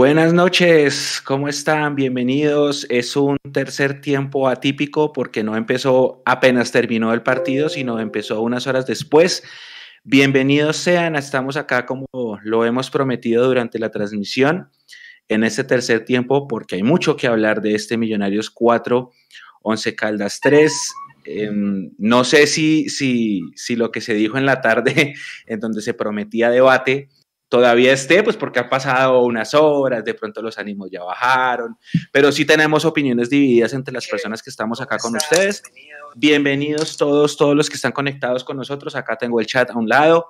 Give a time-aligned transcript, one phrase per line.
[0.00, 1.94] Buenas noches, ¿cómo están?
[1.94, 2.86] Bienvenidos.
[2.88, 8.66] Es un tercer tiempo atípico porque no empezó apenas terminó el partido, sino empezó unas
[8.66, 9.42] horas después.
[10.02, 12.06] Bienvenidos sean, estamos acá como
[12.42, 14.70] lo hemos prometido durante la transmisión
[15.28, 19.10] en este tercer tiempo porque hay mucho que hablar de este Millonarios 4,
[19.60, 20.94] 11 Caldas 3.
[21.26, 25.12] Em, no sé si, si, si lo que se dijo en la tarde,
[25.46, 27.10] en donde se prometía debate,
[27.50, 31.76] todavía esté, pues porque ha pasado unas horas, de pronto los ánimos ya bajaron,
[32.12, 35.62] pero sí tenemos opiniones divididas entre las personas que estamos acá con ustedes.
[36.14, 38.94] Bienvenidos todos, todos los que están conectados con nosotros.
[38.94, 40.28] Acá tengo el chat a un lado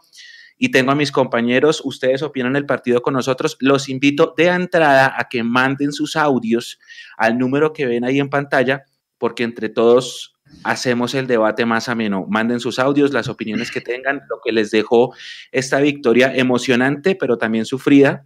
[0.56, 1.82] y tengo a mis compañeros.
[1.84, 3.58] Ustedes opinan el partido con nosotros.
[3.60, 6.78] Los invito de entrada a que manden sus audios
[7.18, 8.84] al número que ven ahí en pantalla,
[9.18, 12.26] porque entre todos hacemos el debate más ameno.
[12.28, 15.14] Manden sus audios, las opiniones que tengan, lo que les dejó
[15.52, 18.24] esta victoria emocionante, pero también sufrida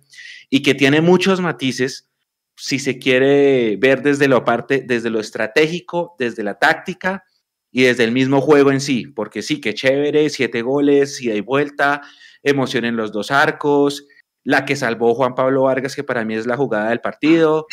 [0.50, 2.10] y que tiene muchos matices
[2.56, 7.24] si se quiere ver desde lo parte, desde lo estratégico, desde la táctica
[7.72, 11.40] y desde el mismo juego en sí, porque sí, que chévere, siete goles, ida y
[11.40, 12.02] vuelta,
[12.42, 14.06] emoción en los dos arcos,
[14.44, 17.66] la que salvó Juan Pablo Vargas, que para mí es la jugada del partido,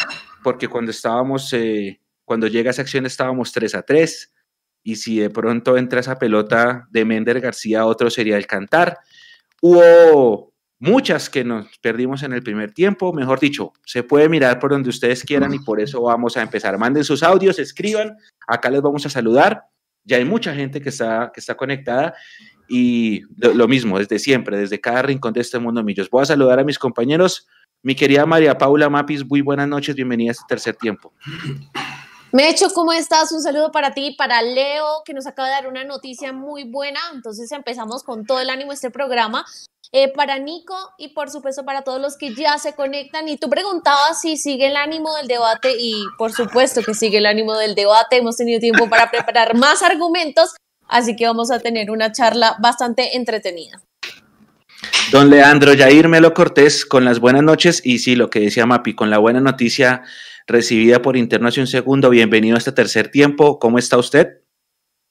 [0.44, 4.34] porque cuando estábamos, eh, cuando llega esa acción estábamos 3 a 3,
[4.84, 8.98] y si de pronto entra esa pelota de Mender García, otro sería el cantar.
[9.62, 14.72] Hubo muchas que nos perdimos en el primer tiempo, mejor dicho, se puede mirar por
[14.72, 16.78] donde ustedes quieran y por eso vamos a empezar.
[16.78, 19.64] Manden sus audios, escriban, acá les vamos a saludar.
[20.04, 22.16] Ya hay mucha gente que está, que está conectada
[22.68, 26.10] y lo, mismo, desde siempre, desde cada rincón de este mundo millos.
[26.10, 27.48] Voy a saludar a mis compañeros.
[27.84, 31.14] Mi querida María Paula Mapis, muy buenas noches, bienvenida a este tercer tiempo.
[32.34, 33.34] Mecho, ¿cómo estás?
[33.34, 37.00] Un saludo para ti, para Leo, que nos acaba de dar una noticia muy buena.
[37.14, 39.46] Entonces empezamos con todo el ánimo este programa.
[39.94, 43.28] Eh, para Nico y por supuesto para todos los que ya se conectan.
[43.28, 47.26] Y tú preguntabas si sigue el ánimo del debate y por supuesto que sigue el
[47.26, 48.16] ánimo del debate.
[48.16, 50.56] Hemos tenido tiempo para preparar más argumentos,
[50.88, 53.82] así que vamos a tener una charla bastante entretenida.
[55.12, 58.96] Don Leandro Jair Melo Cortés, con las buenas noches y sí, lo que decía Mapi,
[58.96, 60.04] con la buena noticia
[60.52, 62.10] recibida por interno hace un segundo.
[62.10, 63.58] Bienvenido a este tercer tiempo.
[63.58, 64.42] ¿Cómo está usted?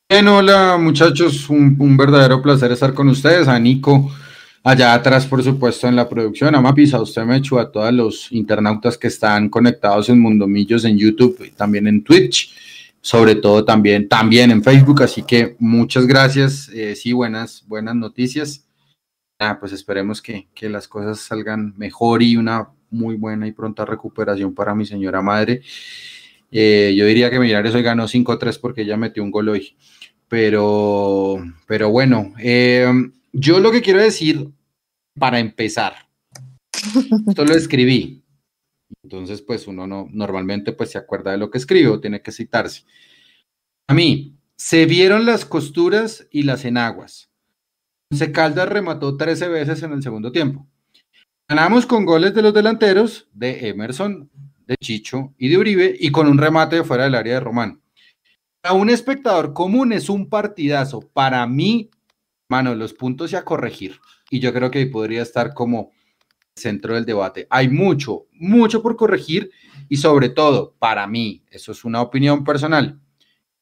[0.09, 3.49] Bien, hola muchachos, un, verdadero placer estar con ustedes.
[3.49, 4.11] A Nico,
[4.63, 6.55] allá atrás, por supuesto, en la producción.
[6.55, 10.99] A Mapis, a usted, Mechu, a todos los internautas que están conectados en Mundomillos en
[10.99, 12.55] YouTube y también en Twitch,
[13.01, 15.03] sobre todo también, también en Facebook.
[15.03, 16.69] Así que muchas gracias.
[16.75, 18.67] Eh, sí, buenas, buenas noticias.
[19.39, 23.85] Ah, pues esperemos que, que las cosas salgan mejor y una muy buena y pronta
[23.85, 25.63] recuperación para mi señora madre.
[26.51, 29.77] Eh, yo diría que Millonarios hoy ganó 5-3 porque ella metió un gol hoy.
[30.29, 32.89] Pero, pero bueno, eh,
[33.33, 34.49] yo lo que quiero decir
[35.19, 35.95] para empezar,
[37.27, 38.23] esto lo escribí.
[39.03, 42.85] Entonces, pues uno no, normalmente pues se acuerda de lo que escribo, tiene que citarse.
[43.89, 47.31] A mí, se vieron las costuras y las enaguas.
[48.13, 50.67] Se Caldas remató 13 veces en el segundo tiempo.
[51.51, 54.31] Ganamos con goles de los delanteros, de Emerson,
[54.69, 57.83] de Chicho y de Uribe, y con un remate de fuera del área de Román.
[58.61, 61.01] Para un espectador común es un partidazo.
[61.13, 61.91] Para mí,
[62.49, 63.99] mano, los puntos y a corregir.
[64.31, 65.91] Y yo creo que ahí podría estar como
[66.55, 67.49] centro del debate.
[67.51, 69.51] Hay mucho, mucho por corregir
[69.89, 73.01] y sobre todo, para mí, eso es una opinión personal,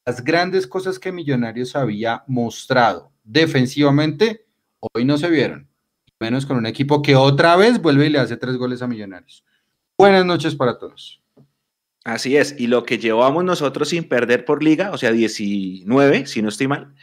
[0.05, 4.45] las grandes cosas que Millonarios había mostrado defensivamente,
[4.79, 5.69] hoy no se vieron
[6.21, 9.45] menos con un equipo que otra vez vuelve y le hace tres goles a Millonarios.
[9.97, 11.23] Buenas noches para todos.
[12.05, 16.43] Así es, y lo que llevamos nosotros sin perder por liga, o sea, 19, si
[16.43, 16.95] no estoy mal,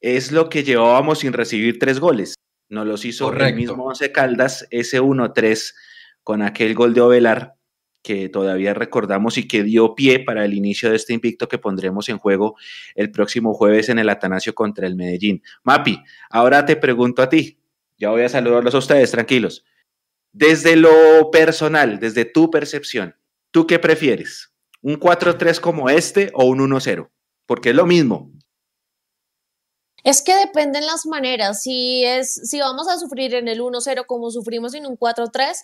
[0.00, 2.34] es lo que llevábamos sin recibir tres goles.
[2.68, 5.74] Nos los hizo el mismo Once Caldas, ese 1-3
[6.22, 7.54] con aquel gol de Ovelar
[8.02, 12.08] que todavía recordamos y que dio pie para el inicio de este invicto que pondremos
[12.08, 12.56] en juego
[12.94, 15.42] el próximo jueves en el Atanasio contra el Medellín.
[15.64, 17.58] Mapi, ahora te pregunto a ti,
[17.98, 19.64] ya voy a saludarlos a ustedes, tranquilos.
[20.32, 23.16] Desde lo personal, desde tu percepción,
[23.50, 24.52] ¿tú qué prefieres?
[24.82, 27.10] ¿Un 4-3 como este o un 1-0?
[27.46, 28.30] Porque es lo mismo.
[30.04, 31.62] Es que dependen las maneras.
[31.62, 35.56] Si, es, si vamos a sufrir en el 1-0 como sufrimos en un 4-3,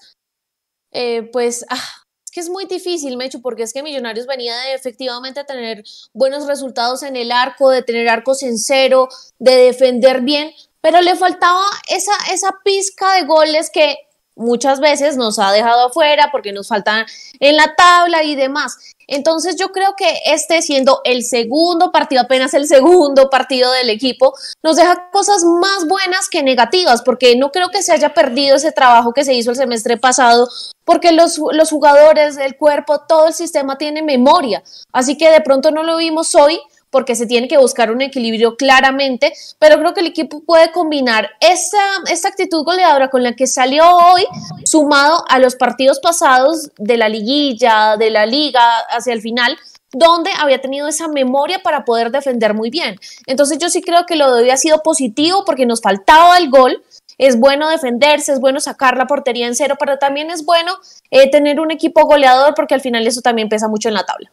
[0.92, 1.84] eh, pues ah,
[2.24, 6.46] es que es muy difícil, Mecho, porque es que Millonarios venía de efectivamente tener buenos
[6.46, 9.08] resultados en el arco, de tener arcos en cero,
[9.38, 10.50] de defender bien,
[10.82, 13.96] pero le faltaba esa, esa pizca de goles que
[14.34, 17.06] muchas veces nos ha dejado afuera porque nos faltan
[17.38, 18.76] en la tabla y demás.
[19.06, 24.34] Entonces yo creo que este siendo el segundo partido, apenas el segundo partido del equipo,
[24.62, 28.72] nos deja cosas más buenas que negativas, porque no creo que se haya perdido ese
[28.72, 30.48] trabajo que se hizo el semestre pasado,
[30.84, 34.62] porque los, los jugadores, el cuerpo, todo el sistema tiene memoria.
[34.92, 36.60] Así que de pronto no lo vimos hoy,
[36.92, 41.30] porque se tiene que buscar un equilibrio claramente, pero creo que el equipo puede combinar
[41.40, 41.78] esta,
[42.08, 44.26] esta actitud goleadora con la que salió hoy,
[44.64, 49.56] sumado a los partidos pasados de la liguilla, de la liga, hacia el final,
[49.90, 52.96] donde había tenido esa memoria para poder defender muy bien.
[53.26, 56.50] Entonces yo sí creo que lo de hoy ha sido positivo porque nos faltaba el
[56.50, 56.82] gol,
[57.16, 60.76] es bueno defenderse, es bueno sacar la portería en cero, pero también es bueno
[61.10, 64.30] eh, tener un equipo goleador porque al final eso también pesa mucho en la tabla.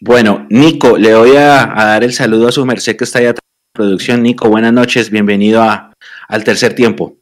[0.00, 3.42] Bueno, Nico, le voy a, dar el saludo a su merced que está allá atrás
[3.42, 4.22] de producción.
[4.22, 5.92] Nico, buenas noches, bienvenido a,
[6.28, 7.16] al tercer tiempo.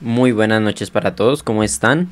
[0.00, 2.10] Muy buenas noches para todos, ¿cómo están?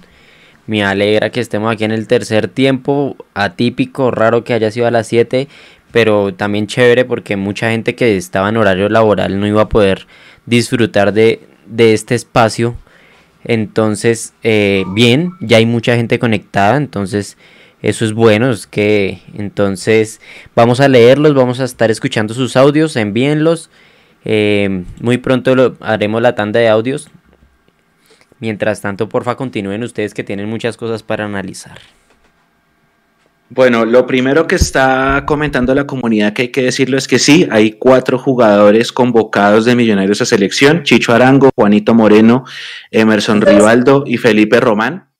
[0.67, 4.91] Me alegra que estemos aquí en el tercer tiempo, atípico, raro que haya sido a
[4.91, 5.49] las 7,
[5.93, 10.07] pero también chévere porque mucha gente que estaba en horario laboral no iba a poder
[10.47, 11.47] disfrutar de,
[11.77, 12.75] este espacio.
[13.45, 17.37] Entonces, eh, bien, ya hay mucha gente conectada, entonces
[17.85, 20.19] eso es bueno, es que entonces
[20.57, 23.69] vamos a leerlos, vamos a estar escuchando sus audios, envíenlos.
[24.25, 27.11] Eh, muy pronto lo, haremos la tanda de audios.
[28.41, 31.79] Mientras tanto, porfa, continúen ustedes que tienen muchas cosas para analizar.
[33.51, 37.47] Bueno, lo primero que está comentando la comunidad que hay que decirlo es que sí,
[37.51, 42.45] hay cuatro jugadores convocados de Millonarios a selección, Chicho Arango, Juanito Moreno,
[42.91, 45.14] Emerson Rivaldo y Felipe Román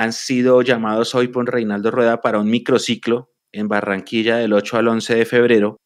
[0.00, 4.88] han sido llamados hoy por Reinaldo Rueda para un microciclo en Barranquilla del 8 al
[4.88, 5.76] 11 de febrero,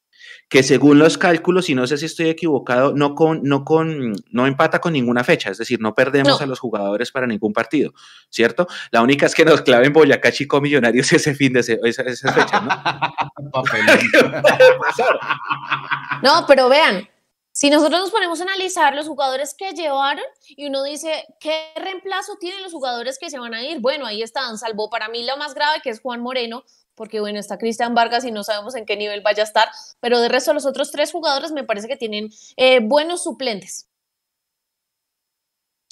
[0.49, 4.47] que según los cálculos, y no sé si estoy equivocado, no, con, no, con, no
[4.47, 7.93] empata con ninguna fecha, es decir, no perdemos a los jugadores para ningún partido,
[8.31, 8.69] ¿cierto?
[8.93, 12.61] La única es que nos claven Boyacá Chico Millonarios ese fin de esa, esa fecha,
[12.61, 12.71] ¿no?
[16.23, 17.09] no, pero vean,
[17.57, 22.37] si nosotros nos ponemos a analizar los jugadores que llevaron y uno dice, ¿qué reemplazo
[22.41, 23.79] tienen los jugadores que se van a ir?
[23.79, 26.65] Bueno, ahí están, salvo para mí lo más grave que es Juan Moreno,
[26.97, 29.69] porque bueno, está Cristian Vargas y no sabemos en qué nivel vaya a estar,
[30.01, 33.89] pero de resto los otros tres jugadores me parece que tienen eh, buenos suplentes.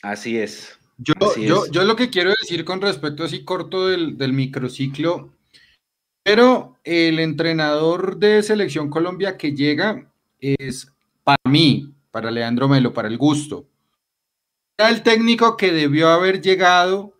[0.02, 0.76] Así es.
[0.98, 5.32] Yo, yo, yo, lo que quiero decir con respecto así corto del, del microciclo,
[6.24, 10.92] pero el entrenador de Selección Colombia que llega es
[11.24, 13.68] para mí, para Leandro Melo, para el gusto.
[14.78, 17.14] Era el técnico que debió haber llegado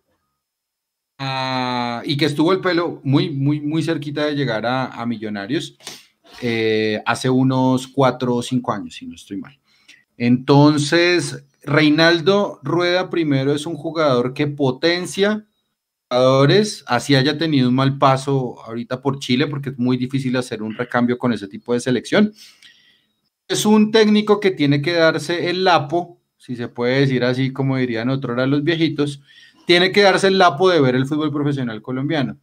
[2.05, 5.77] y que estuvo el pelo muy, muy, muy cerquita de llegar a, Millonarios
[6.41, 9.57] eh, hace unos cuatro o cinco años, si no estoy mal.
[10.17, 15.45] Entonces, Reinaldo Rueda primero es un jugador que potencia
[16.09, 20.61] jugadores, así haya tenido un mal paso ahorita por Chile, porque es muy difícil hacer
[20.61, 22.33] un recambio con ese tipo de selección
[23.53, 27.77] es un técnico que tiene que darse el lapo, si se puede decir así como
[27.77, 29.21] dirían otros los viejitos,
[29.65, 32.37] tiene que darse el lapo de ver el fútbol profesional colombiano.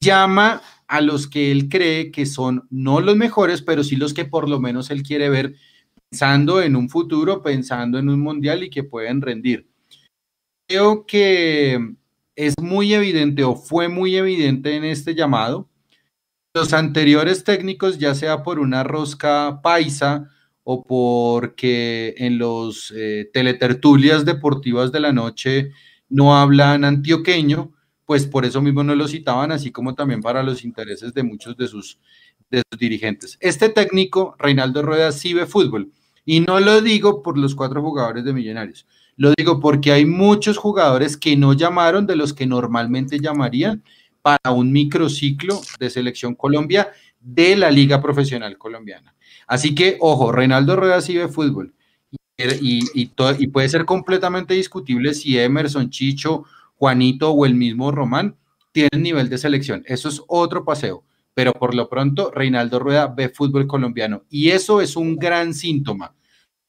[0.00, 4.26] Llama a los que él cree que son no los mejores, pero sí los que
[4.26, 5.54] por lo menos él quiere ver
[6.10, 9.66] pensando en un futuro, pensando en un mundial y que pueden rendir.
[10.68, 11.94] Creo que
[12.36, 15.68] es muy evidente o fue muy evidente en este llamado
[16.56, 20.30] los anteriores técnicos, ya sea por una rosca paisa
[20.64, 25.72] o porque en los eh, teletertulias deportivas de la noche
[26.08, 27.74] no hablan antioqueño,
[28.06, 31.58] pues por eso mismo no lo citaban, así como también para los intereses de muchos
[31.58, 31.98] de sus,
[32.78, 33.36] dirigentes.
[33.40, 35.92] Este técnico, Reinaldo Rueda, sí fútbol.
[36.24, 38.86] Y no lo digo por los cuatro jugadores de Millonarios,
[39.16, 43.82] lo digo porque hay muchos jugadores que no llamaron de los que normalmente llamarían
[44.26, 46.88] para un microciclo de selección Colombia
[47.20, 49.14] de la Liga Profesional Colombiana.
[49.46, 51.72] Así que, ojo, Reinaldo Rueda sí ve fútbol
[52.36, 56.42] y, y, puede ser completamente discutible si Emerson, Chicho,
[56.74, 58.34] Juanito o el mismo Román
[58.72, 59.84] tienen nivel de selección.
[59.86, 61.04] Eso es otro paseo.
[61.32, 64.24] Pero por lo pronto, Reinaldo Rueda ve fútbol colombiano.
[64.28, 66.16] Y eso es un gran síntoma,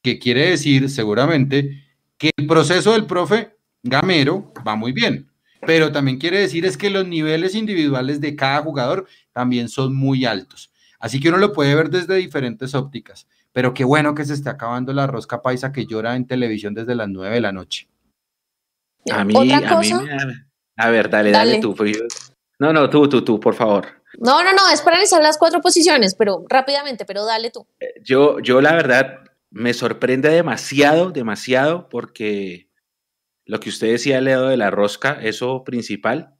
[0.03, 1.83] que quiere decir seguramente
[2.19, 5.26] que el proceso del profe Gamero va muy bien
[5.61, 10.25] pero también quiere decir es que los niveles individuales de cada jugador también son muy
[10.25, 10.71] altos.
[10.99, 14.49] Así que uno lo puede ver desde diferentes ópticas, pero qué bueno que se esté
[14.49, 17.87] acabando la rosca paisa que llora en televisión desde las 9 de la noche.
[19.11, 19.93] A mí, a mí
[20.75, 21.73] A ver, dale, dale, tú.
[21.75, 21.97] Pues
[22.59, 23.85] no, no, tú, tú, tú, por favor.
[24.19, 27.67] No, no, no, es para analizar las cuatro posiciones, pero rápidamente, pero dale tú.
[27.79, 29.19] Eh, yo, yo la verdad
[29.51, 32.66] me sorprende demasiado, demasiado, porque
[33.47, 36.35] lo que usted decía, Leo, de la rosca, eso principal.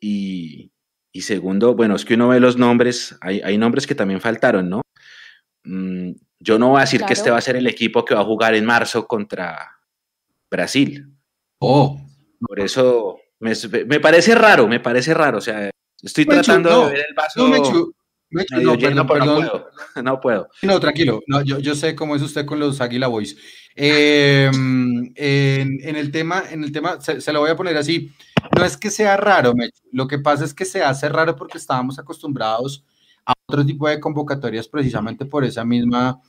[0.00, 0.72] Y,
[1.14, 4.82] segundo, bueno, es que uno ve los nombres, hay, nombres que también faltaron, ¿no?
[5.64, 8.22] Mm, yo no voy a decir que este va a ser el equipo que va
[8.22, 9.78] a jugar en marzo contra
[10.50, 11.06] Brasil.
[11.58, 12.00] Oh.
[12.40, 15.36] Por eso me, parece raro, me parece raro.
[15.36, 15.70] O sea,
[16.02, 17.46] estoy tratando de ver el vaso.
[17.46, 17.92] No,
[18.30, 19.70] no, puedo,
[20.02, 20.48] no puedo.
[20.62, 21.20] No, tranquilo.
[21.26, 23.36] No, yo, yo, sé cómo es usted con los Águila Boys.
[23.74, 28.12] Em, en, el tema, en el tema se, lo voy a poner así.
[28.56, 29.52] No es que sea raro,
[29.92, 32.84] lo que pasa es que se hace raro porque estábamos acostumbrados
[33.24, 36.20] a otro tipo de convocatorias precisamente por esa misma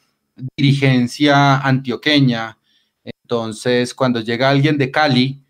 [0.57, 2.57] dirigencia antioqueña.
[3.03, 5.43] Entonces, cuando llega alguien de Cali,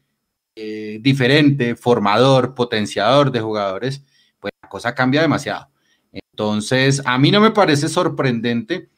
[0.55, 4.03] eh, diferente, formador, potenciador de jugadores,
[4.39, 5.69] pues la cosa cambia demasiado.
[6.33, 8.89] Entonces, a mí no me parece sorprendente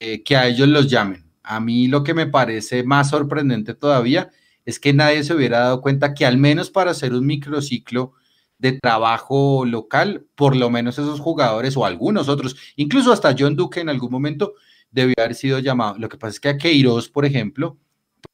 [0.00, 1.24] eh, que a ellos los llamen.
[1.42, 4.30] A mí lo que me parece más sorprendente todavía
[4.64, 8.12] es que nadie se hubiera dado cuenta que al menos para hacer un microciclo
[8.58, 13.80] de trabajo local, por lo menos esos jugadores o algunos otros, incluso hasta John Duque
[13.80, 14.54] en algún momento
[14.90, 15.96] debió haber sido llamado.
[15.98, 17.78] Lo que pasa es que a Queiroz, por ejemplo,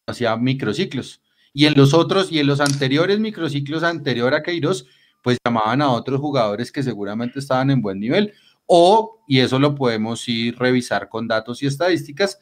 [0.06, 1.20] hacía microciclos.
[1.52, 4.86] Y en los otros y en los anteriores microciclos anterior a Queiroz,
[5.24, 8.34] pues llamaban a otros jugadores que seguramente estaban en buen nivel.
[8.66, 12.38] O, y eso lo podemos ir revisar con datos y estadísticas,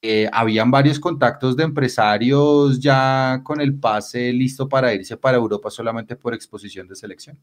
[0.00, 5.70] eh, habían varios contactos de empresarios ya con el pase listo para irse para Europa
[5.70, 7.38] solamente por exposición de selección.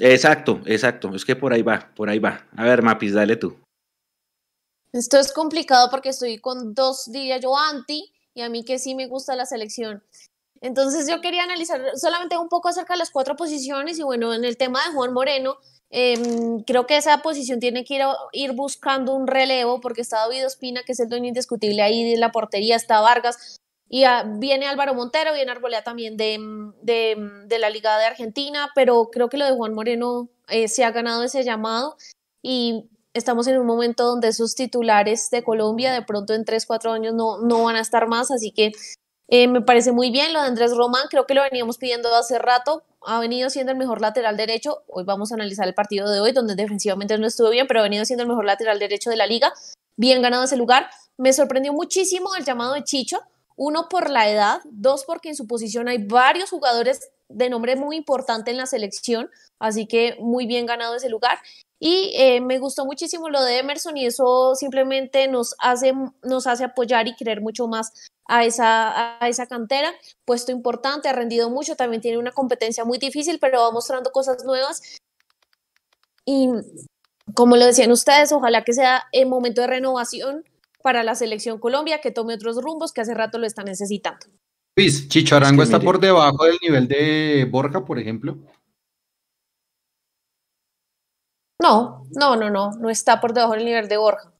[0.00, 1.14] Exacto, exacto.
[1.14, 2.46] Es que por ahí va, por ahí va.
[2.56, 3.56] A ver, Mapis, dale tú.
[4.92, 8.94] Esto es complicado porque estoy con dos, días yo, anti, y a mí que sí
[8.94, 10.02] me gusta la selección.
[10.60, 14.44] Entonces yo quería analizar solamente un poco acerca de las cuatro posiciones y bueno, en
[14.44, 15.58] el tema de Juan Moreno,
[15.92, 18.00] Em, creo que esa posición tiene que
[18.32, 22.16] ir, buscando un relevo porque está David Ospina, que es el dueño indiscutible ahí de
[22.16, 24.04] la portería, está Vargas, y
[24.38, 26.38] viene Álvaro Montero, viene Arbolea también de,
[26.80, 30.92] de, la Liga de Argentina, pero creo que lo de Juan Moreno eh, se ha
[30.92, 31.96] ganado ese llamado
[32.40, 36.92] y estamos en un momento donde esos titulares de Colombia de pronto en 3, 4
[36.92, 38.70] años no, no van a estar más, así que
[39.30, 42.38] eh, me parece muy bien lo de Andrés Román, creo que lo veníamos pidiendo hace
[42.38, 46.20] rato, ha venido siendo el mejor lateral derecho, hoy vamos a analizar el partido de
[46.20, 49.16] hoy, donde defensivamente no estuvo bien, pero ha venido siendo el mejor lateral derecho de
[49.16, 49.52] la liga,
[49.96, 50.90] bien ganado ese lugar.
[51.16, 53.20] Me sorprendió muchísimo el llamado de Chicho,
[53.56, 57.96] uno por la edad, dos porque en su posición hay varios jugadores de nombre muy
[57.96, 61.38] importante en la selección, así que muy bien ganado ese lugar.
[61.82, 66.64] Y eh, me gustó muchísimo lo de Emerson y eso simplemente nos hace, nos hace
[66.64, 69.90] apoyar y creer mucho más a esa, a esa cantera.
[70.26, 74.44] Puesto importante, ha rendido mucho, también tiene una competencia muy difícil, pero va mostrando cosas
[74.44, 74.82] nuevas.
[76.26, 76.50] Y
[77.34, 80.44] como lo decían ustedes, ojalá que sea el momento de renovación
[80.82, 84.26] para la selección Colombia, que tome otros rumbos que hace rato lo está necesitando.
[84.76, 88.36] Luis, Chicho Arango está por debajo del nivel de Borja, por ejemplo.
[91.60, 94.32] No, no, no, no, no está por debajo del nivel de Borja.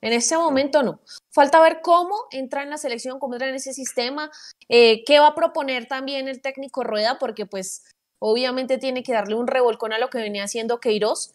[0.00, 1.00] En este momento no.
[1.30, 4.30] Falta ver cómo entra en la selección, cómo entra en ese sistema,
[4.68, 7.84] eh, qué va a proponer también el técnico Rueda, porque pues
[8.20, 11.32] obviamente tiene que darle un revolcón a lo que venía haciendo Queiroz.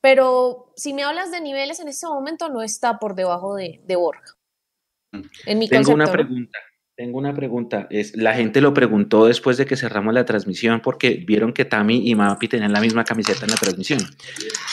[0.00, 4.34] Pero si me hablas de niveles en este momento, no está por debajo de, Borja.
[5.12, 5.22] Mm.
[5.46, 6.58] En mi Tengo una pregunta.
[7.00, 7.86] Tengo una pregunta.
[7.88, 12.06] Es, la gente lo preguntó después de que cerramos la transmisión porque vieron que Tami
[12.06, 14.00] y Mapi tenían la misma camiseta en la transmisión.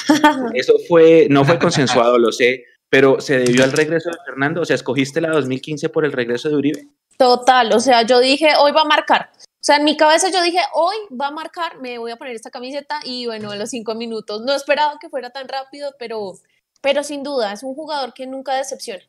[0.53, 4.59] Eso fue, no fue consensuado, lo sé, pero se debió al regreso de Fernando.
[4.59, 6.87] O sea, escogiste la 2015 por el regreso de Uribe.
[7.17, 9.29] Total, o sea, yo dije, hoy va a marcar.
[9.33, 12.35] O sea, en mi cabeza yo dije, hoy va a marcar, me voy a poner
[12.35, 14.41] esta camiseta y bueno, en los cinco minutos.
[14.41, 16.33] No esperaba que fuera tan rápido, pero,
[16.81, 19.03] pero sin duda, es un jugador que nunca decepciona.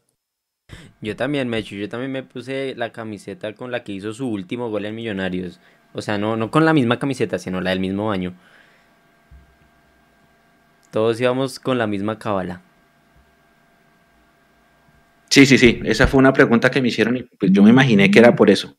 [1.01, 4.71] Yo también, Mecho, yo también me puse la camiseta con la que hizo su último
[4.71, 5.61] gol en Millonarios.
[5.93, 8.35] O sea, no, no con la misma camiseta, sino la del mismo año.
[10.91, 12.63] Todos íbamos con la misma cabala.
[15.29, 15.81] Sí, sí, sí.
[15.85, 18.51] Esa fue una pregunta que me hicieron y pues yo me imaginé que era por
[18.51, 18.77] eso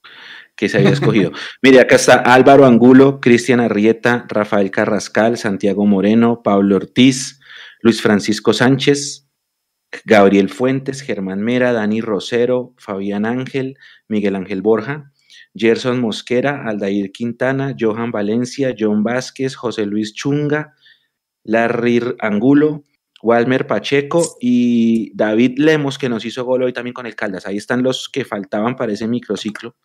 [0.60, 1.32] que se había escogido.
[1.62, 7.40] Mire, acá está Álvaro Angulo, Cristian Arrieta, Rafael Carrascal, Santiago Moreno, Pablo Ortiz,
[7.82, 9.29] Luis Francisco Sánchez,
[10.06, 13.78] Gabriel Fuentes, Germán Mera, Dani Rosero, Fabián Ángel,
[14.08, 15.12] Miguel Ángel Borja,
[15.56, 20.74] Gerson Mosquera, Aldair Quintana, Johan Valencia, John Vázquez, José Luis Chunga,
[21.44, 22.84] Larry Angulo,
[23.22, 27.46] Walmer Pacheco y David Lemos, que nos hizo gol hoy también con el Caldas.
[27.46, 29.76] Ahí están los que faltaban para ese microciclo.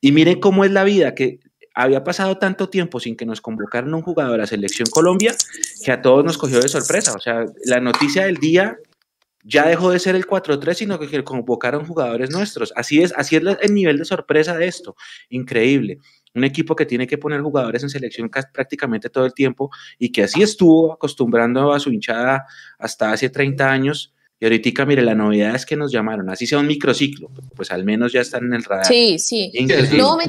[0.00, 1.40] Y miren cómo es la vida, que
[1.74, 5.34] había pasado tanto tiempo sin que nos convocaran un jugador a Selección Colombia,
[5.84, 7.12] que a todos nos cogió de sorpresa.
[7.14, 8.76] O sea, la noticia del día
[9.44, 12.72] ya dejó de ser el 4-3, sino que convocaron jugadores nuestros.
[12.74, 14.96] Así es, así es el nivel de sorpresa de esto.
[15.28, 15.98] Increíble.
[16.34, 20.24] Un equipo que tiene que poner jugadores en selección prácticamente todo el tiempo y que
[20.24, 22.46] así estuvo acostumbrando a su hinchada
[22.78, 24.14] hasta hace 30 años.
[24.40, 27.84] Y ahorita, mire, la novedad es que nos llamaron, así sea un microciclo, pues al
[27.84, 28.86] menos ya están en el radar.
[28.86, 29.52] Sí, sí.
[29.96, 30.24] No, me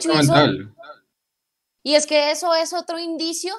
[1.84, 3.54] Y es que eso es otro indicio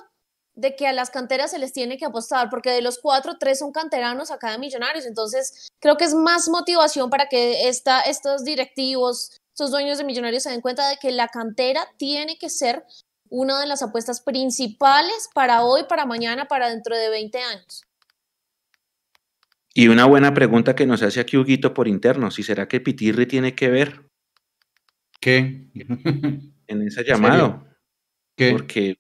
[0.57, 3.59] de que a las canteras se les tiene que apostar, porque de los cuatro, tres
[3.59, 5.05] son canteranos acá de Millonarios.
[5.05, 10.43] Entonces, creo que es más motivación para que esta, estos directivos, estos dueños de Millonarios
[10.43, 12.85] se den cuenta de que la cantera tiene que ser
[13.29, 17.83] una de las apuestas principales para hoy, para mañana, para dentro de 20 años.
[19.75, 23.27] Y una buena pregunta que nos hace aquí Huguito por interno, si será que Pitirri
[23.27, 24.09] tiene que ver.
[25.21, 25.69] ¿Qué?
[26.69, 27.67] En ese llamado.
[28.37, 28.53] ¿Qué?
[28.53, 28.97] Porque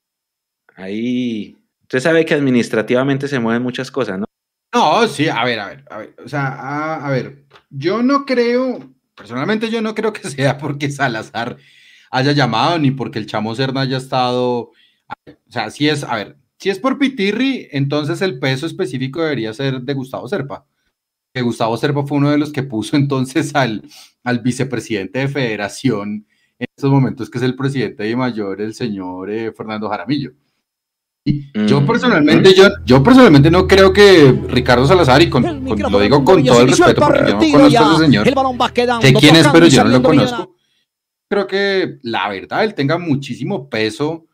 [0.76, 4.26] Ahí, usted sabe que administrativamente se mueven muchas cosas, ¿no?
[4.75, 8.92] No, sí, a ver, a ver, a ver, o sea, a, ver, yo no creo,
[9.14, 11.56] personalmente yo no creo que sea porque Salazar
[12.11, 14.73] haya llamado ni porque el Chamo Serna haya estado,
[15.26, 19.54] o sea, si es, a ver, si es por Pitirri, entonces el peso específico debería
[19.54, 20.66] ser de Gustavo Serpa.
[21.33, 23.83] Que Gustavo Serpa fue uno de los que puso entonces al,
[24.25, 26.26] al vicepresidente de federación
[26.59, 30.33] en estos momentos, que es el presidente de mayor, el señor eh, Fernando Jaramillo.
[31.66, 31.87] Yo mm.
[31.87, 36.60] personalmente, yo, yo personalmente no creo que Ricardo Salazar, y con, lo digo con todo
[36.60, 38.28] el respeto, porque yo no conozco a ese señor,
[39.02, 40.54] sé quién es, pero yo no lo conozco.
[41.28, 44.26] Creo que la verdad, él tenga muchísimo peso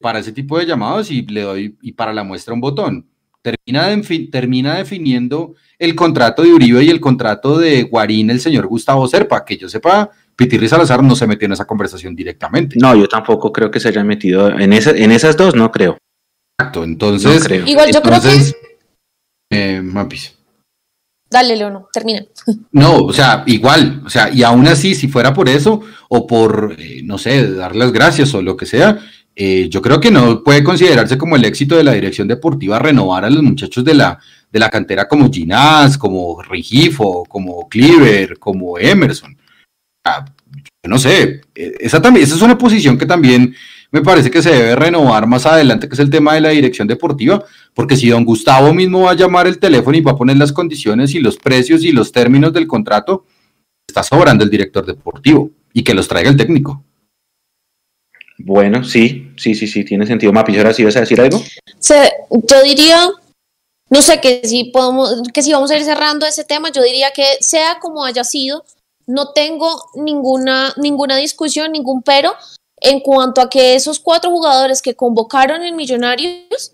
[0.00, 3.08] para ese tipo de llamados y le doy, y para la muestra un botón.
[3.42, 8.68] Termina, de, termina definiendo el contrato de Uribe y el contrato de Guarín, el señor
[8.68, 12.76] Gustavo Serpa, que yo sepa, Pitirri Salazar no se metió en esa conversación directamente.
[12.80, 15.98] No, yo tampoco creo que se haya metido en, esa, en esas dos, no creo.
[16.58, 17.48] Exacto, entonces.
[17.66, 18.52] Igual yo creo que.
[19.50, 20.34] Eh, Mapis.
[21.30, 22.24] Dale, Leono, termina.
[22.72, 26.76] No, o sea, igual, o sea, y aún así, si fuera por eso, o por,
[26.78, 28.98] eh, no sé, dar las gracias o lo que sea,
[29.36, 33.24] eh, yo creo que no puede considerarse como el éxito de la dirección deportiva renovar
[33.24, 34.18] a los muchachos de la,
[34.50, 39.36] de la cantera como Ginás, como Rigifo, como Cleaver, como Emerson.
[40.04, 43.54] Yo no sé, esa, también, esa es una posición que también
[43.90, 46.86] me parece que se debe renovar más adelante, que es el tema de la dirección
[46.86, 50.36] deportiva, porque si don Gustavo mismo va a llamar el teléfono y va a poner
[50.36, 53.24] las condiciones y los precios y los términos del contrato,
[53.86, 56.82] está sobrando el director deportivo y que los traiga el técnico.
[58.38, 60.32] Bueno, sí, sí, sí, sí, tiene sentido.
[60.32, 61.40] Mapi, ahora sí vas a decir algo.
[62.30, 63.08] yo diría,
[63.90, 67.12] no sé, que si podemos, que si vamos a ir cerrando ese tema, yo diría
[67.12, 68.64] que sea como haya sido,
[69.06, 72.34] no tengo ninguna, ninguna discusión, ningún pero,
[72.80, 76.72] en cuanto a que esos cuatro jugadores que convocaron en Millonarios,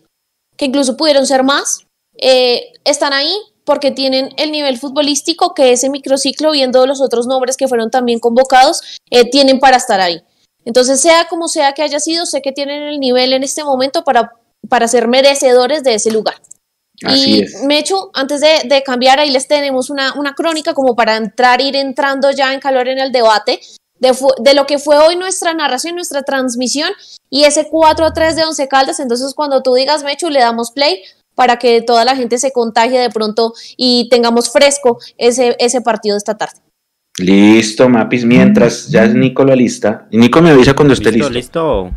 [0.56, 1.86] que incluso pudieron ser más,
[2.18, 7.56] eh, están ahí porque tienen el nivel futbolístico que ese microciclo, viendo los otros nombres
[7.56, 10.22] que fueron también convocados, eh, tienen para estar ahí.
[10.64, 14.04] Entonces, sea como sea que haya sido, sé que tienen el nivel en este momento
[14.04, 14.32] para,
[14.68, 16.34] para ser merecedores de ese lugar.
[17.00, 21.60] Y Mechu, antes de, de, cambiar, ahí les tenemos una, una crónica como para entrar,
[21.60, 23.60] ir entrando ya en calor en el debate
[24.00, 26.90] de, lo que fue hoy nuestra narración, nuestra transmisión
[27.28, 28.98] y ese 4 a 3 de Once Caldas.
[29.00, 31.02] Entonces, cuando tú digas Mechu, le damos play
[31.34, 36.14] para que toda la gente se contagie de pronto y tengamos fresco ese, ese partido
[36.14, 36.60] de esta tarde.
[37.18, 40.06] Listo, Mapis, mientras ya es Nico lo lista.
[40.10, 41.30] Nico me avisa cuando esté listo.
[41.30, 41.90] Listo.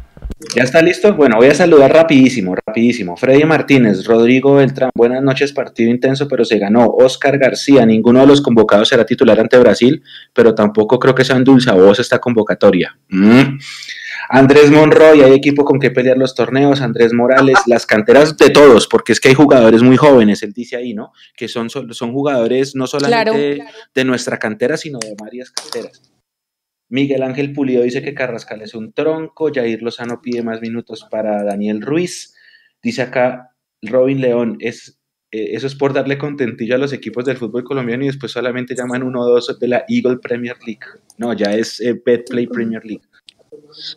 [0.56, 1.13] ¿Ya está listo?
[1.15, 3.17] Bueno, voy a saludar rapidísimo, rapidísimo.
[3.17, 6.86] Freddy Martínez, Rodrigo Beltrán, buenas noches, partido intenso, pero se ganó.
[6.86, 10.03] Oscar García, ninguno de los convocados será titular ante Brasil,
[10.34, 12.97] pero tampoco creo que sea en dulce voz esta convocatoria.
[13.10, 13.58] Mm.
[14.29, 18.88] Andrés Monroy, hay equipo con que pelear los torneos, Andrés Morales, las canteras de todos,
[18.88, 21.12] porque es que hay jugadores muy jóvenes, él dice ahí, ¿no?
[21.36, 26.12] Que son, son jugadores no solamente de nuestra cantera, sino de varias canteras.
[26.93, 29.49] Miguel Ángel Pulido dice que Carrascal es un tronco.
[29.51, 32.36] Jair Lozano pide más minutos para Daniel Ruiz.
[32.84, 34.99] Dice acá Robin León, es,
[35.32, 38.75] eh, eso es por darle contentillo a los equipos del fútbol colombiano y después solamente
[38.75, 40.86] llaman uno o dos de la Eagle Premier League.
[41.17, 43.03] No, ya es eh, Betplay Premier League.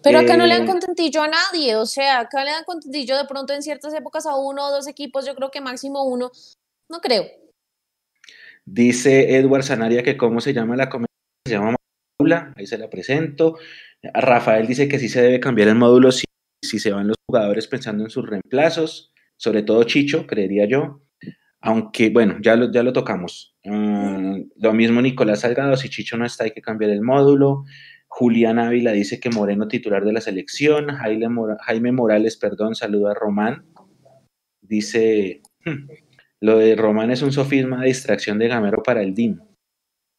[0.03, 3.19] Pero acá no le dan eh, contentillo a nadie, o sea, acá le dan contentillo
[3.19, 6.31] de pronto en ciertas épocas a uno o dos equipos, yo creo que máximo uno,
[6.89, 7.27] no creo.
[8.65, 11.13] Dice Edward Sanaria que cómo se llama la comedia,
[11.47, 11.76] se llama
[12.57, 13.59] ahí se la presento.
[14.03, 16.27] Rafael dice que sí se debe cambiar el módulo si,
[16.63, 21.03] se van los jugadores pensando en sus reemplazos, sobre todo Chicho, creería yo.
[21.61, 23.57] Aunque, bueno, ya lo, ya lo tocamos.
[23.65, 27.65] Mm, lo mismo Nicolás Salgado, si Chicho no está, hay que cambiar el módulo.
[28.09, 30.89] Julián Ávila dice que Moreno titular de la selección.
[30.89, 31.27] Jaime,
[31.61, 33.65] Jaime Morales, perdón, saluda a Román.
[34.61, 35.89] Dice, hmm,
[36.41, 39.41] Lo de Román es un sofisma de distracción de Gamero para el DIM.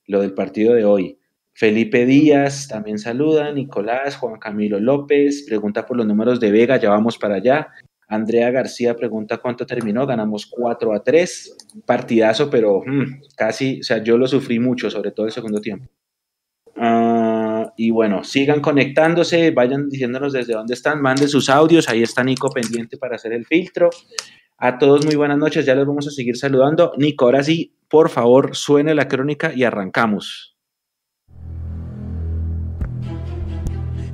[0.05, 1.17] Lo del partido de hoy.
[1.57, 6.91] Felipe Díaz también saluda, Nicolás, Juan Camilo López, pregunta por los números de Vega, ya
[6.91, 7.69] vamos para allá.
[8.07, 14.03] Andrea García pregunta cuánto terminó, ganamos 4 a 3, partidazo, pero hmm, casi, o sea,
[14.03, 15.89] yo lo sufrí mucho, sobre todo el segundo tiempo.
[16.75, 22.23] Ah, y bueno, sigan conectándose, vayan diciéndonos desde dónde están, manden sus audios, ahí está
[22.23, 23.89] Nico pendiente para hacer el filtro.
[24.59, 26.93] A todos muy buenas noches, ya les vamos a seguir saludando.
[26.99, 30.56] Nico, ahora sí, por favor, suene la crónica y arrancamos.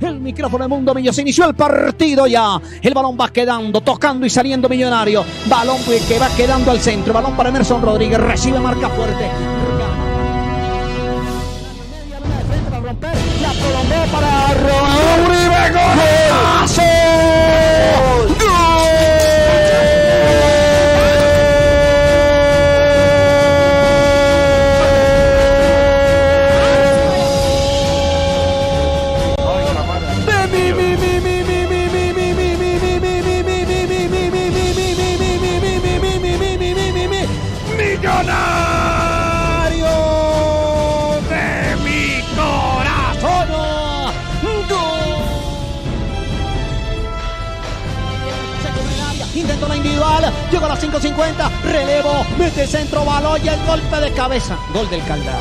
[0.00, 1.12] El micrófono de Mundo Millo.
[1.12, 2.60] Se inició el partido ya.
[2.82, 5.24] El balón va quedando, tocando y saliendo Millonario.
[5.46, 7.12] Balón que va quedando al centro.
[7.12, 8.18] Balón para Emerson Rodríguez.
[8.20, 9.30] Recibe marca fuerte.
[13.42, 15.70] La prolongó para Raúl Uribe.
[18.26, 18.33] ¡Gol!
[51.04, 54.56] 50, relevo, mete centro, balón y el golpe de cabeza.
[54.72, 55.36] Gol del Caldas.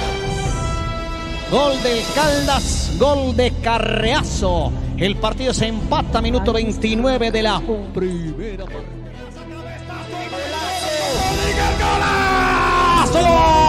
[1.49, 4.73] Gol del Caldas, gol de Carreazo.
[4.97, 7.61] El partido se empata, minuto 29 de la
[7.93, 8.65] primera.
[13.13, 13.62] ¡Golazo!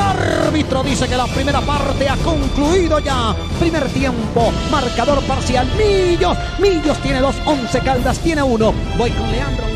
[0.00, 3.34] Árbitro dice que la primera parte ha concluido ya.
[3.58, 5.70] Primer tiempo, marcador parcial.
[5.76, 8.72] Millos, Millos tiene dos, Once Caldas tiene uno.
[8.96, 9.70] Voy con Leandro.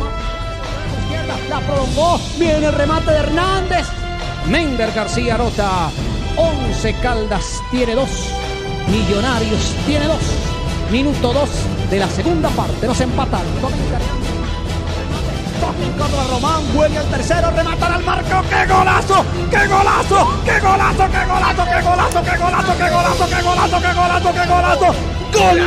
[1.48, 2.18] La prolongó.
[2.38, 3.86] Viene el remate de Hernández.
[4.46, 5.90] Mender García Rota.
[6.36, 8.08] Once Caldas tiene dos.
[8.88, 10.22] Millonarios tiene dos.
[10.90, 11.50] Minuto dos
[11.90, 12.86] de la segunda parte.
[12.86, 13.42] Nos empatan.
[15.98, 19.24] Córdoba Román, vuelve al tercero, rematar al marco, ¡qué golazo!
[19.50, 20.40] ¡Qué golazo!
[20.44, 21.08] ¡Qué golazo!
[21.10, 21.64] ¡Qué golazo!
[21.64, 22.22] ¡Qué golazo!
[22.22, 22.74] ¡Qué golazo!
[22.74, 23.28] ¡Qué golazo!
[23.28, 23.80] ¡Qué golazo!
[23.80, 24.32] ¡Qué golazo!
[24.32, 24.94] ¡Qué golazo!
[25.32, 25.58] ¡Gol!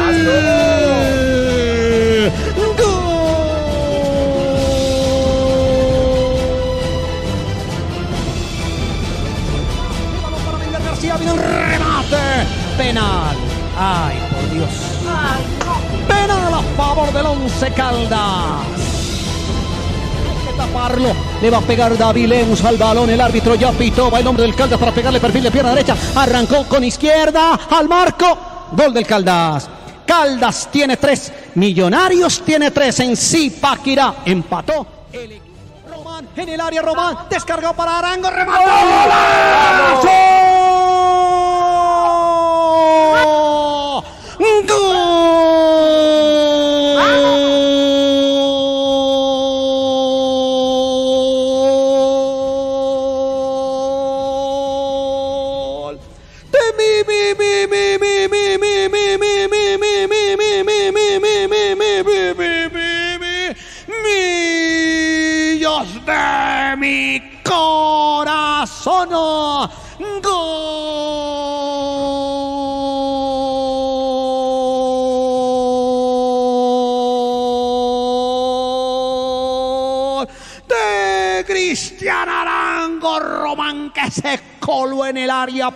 [2.77, 2.97] ¡Gol!
[11.19, 12.45] Vino el remate.
[12.77, 13.35] Penal.
[13.79, 14.69] Ay, por Dios.
[16.07, 18.87] Penal a favor del Once Caldas
[20.67, 21.15] taparlo.
[21.41, 23.10] Le va a pegar David Lemus al balón.
[23.10, 24.12] El árbitro ya pitó.
[24.12, 25.95] Va el hombre del Caldas para pegarle perfil de pierna derecha.
[26.15, 28.38] Arrancó con izquierda al marco.
[28.71, 29.69] Gol del Caldas.
[30.06, 31.32] Caldas tiene tres.
[31.56, 32.99] Millonarios tiene tres.
[32.99, 34.86] En sí, Paquirá empató.
[35.12, 35.41] El
[35.89, 36.82] Román en el área.
[36.82, 38.30] Román descargó para Arango.
[38.30, 38.63] Remató.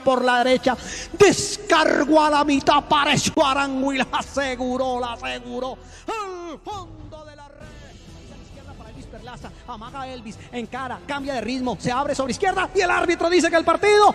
[0.03, 0.75] Por la derecha,
[1.17, 5.77] descargó a la mitad, apareció Arango y la aseguró, la aseguró.
[6.07, 8.41] Al fondo de la red.
[8.43, 12.81] izquierda para Elvis Perlaza, amaga Elvis, encara, cambia de ritmo, se abre sobre izquierda y
[12.81, 14.13] el árbitro dice que el partido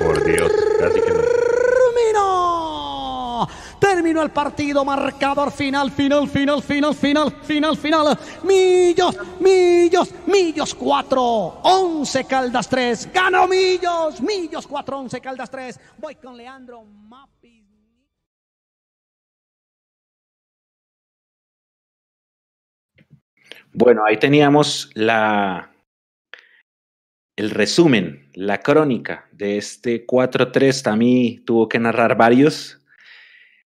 [0.00, 2.49] Por Dios, casi que terminó.
[3.92, 8.18] Terminó el partido, marcador final, final, final, final, final, final, final.
[8.44, 13.12] Millos, Millos, Millos 4, 11 Caldas 3.
[13.12, 15.80] Ganó Millos, Millos 4, 11 Caldas 3.
[15.98, 17.66] Voy con Leandro Mapis.
[23.72, 25.72] Bueno, ahí teníamos la,
[27.34, 30.80] el resumen, la crónica de este 4-3.
[30.80, 32.79] También tuvo que narrar varios.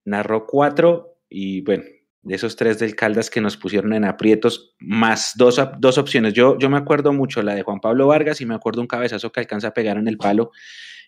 [0.09, 1.85] Narró cuatro y bueno,
[2.23, 6.35] de esos tres del Caldas que nos pusieron en aprietos, más dos, dos opciones.
[6.35, 9.31] Yo, yo me acuerdo mucho la de Juan Pablo Vargas y me acuerdo un cabezazo
[9.31, 10.51] que alcanza a pegar en el palo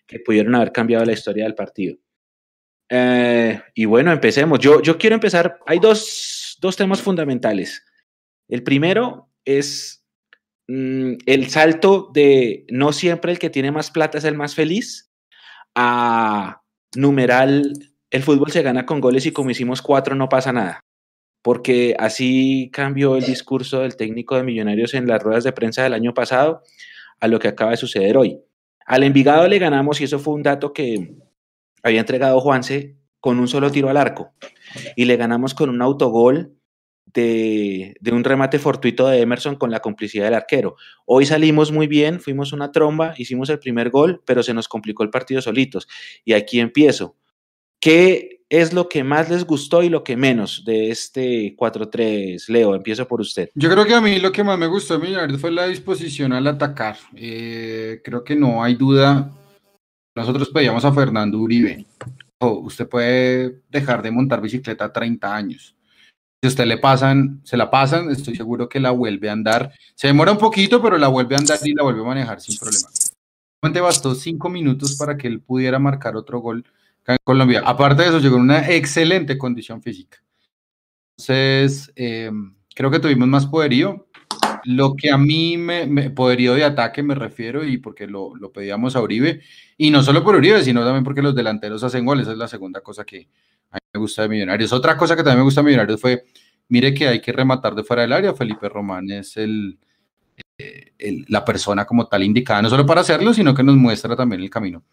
[0.07, 1.97] que pudieron haber cambiado la historia del partido.
[2.89, 4.59] Eh, y bueno, empecemos.
[4.59, 5.59] Yo, yo quiero empezar.
[5.65, 7.85] Hay dos, dos temas fundamentales.
[8.47, 10.05] El primero es
[10.67, 15.11] mm, el salto de no siempre el que tiene más plata es el más feliz
[15.75, 16.61] a
[16.95, 17.73] numeral
[18.11, 20.81] el fútbol se gana con goles y como hicimos cuatro no pasa nada
[21.41, 25.93] porque así cambió el discurso del técnico de Millonarios en las ruedas de prensa del
[25.93, 26.61] año pasado
[27.19, 28.39] a lo que acaba de suceder hoy.
[28.85, 31.15] Al Envigado le ganamos y eso fue un dato que
[31.83, 34.33] había entregado Juanse con un solo tiro al arco
[34.95, 36.55] y le ganamos con un autogol
[37.05, 40.75] de, de, un remate fortuito de Emerson con la complicidad del arquero.
[41.05, 45.03] Hoy salimos muy bien, fuimos una tromba, hicimos el primer gol, pero se nos complicó
[45.03, 45.87] el partido solitos.
[46.23, 47.17] Y aquí empiezo.
[47.81, 52.47] ¿Qué es lo que más les gustó y lo que menos de este 4-3?
[52.47, 53.49] Leo, empiezo por usted.
[53.55, 55.01] Yo creo que a mí lo que más me gustó
[55.39, 56.97] fue la disposición al atacar.
[57.15, 59.31] Eh, creo que no hay duda.
[60.15, 61.85] Nosotros pedíamos a Fernando Uribe.
[62.39, 65.75] usted puede dejar de montar bicicleta 30 años.
[66.43, 69.71] Si usted le pasan, se la pasan, estoy seguro que la vuelve a andar.
[69.95, 72.57] Se demora un poquito, pero la vuelve a andar y la vuelve a manejar sin
[72.57, 72.89] problema.
[73.81, 76.63] Bastó cinco minutos para que él pudiera marcar otro gol
[77.07, 77.61] en Colombia.
[77.65, 80.17] Aparte de eso, llegó en una excelente condición física.
[81.17, 84.07] Entonces, em, creo que tuvimos más poderío.
[84.63, 88.95] Lo que a mí me, poderío de ataque me refiero y porque lo, lo, pedíamos
[88.95, 89.41] a Uribe,
[89.77, 92.47] y no solo por Uribe, sino también porque los delanteros hacen goles, esa es la
[92.47, 93.27] segunda cosa que
[93.71, 94.71] a mí me gusta de Millonarios.
[94.71, 96.25] Otra cosa que también me gusta de Millonarios fue,
[96.69, 99.79] mire que hay que rematar de fuera del área, Felipe Román es el,
[101.27, 104.49] la persona como tal indicada, no solo para hacerlo, sino que nos muestra también el
[104.49, 104.83] camino.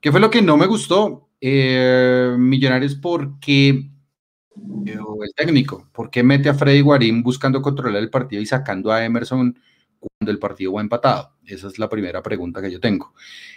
[0.00, 1.30] ¿Qué fue lo que no me gustó?
[1.46, 3.86] Eh, Millonarios porque eh,
[4.86, 9.04] el técnico, ¿por qué mete a Freddy Guarín buscando controlar el partido y sacando a
[9.04, 9.58] Emerson
[9.98, 11.34] cuando el partido va empatado?
[11.44, 13.12] Esa es la primera pregunta que yo tengo.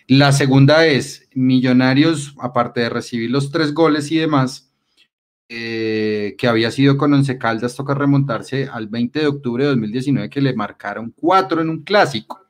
[0.07, 4.69] La segunda es, Millonarios, aparte de recibir los tres goles y demás,
[5.47, 10.29] eh, que había sido con Once Caldas, toca remontarse al 20 de octubre de 2019
[10.29, 12.46] que le marcaron cuatro en un clásico.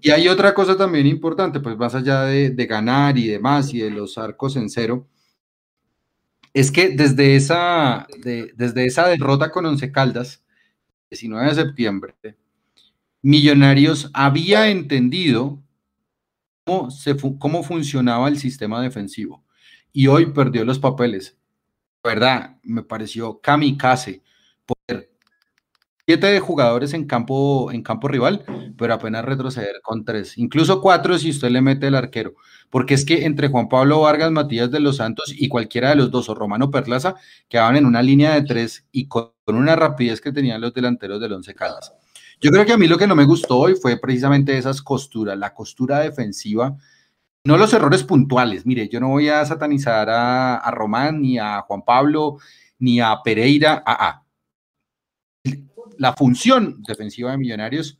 [0.00, 3.90] Y hay otra cosa también importante, pues más allá de, ganar y demás y de
[3.90, 5.06] los arcos en cero,
[6.52, 10.44] es que desde esa, desde esa derrota con Once Caldas,
[11.10, 12.14] 19 de septiembre,
[13.22, 15.62] Millonarios había entendido
[16.64, 19.44] cómo, se, cómo funcionaba el sistema defensivo
[19.92, 21.36] y hoy perdió los papeles.
[22.02, 24.22] Verdad, me pareció kamikaze
[24.64, 25.09] poder
[26.10, 28.44] siete jugadores en campo, en campo rival,
[28.76, 32.34] pero apenas retroceder con tres, incluso cuatro si usted le mete el arquero,
[32.68, 36.10] porque es que entre Juan Pablo Vargas, Matías de los Santos y cualquiera de los
[36.10, 37.14] dos, o Romano Perlaza,
[37.48, 41.32] quedaban en una línea de tres y con una rapidez que tenían los delanteros del
[41.32, 41.92] Once Caldas.
[42.40, 45.38] Yo creo que a mí lo que no me gustó hoy fue precisamente esas costuras,
[45.38, 46.76] la costura defensiva
[47.44, 48.66] no los errores puntuales.
[48.66, 52.38] Mire, yo no voy a satanizar a, Román, ni a Juan Pablo,
[52.80, 53.80] ni a Pereira.
[53.86, 54.24] a
[56.00, 57.98] La función defensiva de Millonarios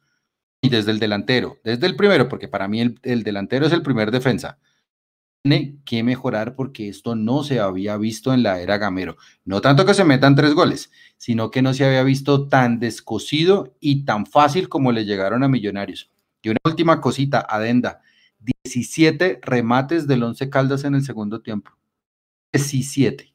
[0.63, 3.83] y desde el delantero, desde el primero, porque para mí el, el delantero es el
[3.83, 4.59] primer defensa.
[5.43, 9.19] Tiene que mejorar porque esto no se había visto en la era Gamero.
[9.45, 13.77] No tanto que se metan tres goles, sino que no se había visto tan descosido
[13.81, 16.11] y tan fácil como le llegaron a Millonarios.
[16.43, 18.01] Y una última cosita, adenda
[18.65, 21.73] 17 remates del Once Caldas en el segundo tiempo.
[22.53, 23.33] 17.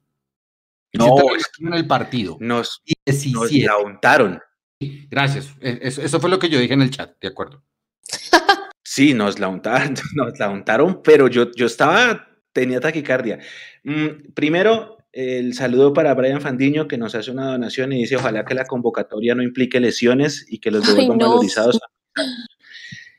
[0.93, 1.15] No,
[1.59, 2.37] en el partido.
[2.39, 3.67] Nos, 17.
[3.67, 4.39] nos untaron.
[4.79, 5.53] Gracias.
[5.61, 7.63] E, eso, fue lo que yo dije en el chat, de acuerdo.
[8.87, 13.39] Sí, nos la untaron, nos la untaron, pero yo, yo estaba, tenía taquicardia.
[13.83, 18.45] Mm, primero, el saludo para Brian Fandiño, que nos hace una donación y dice, ojalá
[18.45, 21.79] que la convocatoria no implique lesiones y que los devuelvan valorizados.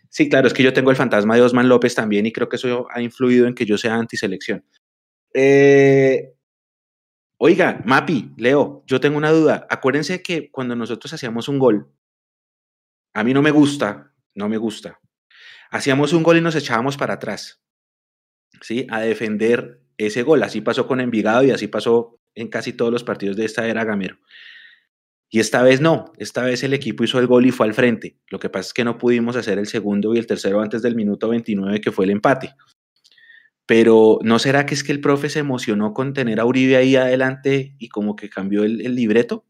[0.08, 2.56] Sí, claro, es que yo tengo el fantasma de Osman López también y creo que
[2.56, 4.64] eso ha influido en que yo sea antiselección.
[5.34, 6.35] Eh,
[7.38, 9.66] oiga, Mapi, Leo, yo tengo una duda.
[9.70, 11.92] Acuérdense que cuando nosotros hacíamos un gol,
[13.14, 15.00] a mí no me gusta, no me gusta.
[15.70, 17.62] Hacíamos un gol y nos echábamos para atrás,
[18.60, 18.86] ¿sí?
[18.90, 20.42] A defender ese gol.
[20.42, 23.84] Así pasó con Envigado y así pasó en casi todos los partidos de esta era
[23.84, 24.18] Gamero.
[25.28, 28.16] Y esta vez no, esta vez el equipo hizo el gol y fue al frente.
[28.28, 30.94] Lo que pasa es que no pudimos hacer el segundo y el tercero antes del
[30.94, 32.54] minuto 29 que fue el empate.
[33.66, 36.94] Pero ¿no será que es que el profe se emocionó con tener a Uribe ahí
[36.94, 39.44] adelante y como que cambió el, libreto?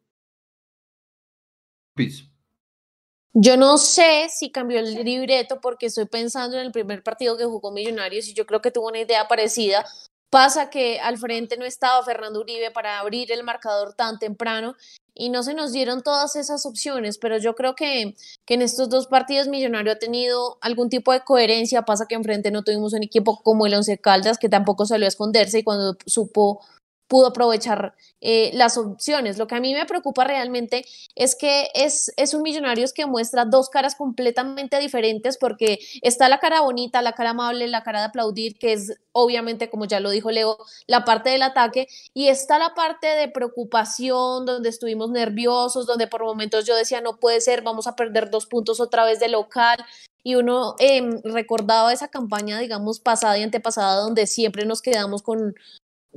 [3.34, 7.44] Yo no sé si cambió el libreto porque estoy pensando en el primer partido que
[7.44, 9.84] jugó Millonarios y yo creo que tuvo una idea parecida.
[10.30, 14.74] Pasa que al frente no estaba Fernando Uribe para abrir el marcador tan temprano
[15.18, 18.90] y no se nos dieron todas esas opciones, pero yo creo que, que en estos
[18.90, 21.82] dos partidos Millonario ha tenido algún tipo de coherencia.
[21.82, 25.08] Pasa que enfrente no tuvimos un equipo como el Once Caldas que tampoco salió a
[25.08, 26.60] esconderse y cuando supo
[27.08, 29.38] pudo aprovechar eh, las opciones.
[29.38, 33.44] Lo que a mí me preocupa realmente es que es, es un Millonarios que muestra
[33.44, 38.06] dos caras completamente diferentes porque está la cara bonita, la cara amable, la cara de
[38.06, 42.58] aplaudir, que es obviamente, como ya lo dijo Leo, la parte del ataque, y está
[42.58, 47.62] la parte de preocupación, donde estuvimos nerviosos, donde por momentos yo decía, no puede ser,
[47.62, 49.78] vamos a perder dos puntos otra vez de local,
[50.22, 55.54] y uno em, recordaba esa campaña, digamos, pasada y antepasada, donde siempre nos quedamos con,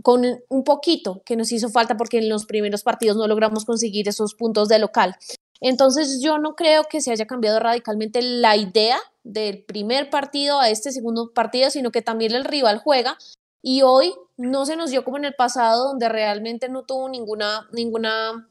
[0.01, 4.07] con un poquito que nos hizo falta porque en los primeros partidos no logramos conseguir
[4.07, 5.15] esos puntos de local.
[5.61, 10.69] Entonces yo no creo que se haya cambiado radicalmente la idea del primer partido a
[10.69, 13.17] este segundo partido, sino que también el rival juega
[13.61, 17.67] y hoy no se nos dio como en el pasado donde realmente no tuvo ninguna
[17.73, 18.48] ninguna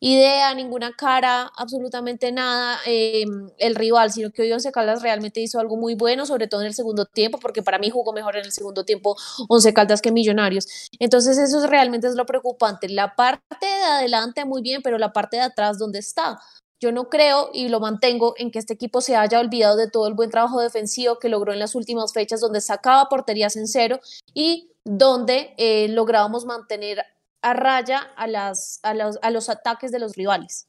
[0.00, 3.24] idea, ninguna cara, absolutamente nada eh,
[3.58, 6.68] el rival, sino que hoy Once Caldas realmente hizo algo muy bueno, sobre todo en
[6.68, 9.16] el segundo tiempo, porque para mí jugó mejor en el segundo tiempo
[9.48, 10.66] Once Caldas que Millonarios.
[10.98, 12.88] Entonces eso realmente es lo preocupante.
[12.88, 16.40] La parte de adelante muy bien, pero la parte de atrás, ¿dónde está?
[16.80, 20.06] Yo no creo y lo mantengo en que este equipo se haya olvidado de todo
[20.06, 24.00] el buen trabajo defensivo que logró en las últimas fechas, donde sacaba porterías en cero
[24.32, 27.04] y donde eh, lográbamos mantener
[27.42, 30.68] a raya a, las, a, los, a los ataques de los rivales.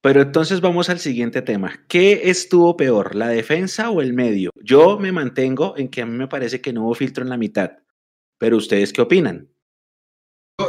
[0.00, 1.84] Pero entonces vamos al siguiente tema.
[1.88, 4.50] ¿Qué estuvo peor, la defensa o el medio?
[4.54, 7.36] Yo me mantengo en que a mí me parece que no hubo filtro en la
[7.36, 7.72] mitad.
[8.38, 9.48] Pero ustedes qué opinan?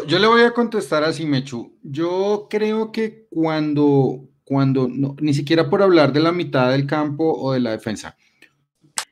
[0.07, 1.77] Yo le voy a contestar así, Mechu.
[1.83, 7.53] Yo creo que cuando, cuando ni siquiera por hablar de la mitad del campo o
[7.53, 8.15] de la defensa,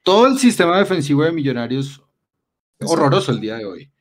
[0.04, 2.04] todo el sistema defensivo de Millonarios
[2.80, 3.92] horroroso el día de hoy.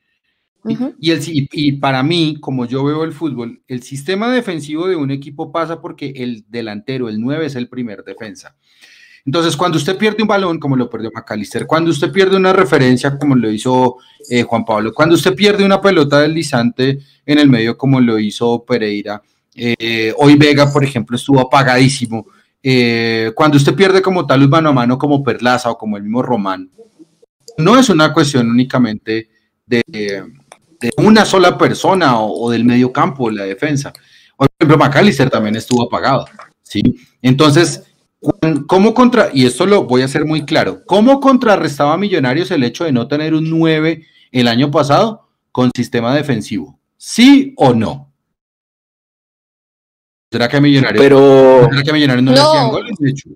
[0.99, 5.11] Y, el, y, para mí, como yo veo el fútbol, el sistema defensivo de un
[5.11, 8.55] equipo pasa porque el delantero, el 9, es el primer defensa.
[9.25, 13.17] Entonces, cuando usted pierde un balón, como lo perdió McAllister, cuando usted pierde una referencia,
[13.17, 13.97] como lo hizo
[14.29, 18.63] eh, Juan Pablo, cuando usted pierde una pelota deslizante en el medio, como lo hizo
[18.63, 19.21] Pereira,
[19.53, 22.27] eh, hoy Vega, por ejemplo, estuvo apagadísimo.
[22.63, 26.21] Eh, cuando usted pierde como tal mano a mano, como Perlaza o como el mismo
[26.21, 26.69] Román,
[27.57, 29.29] no es una cuestión únicamente
[29.65, 30.23] de,
[30.79, 33.93] de una sola persona o, del medio campo, la defensa.
[34.35, 36.25] Por ejemplo, McAllister también estuvo apagado,
[36.61, 36.81] ¿sí?
[37.21, 37.83] Entonces,
[38.67, 42.63] ¿cómo contra, y esto lo voy a hacer muy claro, cómo contrarrestaba a Millonarios el
[42.63, 46.79] hecho de no tener un 9 el año pasado con sistema defensivo?
[46.97, 48.13] ¿Sí o no?
[50.31, 53.29] ¿Será que a Millonarios, pero, ¿será que a Millonarios no, le hacían goles, de hecho?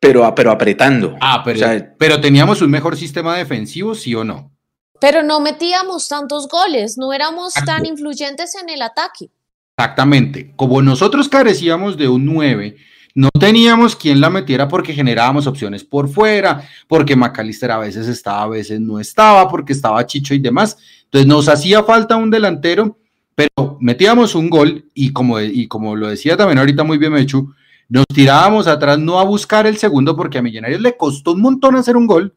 [0.00, 1.16] Pero, pero apretando.
[1.20, 1.66] Ah, pero,
[1.98, 4.57] pero teníamos un mejor sistema defensivo, ¿sí o no?
[5.00, 9.30] Pero no metíamos tantos goles, no éramos tan influyentes en el ataque.
[9.76, 10.52] Exactamente.
[10.56, 12.76] Como nosotros carecíamos de un 9,
[13.14, 18.42] no teníamos quien la metiera porque generábamos opciones por fuera, porque Macalister a veces estaba,
[18.42, 20.78] a veces no estaba, porque estaba Chicho y demás.
[21.04, 22.98] Entonces nos hacía falta un delantero,
[23.34, 27.52] pero metíamos un gol y como, y como lo decía también ahorita muy bien Mechu,
[27.88, 31.76] nos tirábamos atrás no a buscar el segundo porque a Millonarios le costó un montón
[31.76, 32.34] hacer un gol.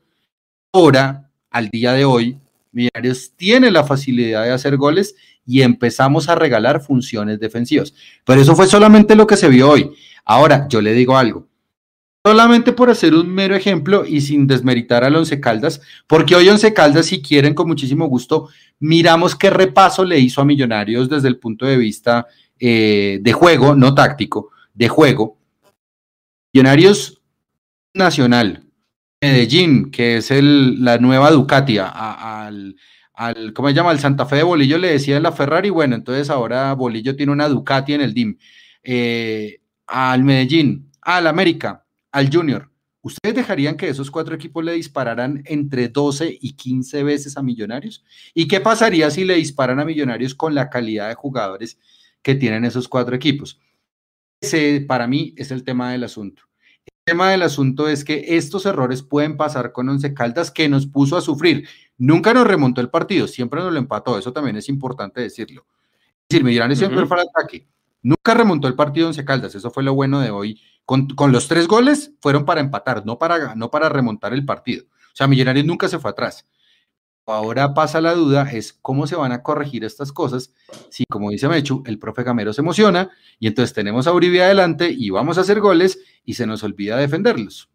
[0.74, 2.40] Ahora, al día de hoy,
[2.72, 5.16] Millonarios tiene la facilidad de hacer goles
[5.46, 7.94] y empezamos a regalar funciones defensivas.
[8.26, 9.92] Pero eso fue solamente lo que se vio hoy.
[10.26, 11.48] Ahora, yo le digo algo.
[12.24, 16.72] Solamente por hacer un mero ejemplo y sin desmeritar al Once Caldas, porque hoy Once
[16.72, 18.50] Caldas, si quieren, con muchísimo gusto,
[18.80, 22.28] miramos qué repaso le hizo a Millonarios desde el punto de vista
[22.60, 25.40] eh, de juego, no táctico, de juego.
[26.54, 27.22] Millonarios
[27.94, 28.64] Nacional,
[29.22, 32.76] Medellín, que es el, la nueva Ducati, al,
[33.14, 33.92] al, ¿cómo se llama?
[33.92, 37.48] Al Santa Fe de Bolillo le decía la Ferrari, bueno, entonces ahora Bolillo tiene una
[37.48, 38.38] Ducati en el DIM.
[38.82, 42.72] Eh, al Medellín, al América, al Junior.
[43.04, 48.04] ¿Ustedes dejarían que esos cuatro equipos le dispararan entre 12 y 15 veces a Millonarios?
[48.34, 51.78] ¿Y qué pasaría si le disparan a Millonarios con la calidad de jugadores
[52.24, 53.60] que tienen esos cuatro equipos?
[54.40, 56.51] Ese para mí es el tema del asunto
[57.04, 61.18] tema del asunto es que estos errores pueden pasar con Once Caldas que nos puso
[61.18, 61.68] a sufrir.
[61.98, 65.66] Nunca nos remontó el partido, siempre nos lo empató, eso también es importante decirlo.
[66.22, 67.68] Es decir, Millonarios siempre fue al ataque.
[68.04, 70.62] Nunca remontó el partido Once Caldas, eso fue lo bueno de hoy.
[70.86, 74.86] Con, los tres goles fueron para empatar, no para, no para remontar el partido.
[74.86, 76.48] O sea, Millonarios nunca se fue atrás.
[77.28, 80.54] Ahora pasa la duda, es cómo se van a corregir estas cosas
[80.90, 84.90] si, como dice Mechu, el profe Gamero se emociona y entonces tenemos a Uribe adelante
[84.90, 87.70] y vamos a hacer goles y se nos olvida defenderlos.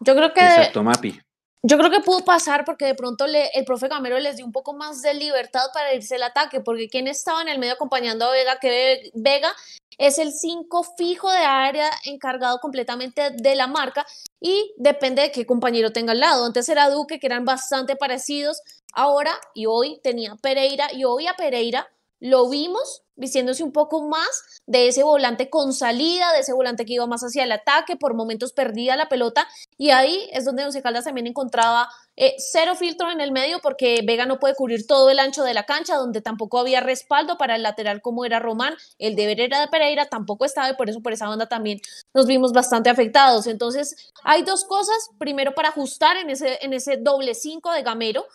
[0.00, 1.20] Yo creo que Exacto, Mapi.
[1.64, 4.50] Yo creo que pudo pasar porque de pronto le, el profe Gamero les dio un
[4.50, 8.24] poco más de libertad para irse al ataque, porque quien estaba en el medio acompañando
[8.24, 9.52] a Vega, que Vega
[9.98, 14.06] es el 5 fijo de área encargado completamente de la marca
[14.40, 16.46] y depende de qué compañero tenga al lado.
[16.46, 18.62] Antes era Duque, que eran bastante parecidos,
[18.92, 21.88] ahora y hoy tenía Pereira y hoy a Pereira
[22.22, 26.94] lo vimos vistiéndose un poco más de ese volante con salida, de ese volante que
[26.94, 30.80] iba más hacia el ataque, por momentos perdía la pelota y ahí es donde Once
[30.82, 35.10] Caldas también encontraba eh, cero filtro en el medio porque Vega no puede cubrir todo
[35.10, 38.74] el ancho de la cancha, donde tampoco había respaldo para el lateral como era Román,
[38.98, 41.80] el deber era de Pereira, tampoco estaba y por eso por esa banda también
[42.14, 43.48] nos vimos bastante afectados.
[43.48, 48.26] Entonces hay dos cosas, primero para ajustar en ese, en ese doble cinco de Gamero,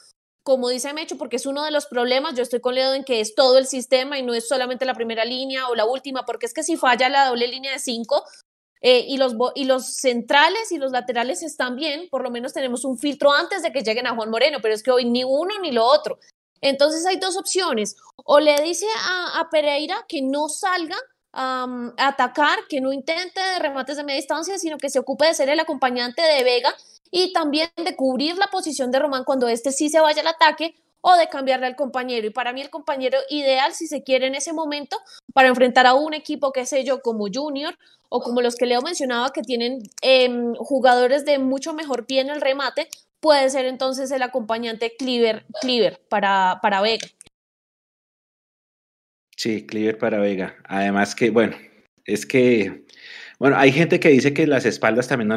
[0.48, 2.34] como dice Mecho, porque es uno de los problemas.
[2.34, 4.94] Yo estoy con Leo en que es todo el sistema y no es solamente la
[4.94, 8.24] primera línea o la última, porque es que si falla la doble línea de cinco
[8.80, 12.86] eh, y, los, y los centrales y los laterales están bien, por lo menos tenemos
[12.86, 15.54] un filtro antes de que lleguen a Juan Moreno, pero es que hoy ni uno
[15.62, 16.18] ni lo otro.
[16.62, 17.98] Entonces hay dos opciones.
[18.24, 20.96] O le dice a, Pereira que no salga
[21.34, 25.50] a atacar, que no intente remates de media distancia, sino que se ocupe de ser
[25.50, 26.74] el acompañante de Vega
[27.12, 30.76] y también de cubrir la posición de Román cuando este sí se vaya al ataque
[31.02, 32.28] o de cambiarle al compañero.
[32.28, 34.98] Y para mí el compañero ideal, si se quiere en ese momento,
[35.34, 37.78] para enfrentar a un equipo, qué sé yo, como Junior
[38.10, 42.30] o como los que Leo mencionaba, que tienen em, jugadores de mucho mejor pie en
[42.30, 42.90] el remate,
[43.20, 47.08] puede ser entonces el acompañante Cleaver, Cleaver para, para Vega.
[49.36, 50.56] Sí, Cleaver para Vega.
[50.66, 51.56] Además que, bueno,
[52.06, 52.86] es que,
[53.40, 55.36] bueno, hay gente que dice que las espaldas también no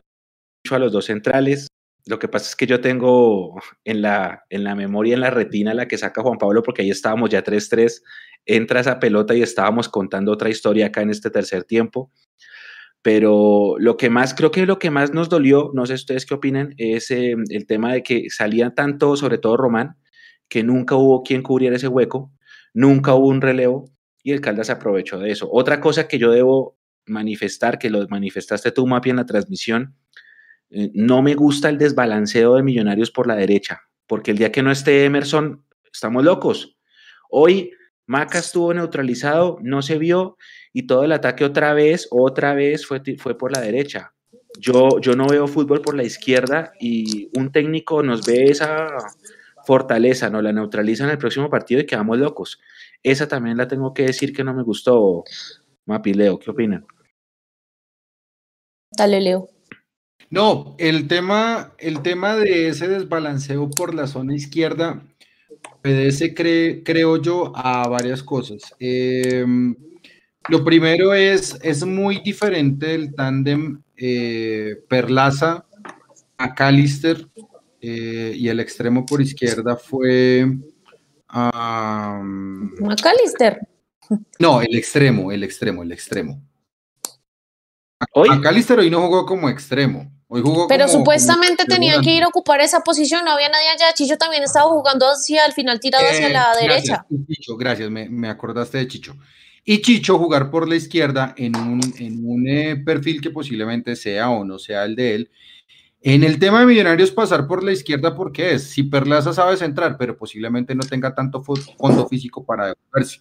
[0.76, 1.68] a los dos centrales.
[2.06, 5.74] Lo que pasa es que yo tengo en la, en la memoria, en la retina,
[5.74, 8.02] la que saca Juan Pablo, porque ahí estábamos ya 3-3,
[8.46, 12.10] entra esa pelota y estábamos contando otra historia acá en este tercer tiempo.
[13.02, 16.34] Pero lo que más, creo que lo que más nos dolió, no sé ustedes qué
[16.34, 19.96] opinan, es eh, el tema de que salían tanto, sobre todo Román,
[20.48, 22.30] que nunca hubo quien cubriera ese hueco,
[22.74, 23.86] nunca hubo un relevo
[24.22, 25.48] y el Caldas aprovechó de eso.
[25.50, 29.94] Otra cosa que yo debo manifestar, que lo manifestaste tú, Mapi, en la transmisión,
[30.70, 34.62] eh, no me gusta el desbalanceo de Millonarios por la derecha, porque el día que
[34.62, 36.76] no esté Emerson, estamos locos.
[37.28, 37.72] Hoy
[38.06, 40.36] Maca estuvo neutralizado, no se vio
[40.72, 44.14] y todo el ataque otra vez, otra vez fue, fue por la derecha.
[44.58, 48.88] Yo, yo no veo fútbol por la izquierda y un técnico nos ve esa
[49.64, 52.60] fortaleza, nos la neutraliza en el próximo partido y quedamos locos.
[53.02, 55.24] Esa también la tengo que decir que no me gustó,
[55.86, 56.86] Mapi, Leo, ¿qué opinan?
[58.90, 59.48] Dale, Leo.
[60.30, 65.02] No, el tema, el tema de ese desbalanceo por la zona izquierda
[65.82, 68.62] obedece, creo yo, a varias cosas.
[68.78, 69.74] Em,
[70.48, 75.66] lo primero es, es muy diferente el tándem eh, Perlaza
[76.38, 77.28] a Callister
[77.80, 80.46] eh, y el extremo por izquierda fue...
[81.28, 82.22] a
[83.02, 83.58] Callister.
[84.38, 86.40] No, el extremo, el extremo, el extremo.
[88.14, 88.28] ¿Hoy?
[88.28, 90.10] hoy no jugó como extremo.
[90.68, 93.92] Pero supuestamente tenían que ir a ocupar esa posición, no había nadie allá.
[93.94, 97.04] Chicho también estaba jugando hacia el final, tirado hacia eh, la derecha.
[97.26, 99.16] Chicho, gracias, me, acordaste de Chicho.
[99.64, 104.30] Y Chicho jugar por la izquierda en un, en un eh, perfil que posiblemente sea
[104.30, 105.30] o no sea el de él.
[106.00, 108.70] En el tema de Millonarios, pasar por la izquierda, porque es?
[108.70, 113.20] Si Perlaza sabe centrar, pero posiblemente no tenga tanto fondo físico para devolverse.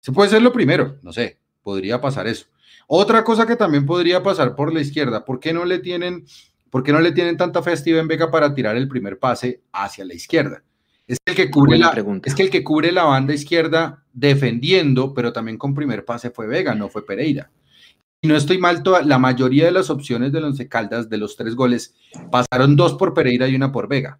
[0.00, 2.46] Se puede ser lo primero, no sé, podría pasar eso.
[2.86, 6.24] Otra cosa que también podría pasar por la izquierda, ¿por qué no le tienen,
[6.70, 10.04] por qué no le tienen tanta fe a Vega para tirar el primer pase hacia
[10.04, 10.62] la izquierda?
[11.06, 15.32] Es el que cubre la, es que el que cubre la banda izquierda defendiendo, pero
[15.32, 17.50] también con primer pase fue Vega, no fue Pereira.
[18.20, 21.36] Y no estoy mal, toda, la mayoría de las opciones de los Caldas, de los
[21.36, 21.94] tres goles,
[22.30, 24.18] pasaron dos por Pereira y una por Vega.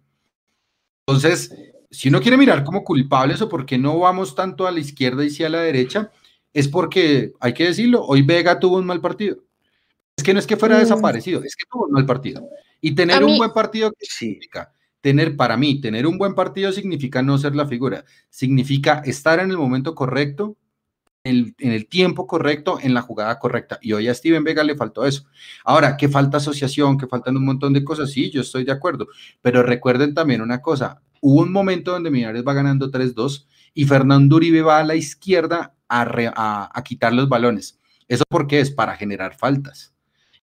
[1.05, 1.53] Entonces,
[1.89, 5.25] si uno quiere mirar como culpables o por qué no vamos tanto a la izquierda
[5.25, 6.11] y sí a la derecha,
[6.57, 9.37] es porque, hay que decirlo, hoy Vega tuvo un mal partido.
[10.15, 10.79] Es que no es que fuera mm.
[10.79, 12.49] desaparecido, es que tuvo un mal partido.
[12.81, 14.71] Y tener un buen partido, ¿qué significa?
[14.99, 19.51] Tener, para mí, tener un buen partido significa no ser la figura, significa estar en
[19.51, 20.57] el momento correcto,
[21.23, 23.77] en el, tiempo correcto, en la jugada correcta.
[23.79, 25.25] Y hoy a Steven Vega le faltó eso.
[25.63, 29.09] Ahora, que falta asociación, que faltan un montón de cosas, sí, yo estoy de acuerdo.
[29.43, 33.45] Pero recuerden también una cosa, hubo un momento donde Minares va ganando 3-2
[33.75, 37.79] y Fernando Uribe va a la izquierda a, quitar los balones.
[38.07, 38.59] ¿Eso por qué?
[38.59, 39.93] Es para generar faltas.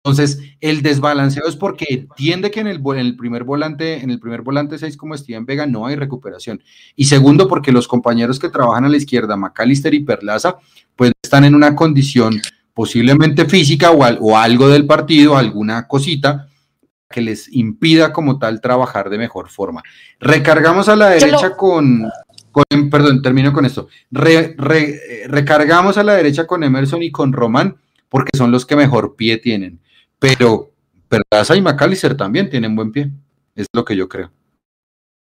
[0.04, 4.20] Entonces, el desbalanceo es porque entiende que en el, en el primer volante, en el
[4.20, 6.64] primer volante 6 como Steven Vega no hay recuperación.
[6.96, 10.58] Y segundo, porque los compañeros que trabajan a la izquierda, McAllister y Perlaza,
[10.96, 12.42] pues están en una condición
[12.74, 16.48] posiblemente física o, o algo del partido, alguna cosita
[17.10, 19.84] que les impida como tal trabajar de mejor forma.
[20.20, 22.10] Recargamos a la derecha con,
[22.92, 23.88] perdón, termino con esto.
[24.12, 27.78] Recargamos a la derecha con Emerson y con Román
[28.10, 29.80] porque son los que mejor pie tienen.
[30.18, 30.72] Pero
[31.08, 33.10] Perlaza y McAllister también tienen buen pie.
[33.56, 34.32] Es lo que yo creo.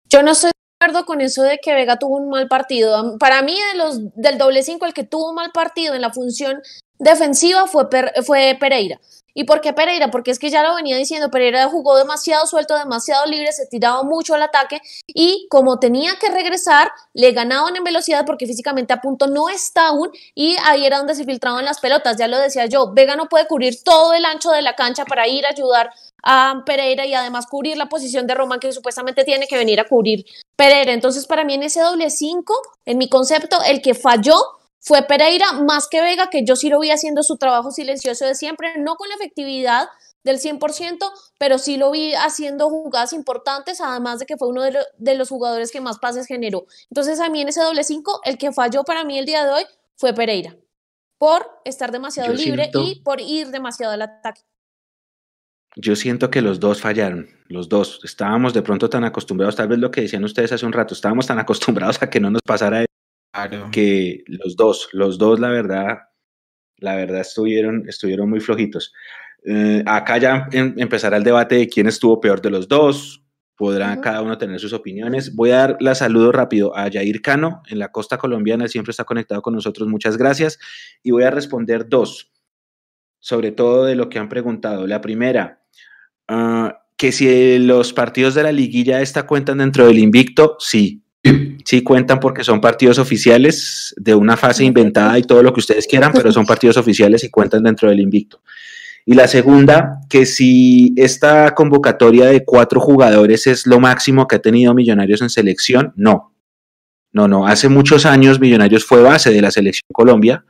[0.09, 3.17] Yo no estoy de acuerdo con eso de que Vega tuvo un mal partido.
[3.17, 6.11] Para mí, de los, del doble cinco, el que tuvo un mal partido en la
[6.11, 6.61] función
[6.99, 7.87] defensiva fue,
[8.25, 8.99] fue Pereira.
[9.33, 10.11] ¿Y por qué Pereira?
[10.11, 14.03] Porque es que ya lo venía diciendo, Pereira jugó demasiado suelto, demasiado libre, se tiraba
[14.03, 19.01] mucho al ataque y como tenía que regresar, le ganaban en velocidad porque físicamente a
[19.01, 22.65] punto no está aún y ahí era donde se filtraban las pelotas, ya lo decía
[22.65, 25.91] yo, Vega no puede cubrir todo el ancho de la cancha para ir a ayudar
[26.23, 29.85] a Pereira y además cubrir la posición de Román que supuestamente tiene que venir a
[29.85, 30.25] cubrir
[30.55, 30.93] Pereira.
[30.93, 32.53] Entonces para mí en ese doble 5,
[32.85, 34.35] en mi concepto, el que falló
[34.81, 38.33] fue Pereira más que Vega, que yo sí lo vi haciendo su trabajo silencioso de
[38.33, 39.87] siempre, no con la efectividad
[40.23, 40.97] del 100%,
[41.37, 45.71] pero sí lo vi haciendo jugadas importantes, además de que fue uno de, los jugadores
[45.71, 46.65] que más pases generó.
[46.89, 49.51] Entonces a mí en ese doble 5, el que falló para mí el día de
[49.51, 49.63] hoy
[49.97, 50.57] fue Pereira,
[51.19, 54.41] por estar demasiado libre y por ir demasiado al ataque.
[55.75, 58.01] Yo siento que los dos fallaron, los dos.
[58.03, 61.27] Estábamos de pronto tan acostumbrados, tal vez lo que decían ustedes hace un rato, estábamos
[61.27, 62.83] tan acostumbrados a que no nos pasara
[63.71, 65.99] que los dos, los dos, la verdad,
[66.77, 68.93] la verdad estuvieron, estuvieron muy flojitos.
[69.45, 73.23] Eh, acá ya em, empezará el debate de quién estuvo peor de los dos.
[73.55, 75.35] Podrá cada uno tener sus opiniones.
[75.35, 79.03] Voy a dar la saludo rápido a Yair Cano en la costa colombiana, siempre está
[79.03, 79.87] conectado con nosotros.
[79.87, 80.57] Muchas gracias.
[81.03, 82.31] Y voy a responder dos,
[83.19, 84.87] sobre todo de lo que han preguntado.
[84.87, 85.61] La primera,
[86.27, 91.03] ah, que si los partidos de la liguilla esta cuentan dentro del invicto, sí,
[91.63, 95.87] Sí cuentan porque son partidos oficiales de una fase inventada y todo lo que ustedes
[95.87, 98.41] quieran, pero son partidos oficiales y cuentan dentro del invicto.
[99.05, 104.41] Y la segunda, que si esta convocatoria de cuatro jugadores es lo máximo que ha
[104.41, 106.33] tenido Millonarios en selección, no.
[107.13, 107.47] No, no.
[107.47, 110.45] Hace muchos años Millonarios fue base de la selección Colombia.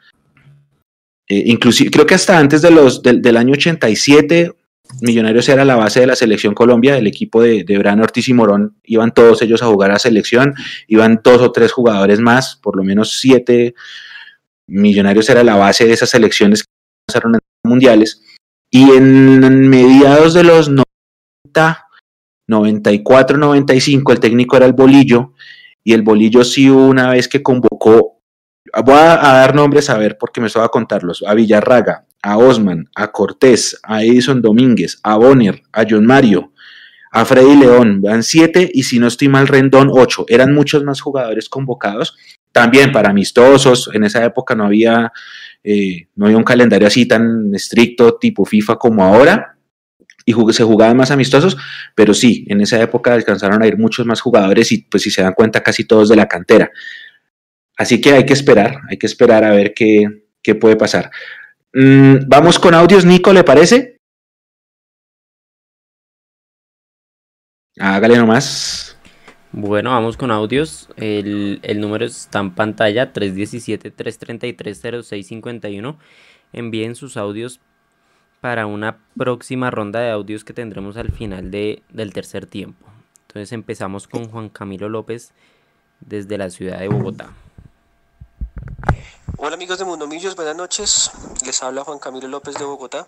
[1.28, 4.54] Eh, inclusive, creo que hasta antes de los, del año 87
[5.02, 8.76] Millonarios era la base de la selección Colombia, el equipo de, de Ortiz y Morón,
[8.84, 10.54] iban todos ellos a jugar a selección,
[10.88, 13.74] iban dos o tres jugadores más, por lo menos siete.
[14.68, 16.70] Millonarios era la base de esas selecciones que
[17.08, 18.22] pasaron en mundiales.
[18.70, 21.88] Y en mediados de los 90,
[22.48, 25.34] 94, 95, el técnico era el Bolillo,
[25.84, 28.20] y el Bolillo sí una vez que convocó,
[28.84, 32.90] voy a, dar nombres a ver porque me estaba a contarlos, a Villarraga, a Osman,
[32.96, 36.52] a Cortés, a Edison Domínguez, a Bonner, a John Mario,
[37.12, 40.26] a Freddy León, van siete y si no estoy mal, Rendón ocho.
[40.30, 42.16] Eran muchos más jugadores convocados,
[42.52, 43.90] también para amistosos.
[43.94, 45.12] En esa época no había,
[45.64, 49.58] eh, no había un calendario así tan estricto tipo FIFA como ahora
[50.26, 51.58] y se jugaban más amistosos,
[51.96, 55.22] pero sí, en esa época alcanzaron a ir muchos más jugadores y pues si se
[55.22, 56.70] dan cuenta casi todos de la cantera.
[57.78, 61.10] Así que hay que esperar, hay que esperar a ver qué, qué puede pasar.
[61.74, 63.98] Mm, vamos con audios, Nico, ¿le parece?
[67.80, 68.98] Hágale nomás.
[69.54, 70.90] Bueno, vamos con audios.
[70.98, 75.98] El, el número está en pantalla, 317-333-0651.
[76.54, 77.62] Envíen sus audios
[78.42, 82.86] para una próxima ronda de audios que tendremos al final de, del tercer tiempo.
[83.28, 85.32] Entonces empezamos con Juan Camilo López
[86.02, 87.30] desde la ciudad de Bogotá.
[89.44, 91.10] Hola amigos de Mundo Millos, buenas noches.
[91.44, 93.08] Les habla Juan Camilo López de Bogotá.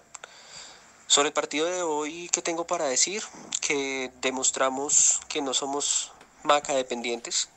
[1.06, 3.22] Sobre el partido de hoy, ¿qué tengo para decir?
[3.62, 6.12] Que demostramos que no somos
[6.42, 7.50] maca dependientes,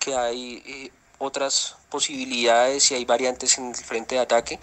[0.00, 4.58] que hay eh, otras posibilidades y hay variantes en el frente de ataque,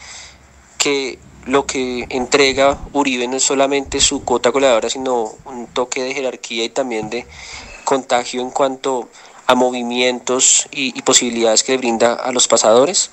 [0.77, 6.13] que lo que entrega Uribe no es solamente su cuota goleadora, sino un toque de
[6.13, 7.25] jerarquía y también de
[7.85, 9.07] contagio en cuanto
[9.47, 13.11] a movimientos y, posibilidades que le brinda a los pasadores.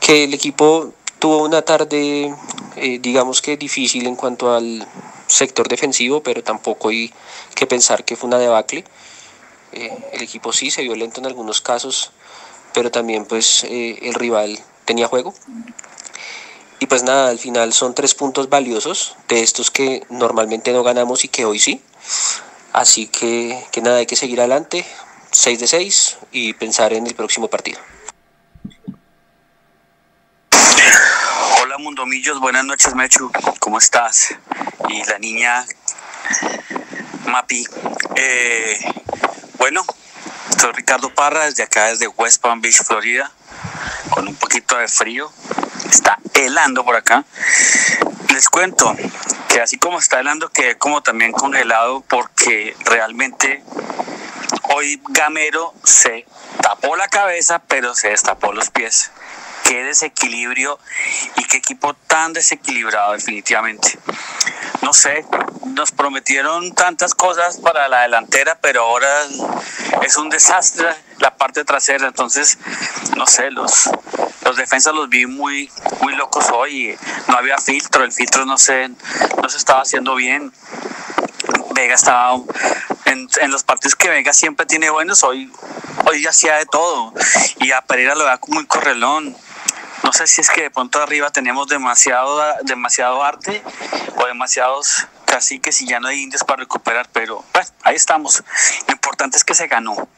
[0.00, 2.34] Que el equipo tuvo una tarde,
[2.76, 4.86] eh, digamos que difícil en cuanto al
[5.26, 7.12] sector defensivo, pero tampoco hay
[7.54, 8.84] que pensar que fue una debacle.
[9.72, 12.12] Eh, el equipo sí se vio lento en algunos casos,
[12.72, 15.34] pero también pues eh, el rival tenía juego.
[16.78, 21.24] Y pues nada, al final son tres puntos valiosos de estos que normalmente no ganamos
[21.24, 21.80] y que hoy sí.
[22.72, 24.84] Así que, que nada, hay que seguir adelante.
[25.36, 27.78] 6 de 6 y pensar en el próximo partido.
[31.78, 33.30] Mundomillos, buenas noches Mechu,
[33.60, 34.34] ¿cómo estás?
[34.88, 35.64] Y la niña
[37.26, 37.64] Mapi.
[38.14, 38.78] Eh,
[39.58, 39.84] bueno,
[40.58, 43.30] soy Ricardo Parra, desde acá, desde West Palm Beach, Florida,
[44.10, 45.30] con un poquito de frío.
[45.90, 47.24] Está helando por acá.
[48.32, 48.96] Les cuento
[49.48, 53.62] que así como está helando, quedé como también congelado porque realmente
[54.76, 56.26] hoy Gamero se
[56.60, 59.10] tapó la cabeza, pero se destapó los pies
[59.64, 60.78] qué desequilibrio
[61.36, 63.98] y qué equipo tan desequilibrado definitivamente.
[64.82, 65.24] No sé,
[65.64, 69.08] nos prometieron tantas cosas para la delantera, pero ahora
[70.02, 70.86] es un desastre
[71.18, 72.58] la parte trasera, entonces
[73.16, 73.90] no sé, los
[74.44, 75.70] los defensas los vi muy
[76.02, 76.96] muy locos hoy,
[77.28, 78.88] no había filtro, el filtro no se
[79.42, 80.52] no se estaba haciendo bien.
[81.74, 82.40] Vega estaba
[83.06, 85.50] en, en, los partidos que Vega siempre tiene buenos, hoy,
[86.04, 87.12] hoy hacía de todo.
[87.60, 89.36] Y a Pereira lo vea muy correlón.
[90.02, 93.62] No sé si es que de pronto arriba tenemos demasiado, demasiado arte
[94.16, 98.44] o demasiados caciques y ya no hay indios para recuperar, pero pues, ahí estamos.
[98.86, 100.08] Lo importante es que se ganó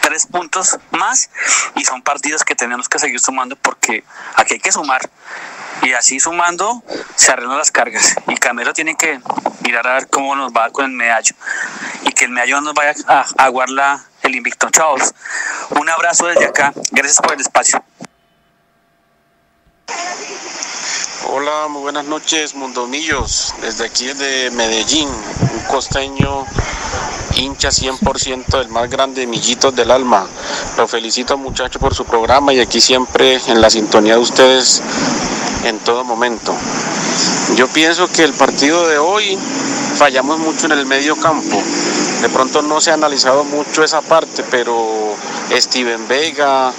[0.00, 1.30] tres puntos más
[1.76, 4.04] y son partidos que tenemos que seguir sumando porque
[4.36, 5.08] aquí hay que sumar
[5.82, 6.82] y así sumando
[7.16, 9.20] se arreglan las cargas y Camero tiene que
[9.64, 11.34] mirar a ver cómo nos va con el medallo
[12.04, 13.68] y que el medallo no nos vaya a aguar
[14.22, 14.68] el invicto.
[14.70, 15.14] Chavos,
[15.70, 17.82] un abrazo desde acá, gracias por el espacio.
[21.32, 26.44] Hola, muy buenas noches, Mundomillos, desde aquí de Medellín, un costeño
[27.36, 30.26] hincha 100% del más grande Millitos del Alma.
[30.76, 34.82] Lo felicito muchachos por su programa y aquí siempre en la sintonía de ustedes
[35.64, 36.54] en todo momento.
[37.56, 39.38] Yo pienso que el partido de hoy
[39.96, 41.60] fallamos mucho en el medio campo.
[42.22, 45.14] De pronto no se ha analizado mucho esa parte, pero
[45.50, 46.72] Steven Vega,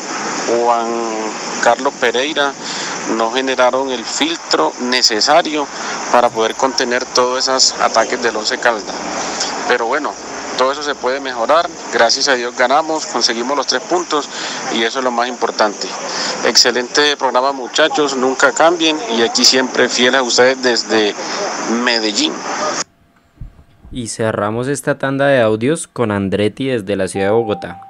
[0.47, 0.88] Juan
[1.61, 2.53] Carlos Pereira
[3.17, 5.67] no generaron el filtro necesario
[6.11, 8.93] para poder contener todos esos ataques del Once Calda.
[9.67, 10.13] Pero bueno,
[10.57, 11.69] todo eso se puede mejorar.
[11.93, 14.29] Gracias a Dios ganamos, conseguimos los tres puntos
[14.73, 15.87] y eso es lo más importante.
[16.45, 21.15] Excelente programa muchachos, nunca cambien y aquí siempre fieles a ustedes desde
[21.83, 22.33] Medellín.
[23.91, 27.81] Y cerramos esta tanda de audios con Andretti desde la ciudad de Bogotá.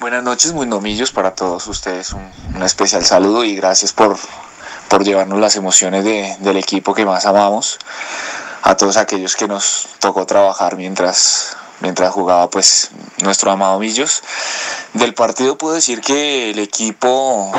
[0.00, 2.12] Buenas noches, muy nomillos para todos ustedes.
[2.12, 4.16] Un, un, especial saludo y gracias por,
[4.88, 7.80] por llevarnos las emociones de, del equipo que más amamos.
[8.62, 12.90] A todos aquellos que nos tocó trabajar mientras, mientras jugaba pues
[13.22, 14.22] nuestro amado Millos.
[14.94, 17.52] Del partido puedo decir que el equipo,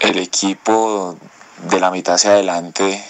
[0.00, 1.16] el equipo
[1.68, 3.04] de la mitad hacia adelante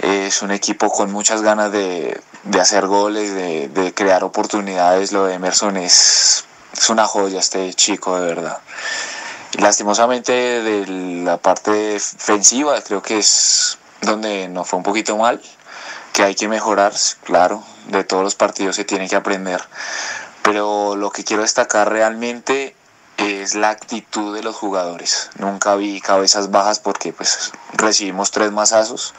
[0.00, 5.12] es un equipo con muchas ganas de, de hacer goles, de, de crear oportunidades.
[5.12, 8.58] Lo de Emerson es es una joya este chico de verdad.
[9.58, 10.86] Lastimosamente de
[11.24, 15.40] la parte defensiva creo que es donde nos fue un poquito mal,
[16.12, 16.92] que hay que mejorar,
[17.24, 19.62] claro, de todos los partidos se tiene que aprender.
[20.42, 22.74] Pero lo que quiero destacar realmente
[23.16, 25.30] es la actitud de los jugadores.
[25.38, 29.14] Nunca vi cabezas bajas porque pues recibimos tres mazazos,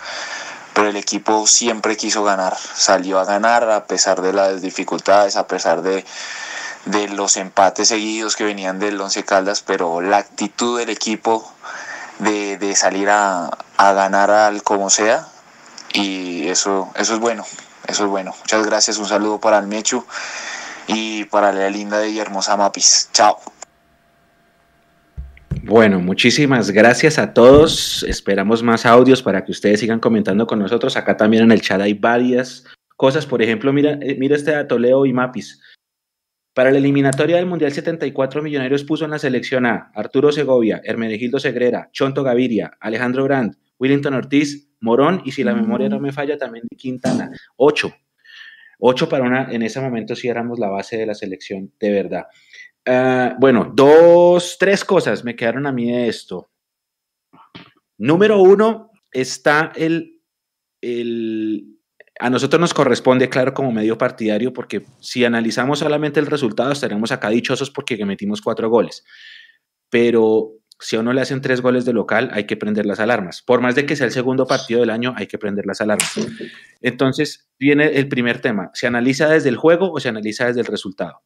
[0.74, 5.48] pero el equipo siempre quiso ganar, salió a ganar a pesar de las dificultades, a
[5.48, 6.06] pesar de
[6.86, 11.50] de los empates seguidos que venían del Once Caldas, pero la actitud del equipo
[12.20, 15.28] de, de salir a, a, ganar al como sea,
[15.94, 17.46] y eso, eso es bueno,
[17.88, 18.34] eso es bueno.
[18.40, 20.04] Muchas gracias, un saludo para el Mechu
[20.88, 23.10] y para la linda y hermosa Mapis.
[23.14, 23.38] Chao.
[25.64, 28.04] Bueno, muchísimas gracias a todos.
[28.04, 30.98] Esperamos más audios para que ustedes sigan comentando con nosotros.
[30.98, 32.66] Acá también en el chat hay varias
[32.98, 33.26] cosas.
[33.26, 35.62] Por ejemplo, mira, mira este dato, Leo y Mapis.
[36.54, 41.40] Para la eliminatoria del Mundial 74, Millonarios puso en la selección a Arturo Segovia, Hermenegildo
[41.40, 46.38] Segrera, Chonto Gaviria, Alejandro Brandt, Willington Ortiz, Morón y si la memoria no me falla
[46.38, 47.32] también Quintana.
[47.56, 47.94] Ocho.
[48.80, 52.26] Ocho para una, en ese momento sí éramos la base de la selección, de verdad.
[52.86, 56.52] Uh, bueno, dos, tres cosas me quedaron a mí de esto.
[57.98, 60.22] Número uno, está el,
[60.82, 61.78] el,
[62.20, 67.12] a nosotros nos corresponde, claro, como medio partidario, porque si analizamos solamente el resultado, estaremos
[67.14, 69.06] acá dichosos porque metimos cuatro goles.
[69.90, 73.42] Pero si a uno le hacen tres goles de local, hay que prender las alarmas.
[73.42, 76.14] Por más de que sea el segundo partido del año, hay que prender las alarmas.
[76.82, 78.70] Entonces, viene el primer tema.
[78.74, 81.22] ¿Se analiza desde el juego o se analiza desde el resultado?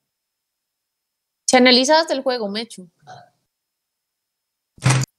[1.48, 2.88] Se analiza desde el juego, Mechu.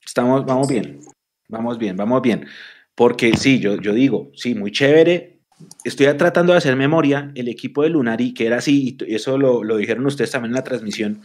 [0.05, 1.01] Estamos, vamos bien,
[1.49, 2.47] vamos bien, vamos bien.
[2.95, 5.41] Porque sí, yo, yo digo, sí, muy chévere,
[5.85, 9.65] estoy tratando de hacer memoria, el equipo de Lunari, que era así, y eso lo,
[9.65, 11.23] lo, dijeron ustedes también en la transmisión,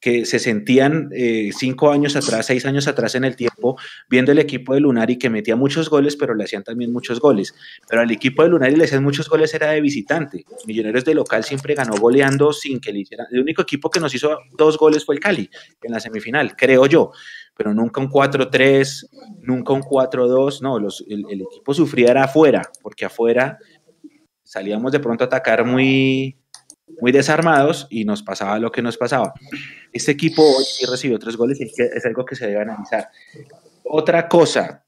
[0.00, 3.76] que se sentían eh, cinco años atrás, seis años atrás en el tiempo,
[4.08, 7.54] viendo el equipo de Lunari que metía muchos goles, pero le hacían también muchos goles.
[7.88, 10.44] Pero al equipo de Lunari le hacían muchos goles era de visitante.
[10.66, 13.26] Millonarios de local siempre ganó goleando sin que le hicieran.
[13.30, 15.48] El único equipo que nos hizo dos goles fue el Cali
[15.82, 17.12] en la semifinal, creo yo.
[17.56, 19.08] Pero nunca un 4-3,
[19.40, 20.60] nunca un 4-2.
[20.60, 23.58] No, los, el, el equipo sufría era afuera, porque afuera
[24.46, 26.36] salíamos de pronto a atacar muy,
[27.00, 29.32] muy desarmados y nos pasaba lo que nos pasaba.
[29.92, 33.08] Este equipo hoy sí recibió tres goles y es algo que se debe analizar.
[33.84, 34.84] Otra cosa,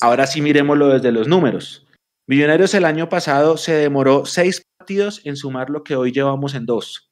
[0.00, 1.86] ahora sí miremoslo desde los números.
[2.26, 6.64] Millonarios el año pasado se demoró seis partidos en sumar lo que hoy llevamos en
[6.64, 7.10] dos.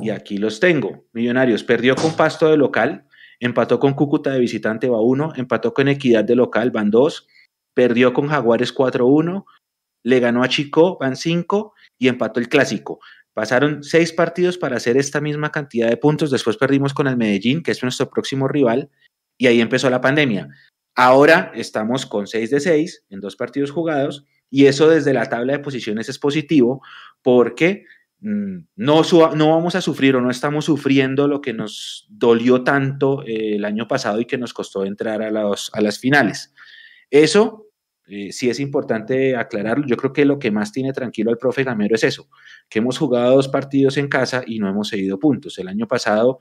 [0.00, 1.06] Y aquí los tengo.
[1.12, 3.06] Millonarios perdió con Pasto de local,
[3.40, 7.26] empató con Cúcuta de visitante, va uno, empató con Equidad de local, van dos,
[7.74, 9.44] perdió con Jaguares 4-1,
[10.04, 12.98] le ganó a Chico, van cinco, y empató el clásico.
[13.32, 16.32] Pasaron seis partidos para hacer esta misma cantidad de puntos.
[16.32, 18.90] Después perdimos con el Medellín, que es nuestro próximo rival,
[19.38, 20.48] y ahí empezó la pandemia.
[20.96, 25.52] Ahora estamos con seis de seis en dos partidos jugados, y eso desde la tabla
[25.52, 26.82] de posiciones es positivo
[27.22, 27.84] porque
[28.20, 29.02] mm, no,
[29.36, 33.64] no, vamos a sufrir o no estamos sufriendo lo que nos dolió tanto eh, el
[33.66, 36.52] año pasado y que nos costó entrar a, los, a las finales.
[37.10, 37.69] Eso
[38.12, 39.86] eh, sí es importante aclararlo.
[39.86, 42.28] Yo creo que lo que más tiene tranquilo al profe Gamero es eso,
[42.68, 45.56] que hemos jugado dos partidos en casa y no hemos seguido puntos.
[45.60, 46.40] El año pasado,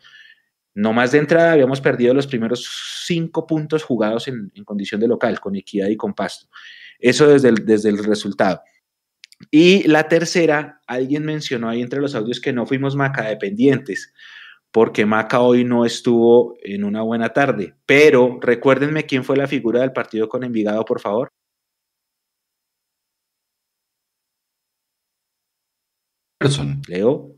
[0.73, 2.67] no más de entrada, habíamos perdido los primeros
[3.05, 6.47] cinco puntos jugados en, condición de local, con equidad y con pasto.
[6.97, 8.61] Eso desde el, desde el resultado.
[9.51, 14.11] Y la tercera, alguien mencionó ahí entre los audios que no fuimos Maca dependientes,
[14.71, 17.75] porque Maca hoy no estuvo en una buena tarde.
[17.85, 21.29] Pero recuérdenme quién fue la figura del partido con Envigado, por favor.
[26.39, 26.81] Emerson.
[26.87, 27.35] Leo.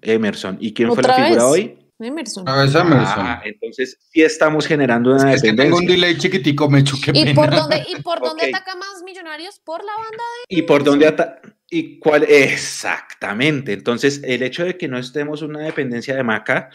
[0.00, 0.58] Emerson.
[0.60, 1.78] ¿Y quién fue la figura hoy?
[1.98, 2.44] Emerson.
[2.46, 3.26] Ah, es Emerson.
[3.26, 7.12] Ah, entonces sí estamos generando una es que tengo un delay chiquitico, me chuqué.
[7.14, 9.60] ¿Y por dónde, ¿y por dónde ataca más Millonarios?
[9.60, 10.56] Por la banda de.
[10.56, 11.40] ¿Y por dónde ataca?
[11.70, 12.24] ¿Y cuál?
[12.24, 13.72] Exactamente.
[13.72, 16.70] Entonces, el hecho de que no estemos una dependencia de Maca,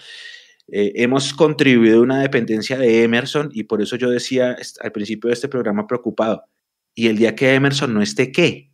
[0.70, 5.28] eh, hemos contribuido a una dependencia de Emerson y por eso yo decía al principio
[5.28, 6.46] de este programa preocupado.
[6.96, 8.67] ¿Y el día que Emerson no esté qué?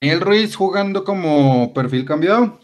[0.00, 2.60] Daniel Ruiz jugando como perfil cambiado.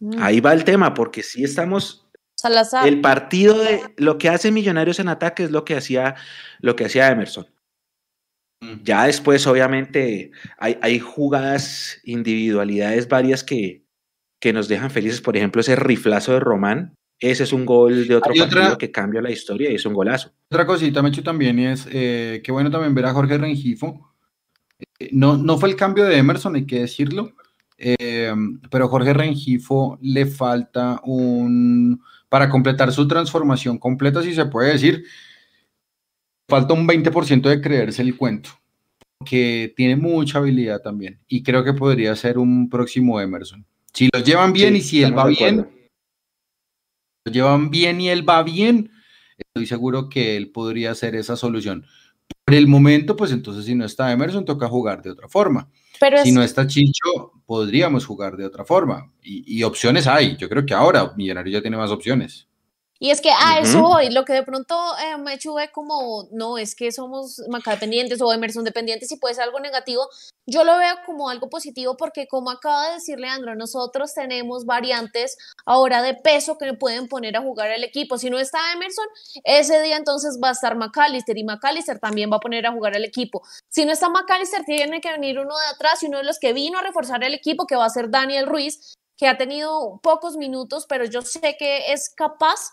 [0.00, 0.22] Mm.
[0.22, 2.08] Ahí va el tema, porque si estamos.
[2.36, 2.86] Salazar.
[2.86, 6.14] El partido de lo que hace Millonarios en ataque es lo que hacía,
[6.60, 7.46] lo que hacía Emerson.
[8.82, 13.84] Ya después, obviamente, hay, hay jugadas, individualidades varias que,
[14.40, 15.20] que nos dejan felices.
[15.20, 16.94] Por ejemplo, ese riflazo de Román.
[17.20, 20.32] Ese es un gol de otro partido que cambia la historia y es un golazo.
[20.52, 24.14] Otra cosita, Mecho, también es eh, que bueno también ver a Jorge Rengifo,
[25.12, 27.32] no, no fue el cambio de Emerson, hay que decirlo,
[27.76, 28.34] eh,
[28.70, 35.04] pero Jorge Rengifo le falta un, para completar su transformación completa, si se puede decir,
[36.48, 38.50] falta un 20% de creerse el cuento,
[39.24, 43.64] que tiene mucha habilidad también, y creo que podría ser un próximo Emerson.
[43.92, 45.68] Si lo llevan bien y si él va bien,
[47.24, 48.90] lo llevan bien y él va bien,
[49.36, 51.86] estoy seguro que él podría ser esa solución.
[52.44, 55.68] Por el momento, pues entonces si no está Emerson, toca jugar de otra forma.
[56.00, 59.12] Pero si no está Chicho, podríamos jugar de otra forma.
[59.22, 60.36] Y, y, opciones hay.
[60.36, 62.47] Yo creo que ahora Millonario ya tiene más opciones.
[63.00, 66.58] Y es que a eso voy, lo que de pronto eh, me chuve como, no,
[66.58, 70.08] es que somos Maca dependientes o Emerson dependientes y puede ser algo negativo,
[70.46, 75.36] yo lo veo como algo positivo porque como acaba de decir Leandro, nosotros tenemos variantes
[75.64, 78.18] ahora de peso que pueden poner a jugar el equipo.
[78.18, 79.06] Si no está Emerson,
[79.44, 82.96] ese día entonces va a estar McAllister y McAllister también va a poner a jugar
[82.96, 83.42] el equipo.
[83.68, 86.52] Si no está McAllister, tiene que venir uno de atrás y uno de los que
[86.52, 90.36] vino a reforzar el equipo, que va a ser Daniel Ruiz, que ha tenido pocos
[90.36, 92.70] minutos, pero yo sé que es capaz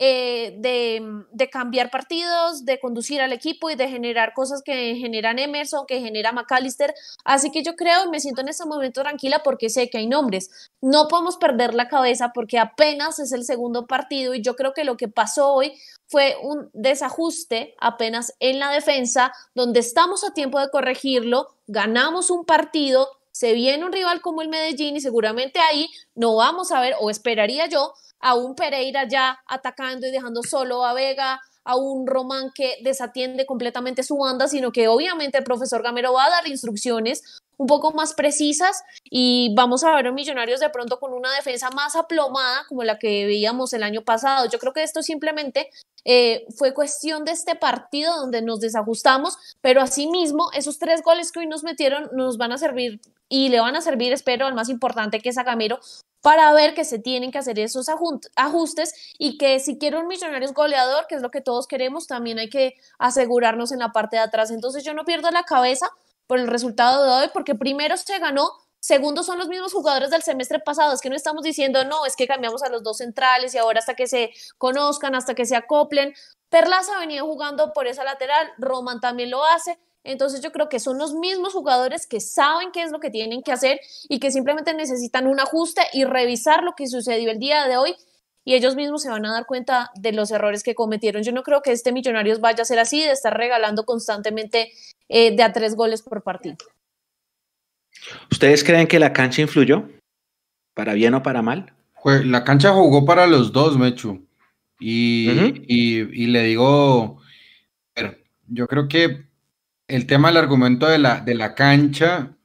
[0.00, 5.86] eh, de, cambiar partidos, de conducir al equipo y de generar cosas que generan Emerson,
[5.86, 6.94] que genera McAllister.
[7.24, 10.08] Así que yo creo y me siento en este momento tranquila porque sé que hay
[10.08, 10.70] nombres.
[10.80, 14.82] No podemos perder la cabeza porque apenas es el segundo partido y yo creo que
[14.82, 15.74] lo que pasó hoy
[16.08, 22.44] fue un desajuste apenas en la defensa, donde estamos a tiempo de corregirlo, ganamos un
[22.44, 26.94] partido, se viene un rival como el Medellín y seguramente ahí no vamos a ver,
[27.00, 27.94] o esperaría yo,
[28.24, 33.44] a un Pereira ya atacando y dejando solo a Vega, a un Román que desatiende
[33.44, 37.22] completamente su banda, sino que obviamente el profesor Gamero va a dar instrucciones
[37.58, 41.68] un poco más precisas y vamos a ver a Millonarios de pronto con una defensa
[41.70, 44.48] más aplomada como la que veíamos el año pasado.
[44.50, 45.68] Yo creo que esto simplemente
[46.06, 51.40] eh, fue cuestión de este partido donde nos desajustamos, pero asimismo esos tres goles que
[51.40, 54.70] hoy nos metieron nos van a servir y le van a servir, espero, al más
[54.70, 55.78] importante que es a Gamero,
[56.24, 57.90] para ver que se tienen que hacer esos
[58.34, 62.38] ajustes y que si quiero un Millonarios goleador, que es lo que todos queremos, también
[62.38, 64.50] hay que asegurarnos en la parte de atrás.
[64.50, 65.90] Entonces yo no pierdo la cabeza
[66.26, 68.48] por el resultado de hoy, porque primero se ganó,
[68.80, 72.16] segundo son los mismos jugadores del semestre pasado, es que no estamos diciendo, no, es
[72.16, 75.56] que cambiamos a los dos centrales y ahora hasta que se conozcan, hasta que se
[75.56, 76.14] acoplen.
[76.48, 80.98] Perlaza venía jugando por esa lateral, Roman también lo hace, entonces yo creo que son
[80.98, 84.74] los mismos jugadores que saben qué es lo que tienen que hacer y que simplemente
[84.74, 87.96] necesitan un ajuste y revisar lo que sucedió el día de hoy
[88.44, 91.22] y ellos mismos se van a dar cuenta de los errores que cometieron.
[91.22, 94.70] Yo no creo que este Millonarios vaya a ser así, de estar regalando constantemente
[95.08, 96.56] eh, de a tres goles por partido.
[98.30, 99.88] ¿Ustedes creen que la cancha influyó?
[100.74, 101.72] ¿Para bien o para mal?
[102.04, 104.26] La cancha jugó para los dos, Mechu.
[104.78, 105.30] Y,
[105.66, 107.22] y, y le digo,
[108.48, 109.24] yo creo que
[109.94, 112.36] el tema del argumento de la, de la cancha,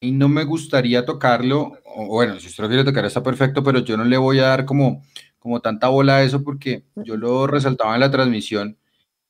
[0.00, 1.78] y no me gustaría tocarlo,
[2.08, 4.64] bueno, si usted lo quiere tocar está perfecto, pero yo no le voy a dar
[4.64, 5.02] como,
[5.38, 8.78] como tanta bola a eso porque yo lo resaltaba en la transmisión,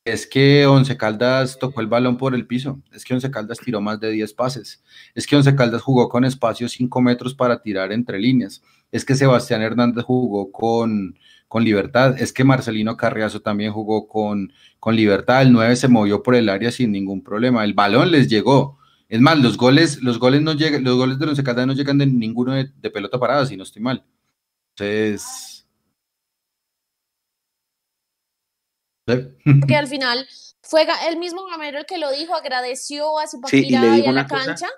[0.05, 3.81] es que Once Caldas tocó el balón por el piso, es que Once Caldas tiró
[3.81, 4.83] más de 10 pases,
[5.17, 9.17] es que Once Caldas jugó con espacio 5 metros para tirar entre líneas, es que
[9.17, 11.19] Sebastián Hernández jugó con,
[11.51, 12.15] con libertad.
[12.17, 15.43] Es que Marcelino Carriazo también jugó con, con libertad.
[15.43, 17.65] El 9 se movió por el área sin ningún problema.
[17.65, 18.79] El balón les llegó.
[19.09, 21.99] Es más, los goles, los goles no llegan, los goles de los Caldas no llegan
[21.99, 24.05] de ninguno de, pelota parada, si no estoy mal.
[24.77, 25.67] Entonces.
[29.67, 30.29] Que al final
[30.63, 34.29] fue el mismo Gamero el que lo dijo, agradeció a su sí, y, a la
[34.29, 34.69] cancha.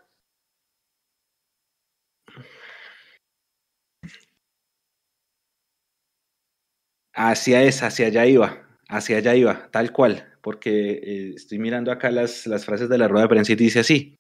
[7.14, 12.10] Hacia esa, hacia allá iba, hacia allá iba, tal cual, porque eh, estoy mirando acá
[12.10, 14.18] las, las, frases de la rueda de prensa y dice así.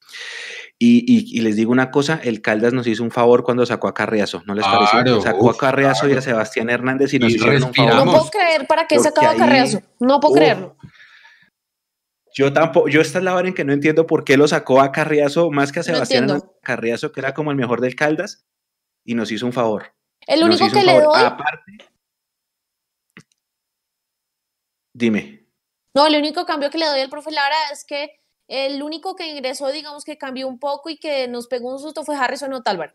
[0.84, 4.42] Y, les digo una cosa, el Caldas nos hizo un favor cuando sacó a Carriazo,
[4.46, 5.20] ¿no les pareció?
[5.20, 7.94] Sacó a Carriazo y a Sebastián Hernández y nos hicieron un favor.
[7.94, 10.76] No puedo creer para qué sacaba a Carriazo, no puedo creerlo.
[12.34, 14.80] Yo tampoco, yo esta es la hora en que no entiendo por qué lo sacó
[14.80, 18.44] a Carriazo más que a Sebastián Carriazo, que era como el mejor del Caldas,
[19.04, 19.94] y nos hizo un favor.
[20.26, 21.22] El único que le doy.
[21.22, 21.91] Aparte,
[24.94, 25.46] Dime.
[25.94, 28.18] No, el único cambio que le doy al profe Lara es que
[28.48, 32.04] el único que ingresó, digamos que cambió un poco y que nos pegó un susto
[32.04, 32.92] fue Harrison Otálvaro,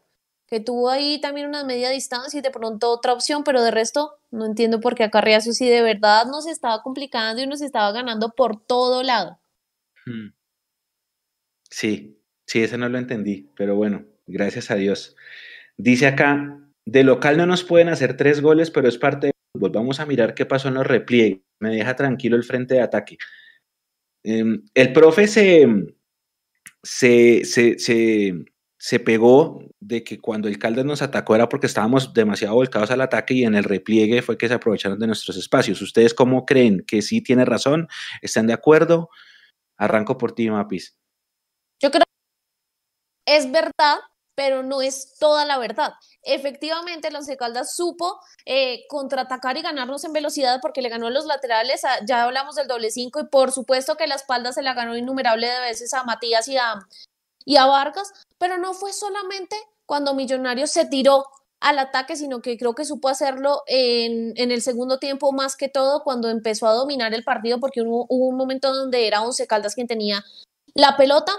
[0.47, 4.19] que tuvo ahí también una media distancia y de pronto otra opción, pero de resto
[4.31, 7.91] no entiendo por qué a Carriazo sí de verdad nos estaba complicando y nos estaba
[7.91, 9.39] ganando por todo lado.
[10.05, 10.33] Hmm.
[11.69, 15.15] Sí, sí, ese no lo entendí, pero bueno, gracias a Dios.
[15.75, 20.05] Dice acá, de local no nos pueden hacer tres goles, pero es parte Volvamos a
[20.05, 21.41] mirar qué pasó en los repliegues.
[21.59, 23.17] Me deja tranquilo el frente de ataque.
[24.23, 25.67] Em, el profe se,
[26.83, 27.43] se,
[28.77, 33.01] se, pegó de que cuando el Caldas nos atacó era porque estábamos demasiado volcados al
[33.01, 35.81] ataque y en el repliegue fue que se aprovecharon de nuestros espacios.
[35.81, 36.83] ¿Ustedes cómo creen?
[36.85, 37.87] ¿Que sí tiene razón?
[38.21, 39.09] ¿Están de acuerdo?
[39.77, 40.97] Arranco por ti, Mapis.
[41.81, 42.03] Yo creo
[43.25, 43.99] que es verdad
[44.37, 45.93] pero no es toda la verdad.
[46.21, 51.25] Efectivamente, el Once Caldas supo eh, contraatacar y ganarnos en velocidad porque le ganó los
[51.25, 54.95] laterales, ya hablamos del doble cinco, y por supuesto que la espalda se la ganó
[54.95, 56.75] innumerable de veces a Matías y a,
[57.45, 59.55] y a Vargas, pero no fue solamente
[59.87, 61.25] cuando Millonarios se tiró
[61.59, 65.67] al ataque, sino que creo que supo hacerlo en, en, el segundo tiempo más que
[65.67, 69.47] todo cuando empezó a dominar el partido, porque hubo, hubo un momento donde era Once
[69.47, 70.23] Caldas quien tenía
[70.75, 71.33] la pelota.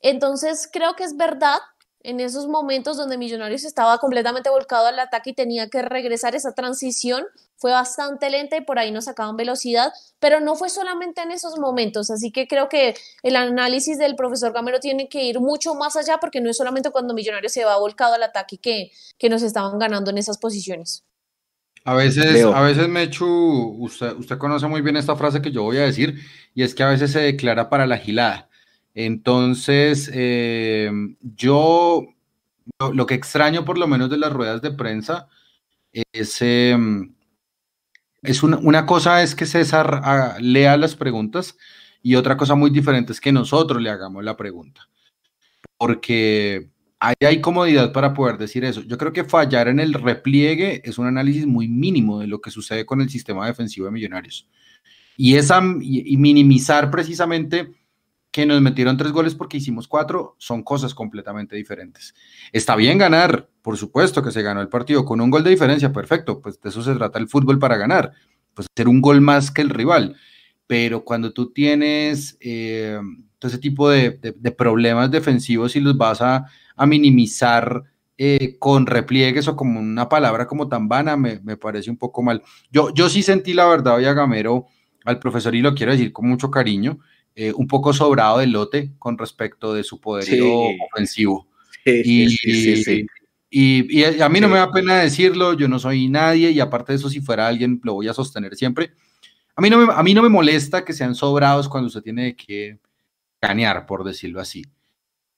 [0.00, 1.60] Entonces creo que es verdad
[2.04, 6.52] en esos momentos donde Millonarios estaba completamente volcado al ataque y tenía que regresar, esa
[6.54, 7.24] transición
[7.56, 11.58] fue bastante lenta y por ahí nos sacaban velocidad, pero no fue solamente en esos
[11.58, 15.96] momentos, así que creo que el análisis del profesor Gamero tiene que ir mucho más
[15.96, 19.42] allá porque no es solamente cuando Millonarios se va volcado al ataque que, que nos
[19.42, 21.04] estaban ganando en esas posiciones.
[21.84, 25.78] A veces, a veces Mechu, usted, usted conoce muy bien esta frase que yo voy
[25.78, 26.20] a decir,
[26.54, 28.48] y es que a veces se declara para la gilada.
[28.94, 30.90] Entonces, eh,
[31.20, 32.06] yo
[32.92, 35.28] lo, que extraño por lo menos de las ruedas de prensa
[36.12, 37.14] es, em,
[38.22, 41.56] es una, cosa es que César ah, lea las preguntas
[42.02, 44.88] y otra cosa muy diferente es que nosotros le hagamos la pregunta.
[45.78, 46.70] Porque
[47.00, 48.82] ahí hay comodidad para poder decir eso.
[48.82, 52.50] Yo creo que fallar en el repliegue es un análisis muy mínimo de lo que
[52.50, 54.48] sucede con el sistema defensivo de Millonarios.
[55.16, 57.81] Y, esa, y minimizar precisamente
[58.32, 62.14] que nos metieron tres goles porque hicimos cuatro, son cosas completamente diferentes.
[62.50, 65.92] Está bien ganar, por supuesto que se ganó el partido con un gol de diferencia,
[65.92, 68.12] perfecto, pues de eso se trata el fútbol para ganar,
[68.54, 70.16] pues hacer un gol más que el rival.
[70.66, 72.98] Pero cuando tú tienes eh,
[73.38, 74.12] todo ese tipo de,
[74.56, 76.46] problemas defensivos y los vas a,
[76.86, 77.82] minimizar
[78.16, 82.42] eh, con repliegues o como una palabra como tan vana, me, parece un poco mal.
[82.70, 84.68] Yo, yo sí sentí la verdad hoy a Gamero,
[85.04, 86.98] al profesor, y lo quiero decir con mucho cariño,
[87.34, 90.48] eh, un poco sobrado de lote con respecto de su poderío
[90.92, 91.48] ofensivo.
[91.84, 93.06] y, sí, sí,
[93.54, 96.96] y, a mí no me da pena decirlo, yo no soy nadie y aparte de
[96.96, 98.92] eso, si fuera alguien, lo voy a sostener siempre.
[99.54, 102.34] A mí no me, a mí no me molesta que sean sobrados cuando usted tiene
[102.34, 102.78] que
[103.40, 104.64] ganear, por decirlo así.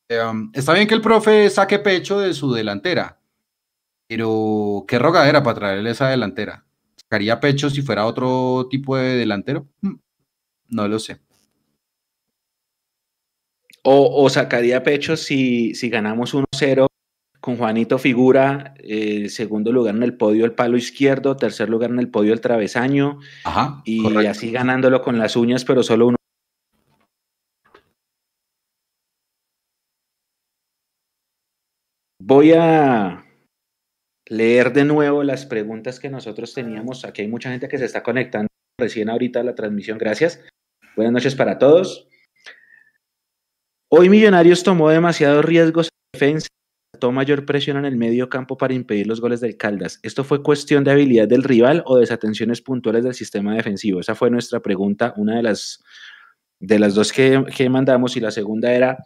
[0.08, 3.18] Em, está bien que el profe saque pecho de su delantera,
[4.06, 6.64] pero qué rogadera para traerle esa delantera.
[6.96, 9.66] ¿Sacaría pecho si fuera otro tipo de delantero?
[9.80, 9.94] Mm,
[10.68, 11.18] no lo sé.
[13.86, 16.86] O, sacaría pecho si, si ganamos 1-0
[17.38, 21.98] con Juanito Figura, eh, segundo lugar en el podio el palo izquierdo, tercer lugar en
[21.98, 23.18] el podio el travesaño,
[23.84, 26.16] y así ganándolo con las uñas, pero solo uno.
[32.18, 33.26] Voy a
[34.30, 37.04] leer de nuevo las preguntas que nosotros teníamos.
[37.04, 38.48] Aquí hay mucha gente que se está conectando
[38.80, 39.98] recién ahorita a la transmisión.
[39.98, 40.42] Gracias.
[40.96, 42.08] Buenas noches para todos.
[43.96, 46.48] Hoy Millonarios tomó demasiados riesgos en defensa
[47.12, 50.00] mayor presión en el medio campo para impedir los goles del Caldas.
[50.02, 54.00] ¿Esto fue cuestión de habilidad del rival o desatenciones puntuales del sistema defensivo?
[54.00, 55.84] Esa fue nuestra pregunta, una de las,
[56.58, 58.98] de las dos que, que mandamos y la segunda era,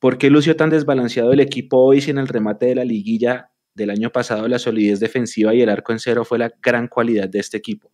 [0.00, 3.52] ¿por qué lució tan desbalanceado el equipo hoy si en el remate de la liguilla
[3.72, 7.28] del año pasado la solidez defensiva y el arco en cero fue la gran cualidad
[7.28, 7.92] de este equipo?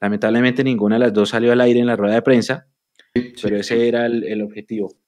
[0.00, 2.68] Lamentablemente ninguna de las dos salió al aire en la rueda de prensa,
[3.42, 5.01] pero ese era el objetivo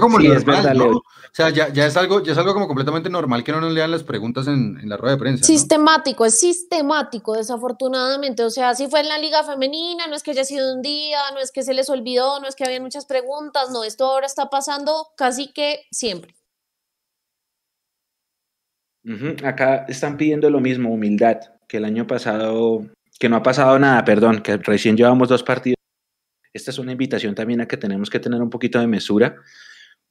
[0.00, 3.52] como es verdad, O sea, ya, es algo, ya es algo como completamente normal que
[3.52, 5.44] no nos lean las preguntas en, la rueda de prensa.
[5.44, 8.42] Sistemático, es sistemático, desafortunadamente.
[8.42, 11.20] O sea, si fue en la liga femenina, no es que haya sido un día,
[11.32, 14.26] no es que se les olvidó, no es que había muchas preguntas, no, esto ahora
[14.26, 16.34] está pasando casi que siempre.
[19.44, 21.38] Acá están pidiendo lo mismo, humildad,
[21.68, 22.84] que el año pasado,
[23.20, 25.76] que no ha pasado nada, perdón, que recién llevamos dos partidos.
[26.52, 29.36] Esta es una invitación también a que tenemos que tener un poquito de mesura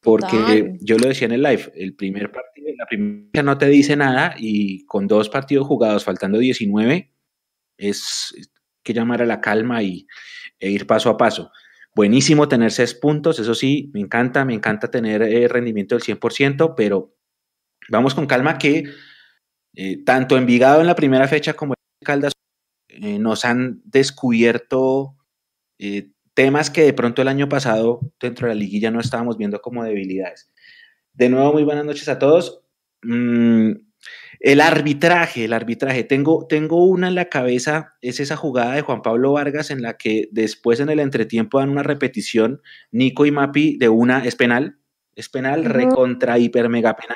[0.04, 3.96] porque yo lo decía en el live, el primer partido, la primera no te dice
[3.96, 7.12] nada y con dos partidos jugados, faltando 19,
[7.78, 8.36] es
[8.84, 10.06] que llamar a la calma y,
[10.60, 11.52] e ir paso a paso.
[11.96, 16.74] Buenísimo tener seis puntos, eso sí, me encanta, me encanta tener eh, rendimiento del 100%,
[16.76, 17.16] pero
[17.90, 18.84] vamos con calma que
[19.76, 22.34] eh, tanto Envigado en la primera fecha como en Caldas
[22.90, 25.16] eh, nos han descubierto
[26.34, 29.84] temas que de pronto el año pasado dentro de la liguilla no estábamos viendo como
[29.84, 30.52] debilidades.
[31.14, 32.62] De nuevo, muy buenas noches a todos.
[33.04, 33.72] Mm,
[34.40, 36.04] el arbitraje, el arbitraje.
[36.04, 39.96] Tengo, tengo una en la cabeza, es esa jugada de Juan Pablo Vargas en la
[39.96, 42.62] que después en el entretiempo dan una repetición,
[42.92, 44.78] Nico y Mapi de una, es penal,
[45.16, 47.16] es penal, recontra, hiper, mega penal.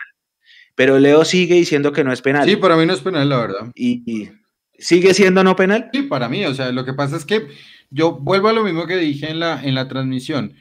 [0.75, 2.47] Pero Leo sigue diciendo que no es penal.
[2.47, 3.71] Sí, para mí no es penal, la verdad.
[3.75, 4.29] y
[4.77, 5.89] sigue siendo no penal?
[5.91, 7.47] Sí, para mí, o sea, lo que pasa es que
[7.89, 10.55] yo vuelvo a lo mismo que dije en la, en la transmisión.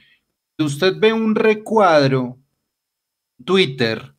[0.57, 2.39] Si usted ve un recuadro,
[3.43, 4.15] Twitter,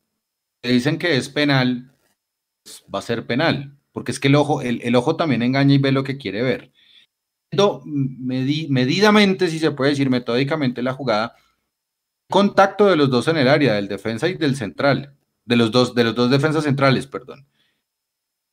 [0.61, 1.91] que dicen que es penal,
[2.63, 5.77] pues, va a ser penal, porque es que el ojo, el, ojo también engaña y
[5.77, 6.71] ve lo que quiere ver.
[7.85, 11.35] medidamente, si se puede decir metódicamente, la jugada,
[12.29, 15.95] contacto de los dos en el área, del defensa y del central, de los dos,
[15.95, 17.47] de los dos defensas centrales, perdón.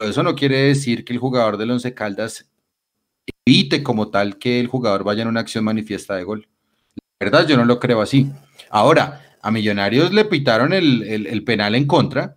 [0.00, 2.50] eso no quiere decir que el jugador del Once Caldas
[3.46, 6.48] evite como tal que el jugador vaya en una acción manifiesta de gol.
[7.18, 8.30] La verdad, yo no lo creo así.
[8.70, 12.36] Ahora, a Millonarios le pitaron el, penal en contra,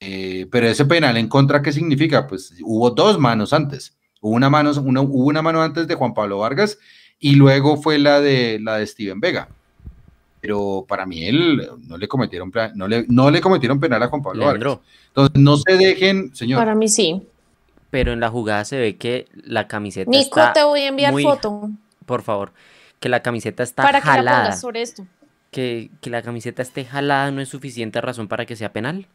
[0.00, 2.26] eh, pero ese penal en contra, ¿qué significa?
[2.26, 3.96] Pues hubo dos manos antes.
[4.20, 6.78] Hubo una mano, una, hubo una mano antes de Juan Pablo Vargas
[7.18, 9.48] y luego fue la de, la de Steven Vega.
[10.40, 14.22] Pero para mí él no le cometieron, no le, no le cometieron penal a Juan
[14.22, 14.78] Pablo Vargas.
[15.08, 16.60] Entonces no se dejen, señor.
[16.60, 17.26] Para mí sí
[17.96, 21.70] pero en la jugada se ve que la camiseta Nico, te voy a enviar foto.
[22.04, 22.52] Por favor,
[23.00, 24.50] que la camiseta está para jalada.
[24.50, 25.06] Que sobre esto.
[25.50, 29.06] Que, que la camiseta esté jalada no es suficiente razón para que sea penal.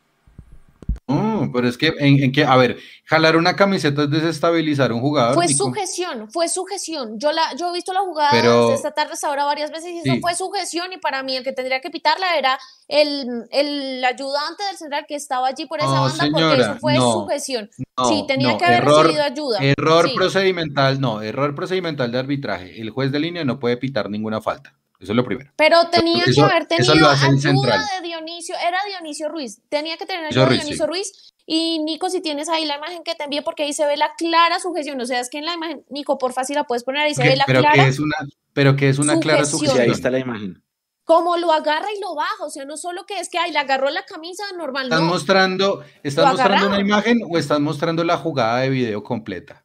[1.52, 5.36] Pero es que, en, que, a ver, jalar una camiseta es desestabilizar un jugador.
[5.36, 7.20] Fue sujeción, fue sujeción.
[7.20, 10.20] Yo la, yo he visto la jugada esta tarde hasta ahora varias veces y eso
[10.22, 14.78] fue sujeción y para mí el que tendría que pitarla era el, el ayudante del
[14.78, 17.70] central que estaba allí por esa banda porque eso fue sujeción.
[18.08, 19.60] sí, tenía que haber recibido ayuda.
[19.62, 22.82] Error procedimental, no, error procedimental de arbitraje.
[22.82, 24.76] El juez de línea no puede pitar ninguna falta.
[25.02, 25.52] Eso es lo primero.
[25.56, 30.45] Pero tenía que haber tenido ayuda de Dionisio, era Dionisio Ruiz, tenía que tener ayuda
[30.45, 31.34] de Dionisio Ruiz.
[31.47, 34.14] Y Nico, si tienes ahí la imagen que te envié, porque ahí se ve la
[34.16, 37.02] clara sujeción, o sea, es que en la imagen, Nico, por fácil la puedes poner,
[37.02, 37.84] ahí se ve la pero clara.
[37.84, 38.16] Que es una,
[38.54, 39.80] pero que es una clara sujeción.
[39.82, 40.64] ahí está la imagen.
[41.04, 43.58] como lo agarra y lo baja, o sea, no solo que es que ay, le
[43.58, 45.08] agarró la camisa normal, ¿Estás no.
[45.08, 49.61] mostrando, estás mostrando una imagen o estás mostrando la jugada de video completa?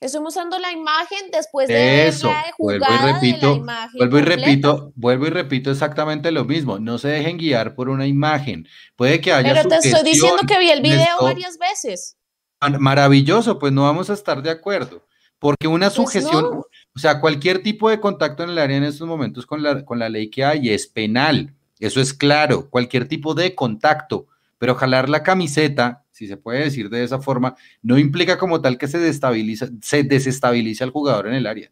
[0.00, 4.20] Estoy mostrando la imagen después de Eso, la vuelvo y de la repito, vuelvo y
[4.20, 4.36] completa.
[4.46, 6.78] repito, vuelvo y repito exactamente lo mismo.
[6.78, 8.68] No se dejen guiar por una imagen.
[8.94, 12.16] Puede que haya Pero te estoy diciendo que vi el video varias veces.
[12.60, 15.04] Mar- Maravilloso, pues no vamos a estar de acuerdo.
[15.40, 16.50] Porque una Pues sugestión, no.
[16.60, 19.98] o sea, cualquier tipo de contacto en el área en estos momentos con la, con
[19.98, 21.54] la ley que hay es penal.
[21.80, 24.26] Eso es claro, cualquier tipo de contacto.
[24.58, 28.76] Pero jalar la camiseta, si se puede decir de esa forma, no implica como tal
[28.76, 31.70] que se, destabiliza, se desestabilice al jugador en el área.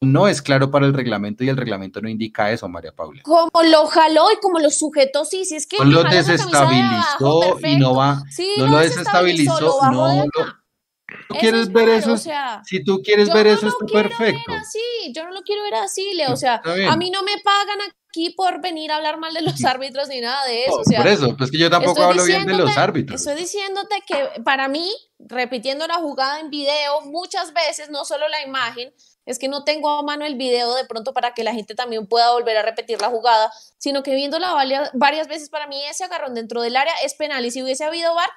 [0.00, 3.20] No es claro para el reglamento y el reglamento no indica eso, María Paula.
[3.22, 6.40] Como lo jaló y como lo sujetó, sí, sí, es que No lo camisa de
[6.42, 10.64] abajo, desestabilizó y no va, Sí, no lo lo desestabilizó, desestabilizó, lo no lo-
[11.28, 12.12] ¿Tú quieres es ver eso?
[12.14, 14.52] o sea, si tú quieres ver no eso, está perfecto.
[14.52, 17.36] ver así, yo no lo quiero ver así, Leo, o sea, a mí no me
[17.44, 17.78] pagan
[18.14, 20.98] aquí por venir a hablar mal de los árbitros ni nada de eso, o sea,
[20.98, 23.20] Por eso, pues que yo tampoco hablo bien de los árbitros.
[23.20, 24.88] Estoy diciéndote que para mí,
[25.18, 28.94] repitiendo la jugada en video, muchas veces, no solo la imagen,
[29.26, 32.06] es que no tengo a mano el video de pronto para que la gente también
[32.06, 36.04] pueda volver a repetir la jugada, sino que viéndola valia- varias veces, para mí ese
[36.04, 37.44] agarrón dentro del área es penal.
[37.44, 38.28] Y si hubiese habido VAR,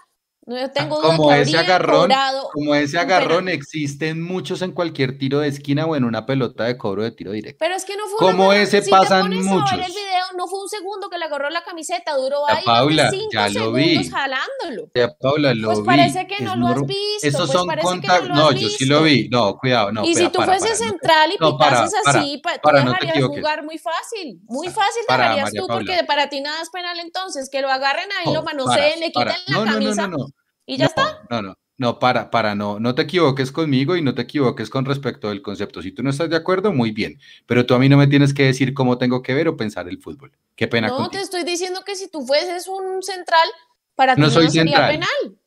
[0.47, 2.09] no tengo duda Como que ese agarrón,
[2.53, 3.53] como ese agarrón penal.
[3.53, 7.31] existen muchos en cualquier tiro de esquina o en una pelota de cobro de tiro
[7.33, 7.57] directo.
[7.59, 9.71] Pero es que no fue Como una ese si pasan te pones a muchos.
[9.77, 13.09] ver el video, no fue un segundo que le agarró la camiseta, duró ahí Paula,
[13.11, 14.09] cinco ya lo segundos vi.
[14.09, 14.91] jalándolo.
[14.95, 15.85] Ya, Paula, lo Pues vi.
[15.85, 18.29] parece que es no lo has visto, Esos pues son que no contactos.
[18.29, 19.27] No, has yo sí lo vi.
[19.29, 20.05] No, cuidado, no.
[20.05, 22.91] y si tú para, fueses para, no central y no, pitases para, así, tú no
[22.93, 24.39] dejarías jugar muy fácil.
[24.45, 28.25] Muy fácil dejarías tú, porque para ti nada es penal entonces, que lo agarren ahí,
[28.27, 30.25] No, lo manoseen, le quiten la No, no, no, camisa no, no.
[30.67, 31.21] Y ya no, está.
[31.31, 34.85] No, no, no, para, para, no, no te equivoques conmigo y no te equivoques con
[34.85, 35.81] respecto del concepto.
[35.81, 38.33] Si tú no estás de acuerdo, muy bien, pero tú a mí no me tienes
[38.33, 40.31] que decir cómo tengo que ver o pensar el fútbol.
[40.55, 43.47] Qué pena No, te estoy diciendo que si tú fueses un central,
[43.95, 44.91] para ti No no, soy sería central.
[44.91, 45.39] penal.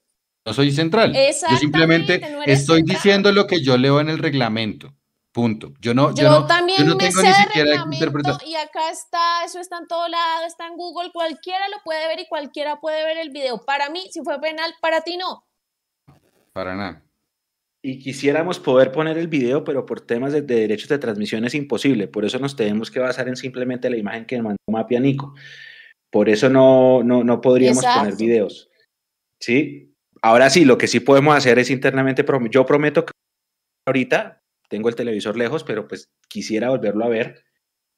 [0.47, 1.13] No soy central.
[1.13, 2.97] Yo simplemente no estoy central.
[2.97, 4.95] diciendo lo que yo leo en el reglamento.
[5.33, 5.73] Punto.
[5.81, 8.57] Yo no, yo, Yo, no, también yo no me tengo sé ni siquiera que y
[8.57, 12.27] acá está, eso está en todo lado, está en Google, cualquiera lo puede ver y
[12.27, 13.65] cualquiera puede ver el video.
[13.65, 15.45] Para mí, si fue penal, para ti no.
[16.53, 17.05] Para nada.
[17.83, 21.55] Y quisiéramos poder poner el video, pero por temas de, de derechos de transmisión es
[21.55, 22.09] imposible.
[22.09, 25.35] Por eso nos tenemos que basar en simplemente la imagen que mandó Mapia Nico.
[26.11, 28.69] Por eso no, no, no podríamos poner videos.
[29.41, 29.95] ¿Sí?
[30.23, 33.13] Ahora sí, lo que sí podemos hacer es internamente, yo prometo que
[33.87, 34.40] ahorita
[34.71, 37.45] tengo el televisor lejos, pero pues quisiera volverlo a ver,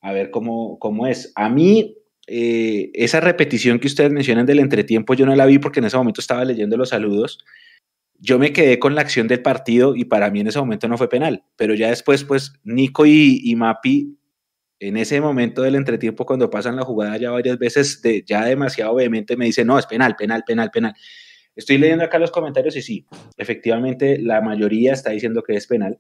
[0.01, 1.33] a ver cómo, cómo es.
[1.37, 5.79] A mí, eh, esa repetición que ustedes mencionan del entretiempo, yo no la vi porque
[5.79, 7.39] en ese momento estaba leyendo los saludos
[8.23, 10.97] yo me quedé con la acción del partido y para mí en ese momento no
[10.97, 14.17] fue penal, pero ya después, pues Nico y, y Mapi,
[14.79, 18.95] en ese momento del entretiempo, cuando pasan la jugada ya varias veces, de, ya demasiado
[18.95, 20.95] vehemente, me dicen, no, es penal, penal, penal, penal.
[21.57, 23.07] Estoy leyendo acá los comentarios y sí,
[23.37, 25.99] efectivamente la mayoría está diciendo que es penal.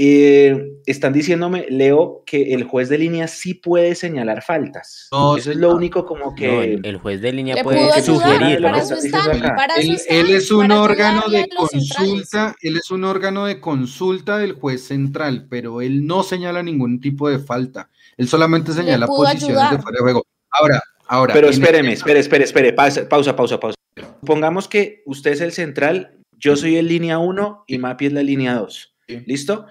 [0.00, 5.08] Eh, están diciéndome, Leo, que el juez de línea sí puede señalar faltas.
[5.10, 6.46] No, Eso es lo único como que...
[6.46, 10.52] No, el, el juez de línea puede sugerir, para para eso Él, están, él es
[10.52, 15.82] un para órgano de consulta, él es un órgano de consulta del juez central, pero
[15.82, 17.90] él no señala ningún tipo de falta.
[18.16, 20.24] Él solamente señala posiciones de fuera de juego.
[20.50, 21.34] Ahora, ahora.
[21.34, 23.74] Pero en espéreme, este- espere, espere, espere, pausa, pausa, pausa, pausa.
[24.20, 28.22] Supongamos que usted es el central, yo soy el línea 1 y Mapi es la
[28.22, 28.94] línea 2.
[29.08, 29.22] Sí.
[29.26, 29.66] ¿Listo?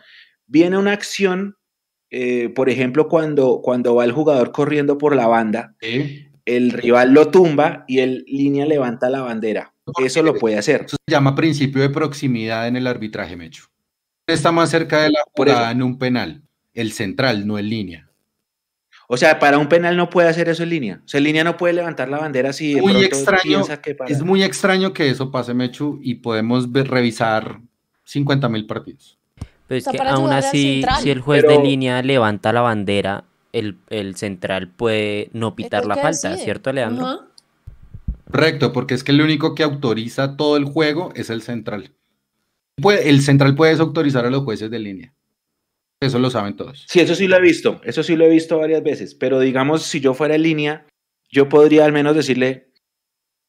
[0.47, 1.55] Viene una acción,
[2.09, 5.75] eh, por ejemplo, cuando, cuando va el jugador corriendo por la banda,
[6.45, 9.73] el rival lo tumba y el línea levanta la bandera.
[10.03, 10.83] Eso lo puede hacer.
[10.85, 13.65] Eso se llama principio de proximidad en el arbitraje, Mecho.
[14.25, 16.43] Está más cerca de la jugada en un penal.
[16.73, 18.09] El central, no en línea.
[19.09, 21.01] O sea, para un penal no puede hacer eso en línea.
[21.05, 23.81] O sea, en línea no puede levantar la bandera si de Muy pronto extraño, piensa
[23.81, 24.11] que para...
[24.11, 27.61] Es muy extraño que eso pase, Mechu, y podemos ver- revisar
[28.03, 29.16] 50 mil partidos.
[29.67, 33.77] Pero es que aún así, si el juez Pero- de línea levanta la bandera, el,
[33.89, 36.43] el central puede no pitar la falta, decide.
[36.43, 37.27] ¿cierto, Leandro?
[38.31, 41.91] Correcto, porque es que el único que autoriza todo el juego es el central.
[42.81, 45.13] Puede- el central puede desautorizar a los jueces de línea.
[45.99, 46.85] Eso lo saben todos.
[46.87, 49.81] Sí, eso sí lo he visto, eso sí lo he visto varias veces, pero digamos,
[49.83, 50.85] si yo fuera en línea,
[51.31, 52.69] yo podría al menos decirle,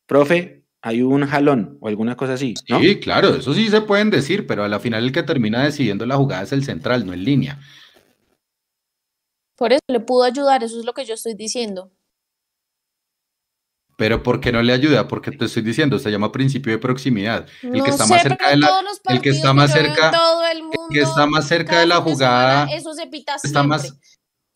[0.07, 2.81] profe, hay un jalón o alguna cosa así, ¿no?
[2.81, 6.07] Sí, claro, eso sí se pueden decir, pero a la final el que termina decidiendo
[6.07, 7.61] la jugada es el central, no en línea.
[9.57, 11.91] Por eso le pudo ayudar, eso es lo que yo estoy diciendo.
[13.97, 15.09] Pero ¿por qué no le ayuda?
[15.09, 17.49] Porque te estoy diciendo, se llama principio de proximidad.
[17.63, 18.71] El no que está sé, más cerca de la,
[19.09, 22.15] el que está más cerca, todo el que está más cerca de la de semana,
[22.15, 23.93] jugada, eso se pita está más.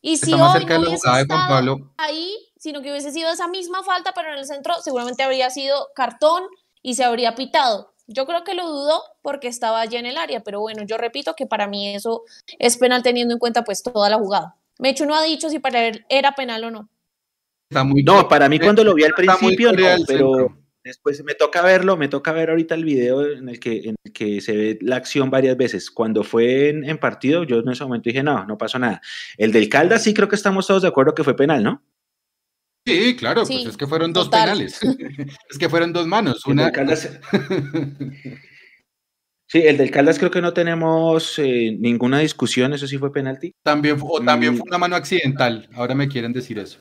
[0.00, 1.94] Y si Está más hoy cerca de no la hubiese jugada de Juan Pablo.
[1.96, 5.89] ahí, sino que hubiese sido esa misma falta, pero en el centro, seguramente habría sido
[5.97, 6.44] cartón
[6.80, 7.93] y se habría pitado.
[8.06, 11.34] Yo creo que lo dudó porque estaba allá en el área, pero bueno, yo repito
[11.34, 12.22] que para mí eso
[12.60, 14.55] es penal teniendo en cuenta pues toda la jugada.
[14.78, 16.89] Mecho no ha dicho si para él era penal o no.
[17.68, 21.62] Está muy No, para mí cuando lo vi al principio, no, pero después me toca
[21.62, 24.78] verlo, me toca ver ahorita el video en el que, en el que se ve
[24.82, 25.90] la acción varias veces.
[25.90, 29.01] Cuando fue en, en partido, yo en ese momento dije, no, no pasó nada.
[29.36, 31.82] El del Caldas sí creo que estamos todos de acuerdo que fue penal, ¿no?
[32.84, 34.42] Sí, claro, Sí, pues es que fueron dos total.
[34.44, 34.80] penales.
[35.50, 36.42] es que fueron dos manos.
[36.46, 36.64] El Una...
[36.64, 37.20] del Caldas,
[39.48, 43.52] sí, el del Caldas creo que no tenemos eh, ninguna discusión, eso sí fue penalti.
[43.62, 44.56] también, o también Mm.
[44.59, 45.68] fue una mano accidental.
[45.74, 46.78] Ahora me quieren decir eso.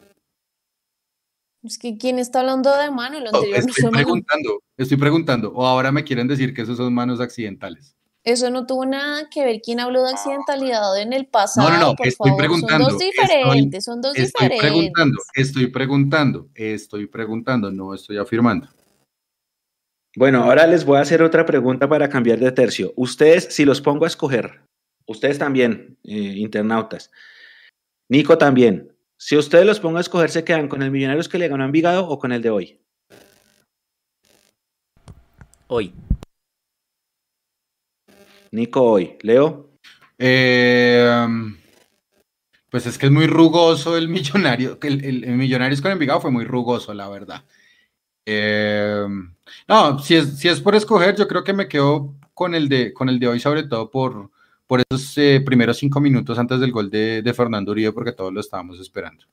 [1.63, 3.19] Es que ¿quién está hablando de mano?
[3.19, 3.95] Lo No, anterior no estoy mano.
[3.97, 5.51] preguntando, estoy preguntando.
[5.53, 7.95] O ahora me quieren decir que esos son manos accidentales.
[8.23, 11.87] Eso no tuvo nada que ver quién habló de accidentalidad en el pasado, No, no,
[11.87, 12.37] no, por estoy favor.
[12.39, 14.69] preguntando, Son dos estoy- diferentes, son dos Estoy diferentes.
[14.69, 18.67] preguntando, estoy preguntando, estoy preguntando, no estoy afirmando.
[20.15, 22.93] Bueno, ahora les voy a hacer otra pregunta para cambiar de tercio.
[22.95, 24.61] Ustedes, si los pongo a escoger,
[25.07, 27.09] ustedes también, eh, internautas,
[28.09, 31.47] Nico también, si ustedes los pongo a escoger, ¿se quedan con el Millonarios que le
[31.47, 32.81] ganó a Envigado o con el de hoy?
[35.67, 35.93] Hoy.
[38.51, 39.17] Nico hoy.
[39.21, 39.69] Leo,
[40.17, 41.27] Eh,
[42.69, 44.77] pues es que es muy rugoso el millonario.
[44.81, 47.43] El, el- el Millonarios con Envigado fue muy rugoso, la verdad.
[48.25, 49.05] Eh,
[49.67, 52.93] no, si es, si es por escoger, yo creo que me quedo con el de,
[52.93, 54.29] con el de hoy, sobre todo por,
[54.67, 58.31] por esos eh, primeros cinco minutos antes del gol de, de Fernando Uribe, porque todos
[58.31, 59.25] lo estábamos esperando.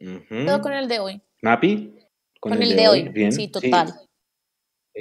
[0.00, 0.46] Ujú.
[0.46, 1.20] Todo con el de hoy.
[1.42, 1.94] Mapi,
[2.38, 3.08] Con, el, de hoy.
[3.08, 3.32] bien.
[3.32, 3.92] Sí, total.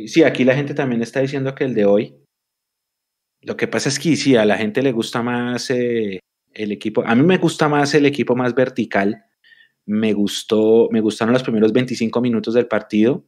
[0.07, 2.15] Sí, aquí la gente también está diciendo que el de hoy.
[3.41, 6.19] Lo que pasa es que sí, a la gente le gusta más eh,
[6.53, 7.03] el equipo.
[7.05, 9.23] A mí me gusta más el equipo más vertical.
[9.85, 13.25] Me gustó, me gustaron los primeros 25 minutos del partido.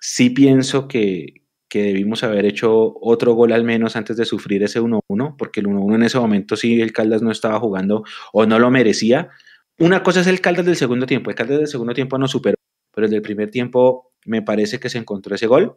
[0.00, 4.80] Sí pienso que, que debimos haber hecho otro gol al menos antes de sufrir ese
[4.80, 8.58] 1-1, porque el 1-1 en ese momento sí el Caldas no estaba jugando o no
[8.60, 9.30] lo merecía.
[9.78, 11.30] Una cosa es el Caldas del segundo tiempo.
[11.30, 12.56] El Caldas del segundo tiempo no superó,
[12.94, 15.76] pero el del primer tiempo me parece que se encontró ese gol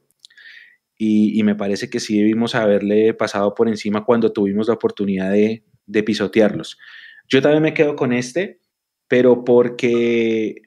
[0.98, 5.64] y, me parece que sí debimos haberle pasado por encima cuando tuvimos la oportunidad de,
[5.86, 6.78] de pisotearlos.
[7.30, 8.60] Yo también me quedo con este,
[9.08, 10.64] pero porque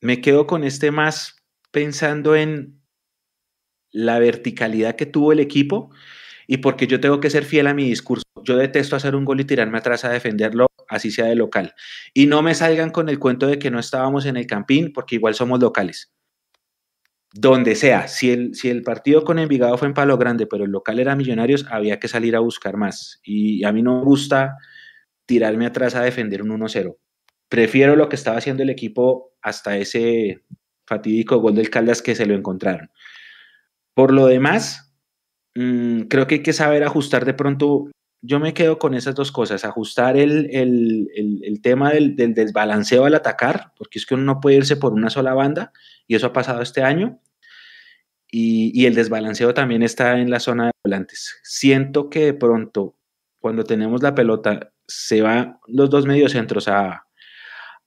[0.00, 1.36] me quedo con este más
[1.70, 2.80] pensando en
[3.90, 5.90] la verticalidad que tuvo el equipo
[6.46, 8.24] y porque yo tengo que ser fiel a mi discurso.
[8.42, 11.74] Yo detesto hacer un gol y tirarme atrás a defenderlo, así sea de local.
[12.12, 15.16] Y no me salgan con el cuento de que no estábamos en el campín, porque
[15.16, 16.14] igual somos locales
[17.34, 18.06] donde sea.
[18.06, 21.16] Si el, si el partido con Envigado fue en Palo Grande, pero el local era
[21.16, 23.20] Millonarios, había que salir a buscar más.
[23.24, 24.56] Y a mí no me gusta
[25.26, 26.96] tirarme atrás a defender un 1-0.
[27.48, 30.42] Prefiero lo que estaba haciendo el equipo hasta ese
[30.86, 32.90] fatídico gol del Caldas que se lo encontraron.
[33.94, 34.94] Por lo demás,
[35.56, 37.90] mmm, creo que hay que saber ajustar de pronto.
[38.26, 41.10] Yo me quedo con esas dos cosas, ajustar el, el,
[41.44, 44.94] el, tema del, del, desbalanceo al atacar, porque es que uno no puede irse por
[44.94, 45.72] una sola banda,
[46.06, 47.20] y eso ha pasado este año,
[48.30, 51.38] y, y, el desbalanceo también está en la zona de volantes.
[51.42, 52.96] Siento que de pronto,
[53.38, 57.06] cuando tenemos la pelota, se van los dos mediocentros a,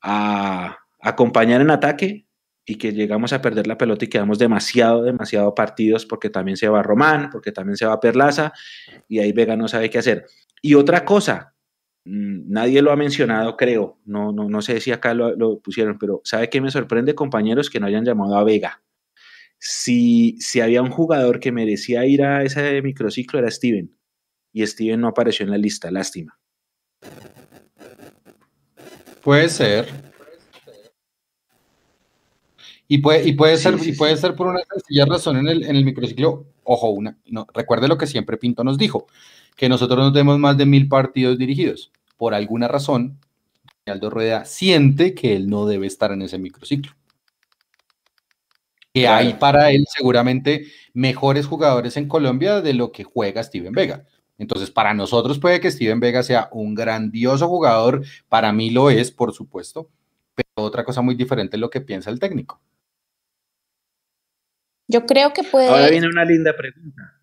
[0.01, 2.26] a acompañar en ataque
[2.69, 6.67] y que llegamos a perder la pelota y quedamos demasiado, demasiado partidos porque también se
[6.67, 8.51] va Román, porque también se va Perlaza
[9.07, 10.25] y ahí Vega no sabe qué hacer.
[10.61, 11.55] Y otra cosa,
[12.03, 15.97] mmm, nadie lo ha mencionado, creo, no, no, no sé si acá lo, lo pusieron,
[15.97, 18.83] pero ¿sabe qué me sorprende, compañeros, que no hayan llamado a Vega?
[19.57, 23.97] Si, si había un jugador que merecía ir a ese microciclo era Steven,
[24.51, 26.37] y Steven no apareció en la lista, lástima.
[29.21, 30.06] Puede ser.
[32.87, 35.63] Y puede, y puede ser, sí, y puede ser por una sencilla razón en el,
[35.65, 36.45] en el microciclo.
[36.63, 39.07] Ojo, una, no, recuerde lo que siempre Pinto nos dijo,
[39.55, 41.91] que nosotros no tenemos más de mil partidos dirigidos.
[42.17, 43.19] Por alguna razón,
[43.85, 46.93] Aldo Rueda siente que él no debe estar en ese microciclo.
[48.93, 54.05] Que hay para él seguramente mejores jugadores en Colombia de lo que juega Steven Vega.
[54.39, 59.11] Entonces, para nosotros puede que Steven Vega sea un grandioso jugador, para mí lo es,
[59.11, 59.89] por supuesto,
[60.35, 62.61] pero otra cosa muy diferente es lo que piensa el técnico.
[64.87, 65.67] Yo creo que puede.
[65.67, 67.13] Ahora viene una linda pregunta.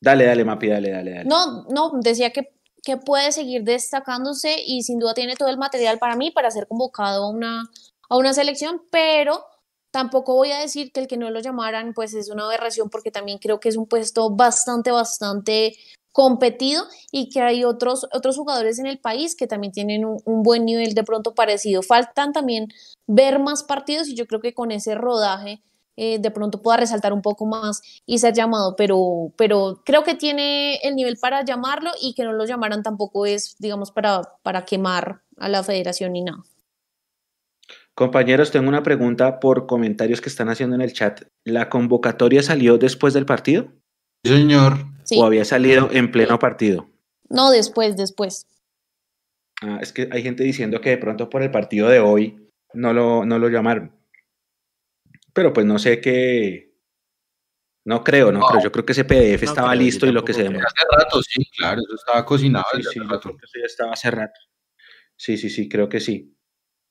[0.00, 1.24] Dale, dale, Mapi, dale, dale, dale.
[1.24, 2.54] No, no, decía que,
[2.84, 6.68] que puede seguir destacándose y sin duda tiene todo el material para mí para ser
[6.68, 7.64] convocado a una,
[8.08, 9.44] a una selección, pero
[9.90, 13.10] tampoco voy a decir que el que no lo llamaran pues es una aberración porque
[13.10, 15.76] también creo que es un puesto bastante, bastante
[16.12, 20.42] competido y que hay otros, otros jugadores en el país que también tienen un, un,
[20.42, 21.82] buen nivel de pronto parecido.
[21.82, 22.68] Faltan también
[23.06, 25.62] ver más partidos y yo creo que con ese rodaje
[26.00, 30.14] eh, de pronto pueda resaltar un poco más y ser llamado, pero, pero creo que
[30.14, 34.64] tiene el nivel para llamarlo y que no lo llamaran tampoco es, digamos, para, para
[34.64, 36.44] quemar a la federación ni nada.
[37.96, 41.22] Compañeros, tengo una pregunta por comentarios que están haciendo en el chat.
[41.42, 43.66] ¿La convocatoria salió después del partido?
[44.22, 44.74] Sí, señor.
[45.16, 46.86] ¿O había salido en pleno partido?
[47.28, 48.46] No, después, después.
[49.62, 52.92] Ah, es que hay gente diciendo que de pronto por el partido de hoy no
[52.92, 53.97] lo, no lo llamaron.
[55.38, 56.74] Pero pues no sé qué.
[57.84, 58.64] No creo, no, no, creo.
[58.64, 60.66] Yo creo que ese PDF no estaba listo y lo que se demoró.
[60.66, 62.64] Hace rato, sí, claro, eso estaba cocinado.
[62.74, 64.40] Sí, sí, yo creo que eso ya estaba hace rato.
[65.14, 66.36] Sí, sí, sí, creo que sí.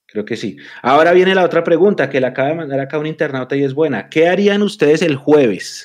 [0.05, 0.55] Creo que sí.
[0.81, 3.73] Ahora viene la otra pregunta que le acaba de mandar acá un internauta y es
[3.73, 4.07] buena.
[4.07, 5.83] ¿Qué harían ustedes el jueves?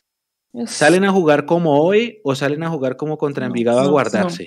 [0.67, 4.47] ¿Salen a jugar como hoy o salen a jugar como contra Envigado a guardarse?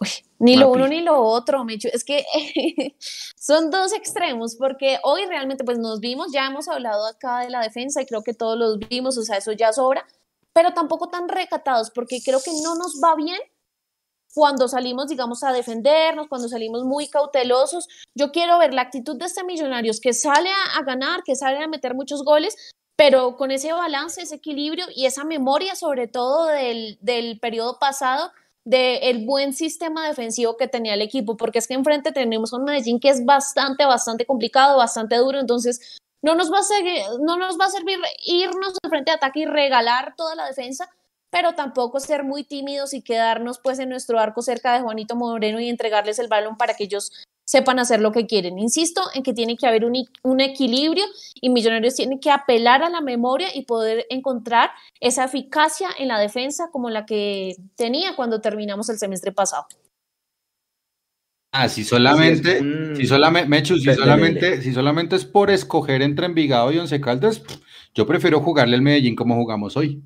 [0.00, 1.88] Uy, ni lo uno ni lo otro, Mecho.
[1.92, 2.24] Es que
[3.36, 7.60] son dos extremos, porque hoy realmente pues nos vimos, ya hemos hablado acá de la
[7.60, 10.06] defensa y creo que todos los vimos, o sea, eso ya sobra,
[10.52, 13.40] pero tampoco tan recatados, porque creo que no nos va bien
[14.34, 17.88] cuando salimos, digamos, a defendernos, cuando salimos muy cautelosos.
[18.14, 21.58] Yo quiero ver la actitud de este Millonarios que sale a, a ganar, que sale
[21.62, 22.54] a meter muchos goles,
[22.96, 28.30] pero con ese balance, ese equilibrio y esa memoria sobre todo del, del periodo pasado
[28.66, 32.98] del buen sistema defensivo que tenía el equipo, porque es que enfrente tenemos un Medellín
[32.98, 37.66] que es bastante, bastante complicado, bastante duro, entonces no nos va a, no nos va
[37.66, 40.90] a servir irnos de frente de ataque y regalar toda la defensa,
[41.30, 45.60] pero tampoco ser muy tímidos y quedarnos pues en nuestro arco cerca de Juanito Moreno
[45.60, 47.12] y entregarles el balón para que ellos
[47.46, 48.58] sepan hacer lo que quieren.
[48.58, 51.04] Insisto en que tiene que haber un, un, equilibrio
[51.40, 54.70] y Millonarios tienen que apelar a la memoria y poder encontrar
[55.00, 59.66] esa eficacia en la defensa como la que tenía cuando terminamos el semestre pasado.
[61.52, 62.96] Ah, si solamente, un...
[62.96, 67.42] si solamente, Mechu, si solamente, si solamente es por escoger entre Envigado y Once Caldas,
[67.94, 70.02] yo prefiero jugarle al Medellín como jugamos hoy.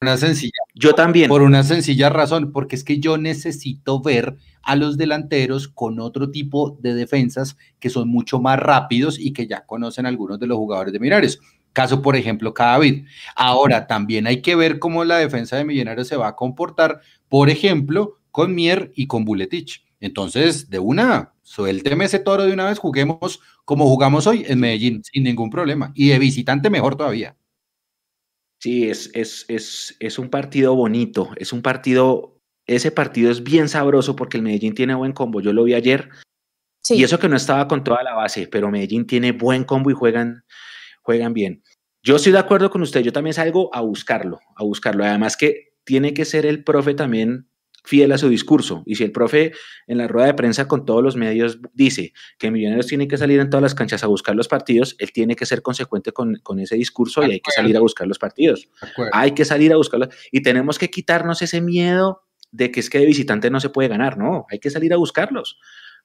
[0.00, 0.60] Una sencilla.
[0.74, 1.28] Yo también.
[1.28, 6.30] Por una sencilla razón, porque es que yo necesito ver a los delanteros con otro
[6.30, 10.58] tipo de defensas que son mucho más rápidos y que ya conocen algunos de los
[10.58, 11.40] jugadores de Millonarios.
[11.72, 13.06] Caso, por ejemplo, David.
[13.34, 17.48] Ahora, también hay que ver cómo la defensa de Millonarios se va a comportar, por
[17.48, 19.84] ejemplo, con Mier y con Buletich.
[20.00, 25.02] Entonces, de una, suélteme ese toro de una vez, juguemos como jugamos hoy en Medellín,
[25.04, 25.92] sin ningún problema.
[25.94, 27.36] Y de visitante mejor todavía.
[28.60, 32.40] Sí, es, es, es, es un partido bonito, es un partido,
[32.76, 36.08] ese partido es bien sabroso porque el Medellín tiene buen combo, yo lo vi ayer,
[36.82, 36.96] sí.
[36.96, 39.94] y eso que no estaba con toda la base, pero Medellín tiene buen combo y
[39.94, 40.44] juegan,
[41.02, 41.62] juegan bien.
[42.02, 45.72] Yo estoy de acuerdo con usted, yo también salgo a buscarlo, a buscarlo, además que
[45.84, 47.48] tiene que ser el profe también
[47.84, 48.82] fiel a su discurso.
[48.86, 49.52] Y si el profe
[49.86, 53.40] en la rueda de prensa con todos los medios dice que Millonarios tienen que salir
[53.40, 56.60] en todas las canchas a buscar los partidos, él tiene que ser consecuente con, con
[56.60, 58.68] ese discurso y hay que salir a buscar los partidos.
[59.12, 60.08] Hay que salir a buscarlos.
[60.30, 62.22] Y tenemos que quitarnos ese miedo
[62.52, 64.98] de que es que de visitante no se puede ganar, no, hay que salir a
[64.98, 65.58] buscarlos.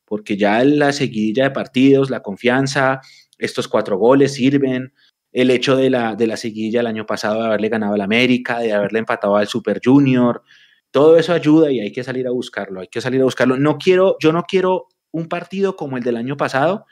[0.06, 3.02] Porque ya la seguidilla de partidos, la confianza,
[3.38, 4.94] estos cuatro goles sirven,
[5.32, 8.60] el hecho de la, de la seguidilla el año pasado de haberle ganado al América,
[8.60, 10.42] de haberle empatado al Super Junior,
[10.90, 13.58] todo eso ayuda y hay que salir a buscarlo, hay que salir a buscarlo.
[13.58, 16.86] No quiero, yo no quiero un partido como el del año pasado,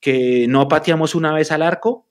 [0.00, 2.08] que no pateamos una vez al arco,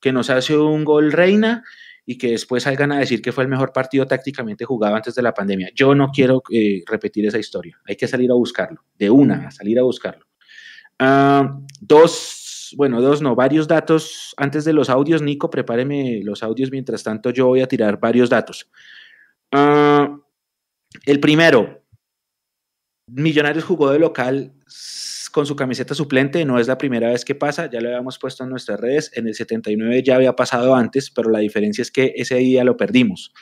[0.00, 1.64] que nos hace un gol reina
[2.06, 5.22] y que después salgan a decir que fue el mejor partido tácticamente jugado antes de
[5.22, 5.70] la pandemia.
[5.74, 9.50] Yo no quiero eh, repetir esa historia, hay que salir a buscarlo, de una, a
[9.50, 10.26] salir a buscarlo.
[11.00, 15.22] Uh, dos, bueno, dos no, varios datos antes de los audios.
[15.22, 18.70] Nico, prepáreme los audios mientras tanto yo voy a tirar varios datos.
[19.52, 20.20] Uh,
[21.04, 21.84] el primero,
[23.06, 24.54] Millonarios jugó de local
[25.34, 28.44] con su camiseta suplente, no es la primera vez que pasa, ya lo habíamos puesto
[28.44, 32.12] en nuestras redes, en el 79 ya había pasado antes, pero la diferencia es que
[32.14, 33.32] ese día lo perdimos.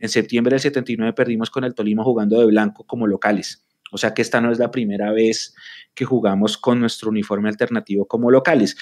[0.00, 3.64] En septiembre del 79 perdimos con el Tolima jugando de blanco como locales.
[3.92, 5.54] O sea que esta no es la primera vez
[5.94, 8.76] que jugamos con nuestro uniforme alternativo como locales.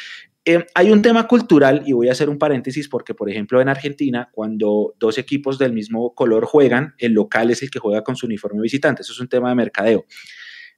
[0.46, 3.68] Eh, hay un tema cultural y voy a hacer un paréntesis porque, por ejemplo, en
[3.68, 8.16] Argentina, cuando dos equipos del mismo color juegan, el local es el que juega con
[8.16, 9.02] su uniforme visitante.
[9.02, 10.06] Eso es un tema de mercadeo.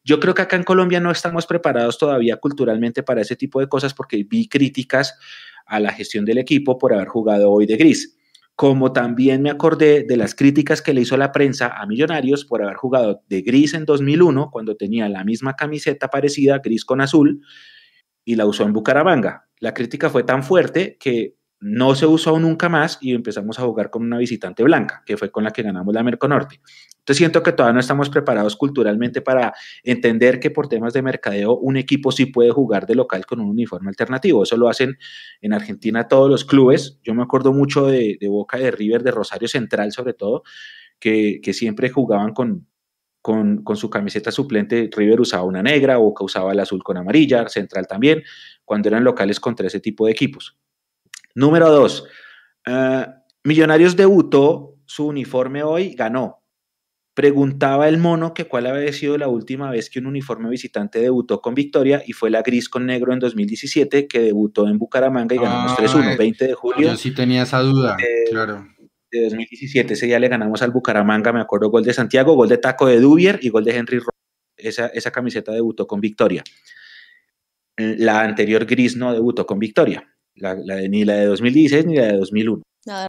[0.07, 3.69] Yo creo que acá en Colombia no estamos preparados todavía culturalmente para ese tipo de
[3.69, 5.19] cosas porque vi críticas
[5.67, 8.17] a la gestión del equipo por haber jugado hoy de gris
[8.57, 12.63] como también me acordé de las críticas que le hizo la prensa a Millonarios por
[12.63, 17.43] haber jugado de gris en 2001, cuando tenía la misma camiseta parecida, gris con azul,
[18.25, 19.47] y la usó en Bucaramanga.
[19.61, 23.91] La crítica fue tan fuerte que no se usó nunca más y empezamos a jugar
[23.91, 26.61] con una visitante blanca, que fue con la que ganamos la Merconorte.
[27.07, 29.55] Entonces siento que todavía no estamos preparados culturalmente para
[29.85, 33.49] entender que por temas de mercadeo un equipo sí puede jugar de local con un
[33.49, 34.43] uniforme alternativo.
[34.43, 34.99] Eso lo hacen
[35.41, 36.99] en Argentina todos los clubes.
[37.05, 40.43] Yo me acuerdo mucho de, Boca, de River, de Rosario Central sobre todo,
[40.99, 42.67] que, siempre jugaban con,
[43.77, 44.91] su camiseta suplente.
[44.91, 48.25] River usaba una negra, Boca usaba el azul con amarilla, Central también,
[48.65, 50.59] cuando eran locales contra ese tipo de equipos.
[51.37, 52.05] Número dos,
[52.67, 53.07] eh,
[53.45, 56.43] Millonarios debutó, su uniforme hoy ganó.
[57.17, 61.41] Preguntaba el mono que cuál había sido la última vez que un uniforme visitante debutó
[61.41, 65.39] con victoria y fue la gris con negro en 2017 que debutó en Bucaramanga y
[65.39, 66.91] ganamos 3-1, 20 de julio.
[66.91, 67.97] Yo sí tenía esa duda,
[68.29, 68.69] claro.
[69.11, 72.59] De 2017, ese día le ganamos al Bucaramanga, me acuerdo, gol de Santiago, gol de
[72.59, 74.03] Taco de Dubier y gol de Henry
[74.59, 76.45] Esa, esa camiseta debutó con victoria.
[77.79, 80.07] La anterior gris no debutó con victoria
[80.37, 82.63] la, de, ni la de 2016 ni la de 2001.
[82.85, 83.09] Nada,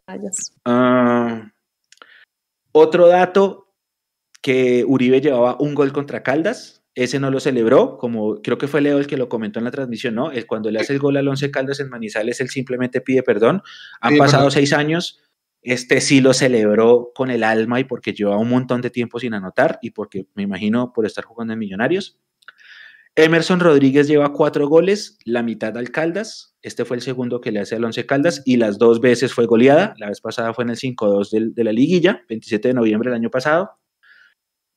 [0.65, 1.49] uh,
[2.71, 3.66] otro dato,
[4.41, 8.81] que Uribe llevaba un gol contra Caldas, ese no lo celebró, como creo que fue
[8.81, 10.31] Leo el que lo comentó en la transmisión, ¿no?
[10.31, 13.61] El, cuando le hace el gol al Once Caldas en Manizales, él simplemente pide perdón.
[14.01, 15.19] Han pasado seis años,
[15.61, 19.33] este sí lo celebró con el alma y porque lleva un montón de tiempo sin
[19.33, 22.19] anotar y porque me imagino por estar jugando en Millonarios.
[23.17, 26.55] Emerson Rodríguez lleva cuatro goles, la mitad al Caldas.
[26.61, 29.47] Este fue el segundo que le hace al Once Caldas y las dos veces fue
[29.47, 29.95] goleada.
[29.97, 33.31] La vez pasada fue en el 5-2 de, la liguilla, 27 de noviembre del año
[33.31, 33.71] pasado.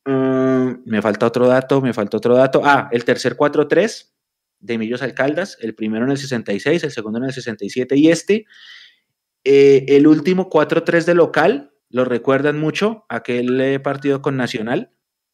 [0.05, 2.61] Mm, me falta otro dato, me falta otro dato.
[2.63, 4.13] Ah, el tercer 4-3
[4.59, 8.09] de Millos al Caldas, el primero en el 66, el segundo en el 67 y
[8.09, 8.45] este.
[9.43, 14.91] Eh, el último 4-3 de local, lo recuerdan mucho, aquel eh, partido con Nacional,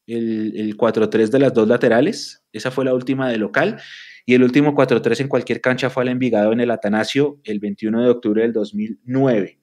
[0.07, 3.81] el, 4-3 de las dos laterales, esa fue la última de local,
[4.25, 8.03] y el último 4-3 en cualquier cancha fue al Envigado en el Atanasio el 21
[8.03, 9.59] de octubre del 2009.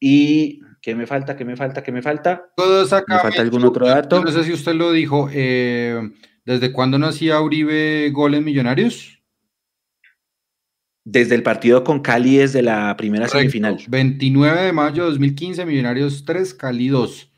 [0.00, 1.36] Y, ¿qué me falta?
[1.36, 1.82] ¿Qué me falta?
[1.82, 2.50] ¿Qué me falta?
[2.56, 4.22] ¿Me falta algún otro dato?
[4.22, 6.10] No sé si usted lo dijo, eh,
[6.44, 9.20] ¿desde cuándo no hacía Uribe goles millonarios?
[11.04, 13.78] Desde el partido con Cali, desde la primera semifinal.
[13.88, 17.30] 29 de mayo de 2015, Millonarios 3, Cali 2.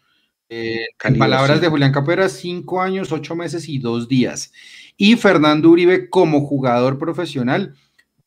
[0.55, 4.53] Eh, en palabras de Julián Capera, cinco años, ocho meses y dos días.
[4.99, 7.75] Y Fernando Uribe como jugador profesional,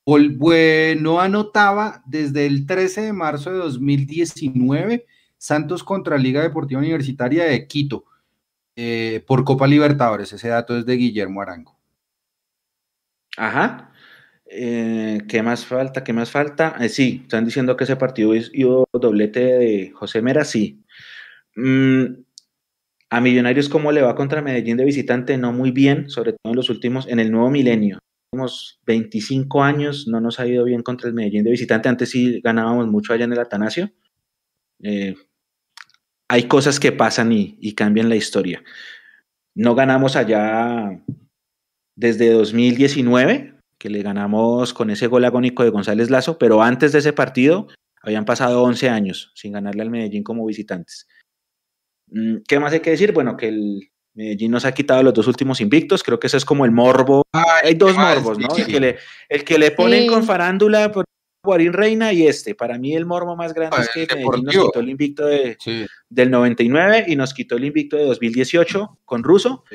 [0.06, 5.06] no anotaba desde el 13 de marzo de 2019
[5.38, 8.06] Santos contra Liga Deportiva Universitaria de Quito
[8.76, 10.34] eh, por Copa Libertadores.
[10.34, 11.78] Ese dato es de Guillermo Arango.
[13.38, 13.92] Ajá.
[14.48, 16.04] Eh, ¿Qué más falta?
[16.04, 16.78] ¿Qué más falta?
[16.90, 18.52] sí, están diciendo que ese partido es
[18.94, 20.84] doblete de José Mera, sí.
[21.56, 22.06] Mm,
[23.10, 25.38] a Millonarios, ¿cómo le va contra Medellín de visitante?
[25.38, 28.00] No muy bien, sobre todo en los últimos, en el nuevo milenio.
[28.32, 31.90] Últimos 25 años no nos ha ido bien contra el Medellín de visitante.
[31.90, 33.92] Antes sí ganábamos mucho allá en el Atanasio.
[34.82, 35.16] Eh,
[36.28, 38.64] hay cosas que pasan y, y cambian la historia.
[39.56, 41.02] No ganamos allá
[41.96, 47.00] desde 2019, que le ganamos con ese gol agónico de González Lazo, pero antes de
[47.00, 47.68] ese partido
[48.02, 51.08] habían pasado 11 años sin ganarle al Medellín como visitantes.
[52.08, 53.14] Mm, ¿Qué más hay que decir?
[53.14, 56.02] Bueno, que el Medellín nos ha quitado los dos últimos invictos.
[56.02, 57.24] Creo que ese es como el morbo.
[57.64, 58.48] hay dos morbos, ¿no?
[58.56, 58.98] El que le,
[59.30, 61.06] el que le ponen con farándula por
[61.44, 62.56] Guarín Reina y este.
[62.56, 65.58] Para mí el morbo más grande es que Medellín nos quitó el invicto de,
[66.10, 69.66] del 99 y nos quitó el invicto de 2018 con Russo.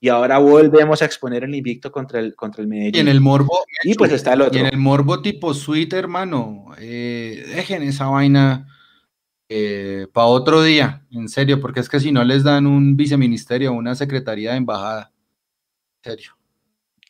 [0.00, 2.94] Y ahora volvemos a exponer el invicto contra el, contra el Medellín.
[2.94, 3.64] Y en el morbo.
[3.82, 4.56] Y pues está el otro.
[4.56, 6.66] Y en el morbo tipo suite, hermano.
[6.78, 8.68] Eh, dejen esa vaina
[9.48, 13.72] eh, para otro día, en serio, porque es que si no les dan un viceministerio,
[13.72, 15.12] una secretaría de embajada,
[16.02, 16.32] en serio.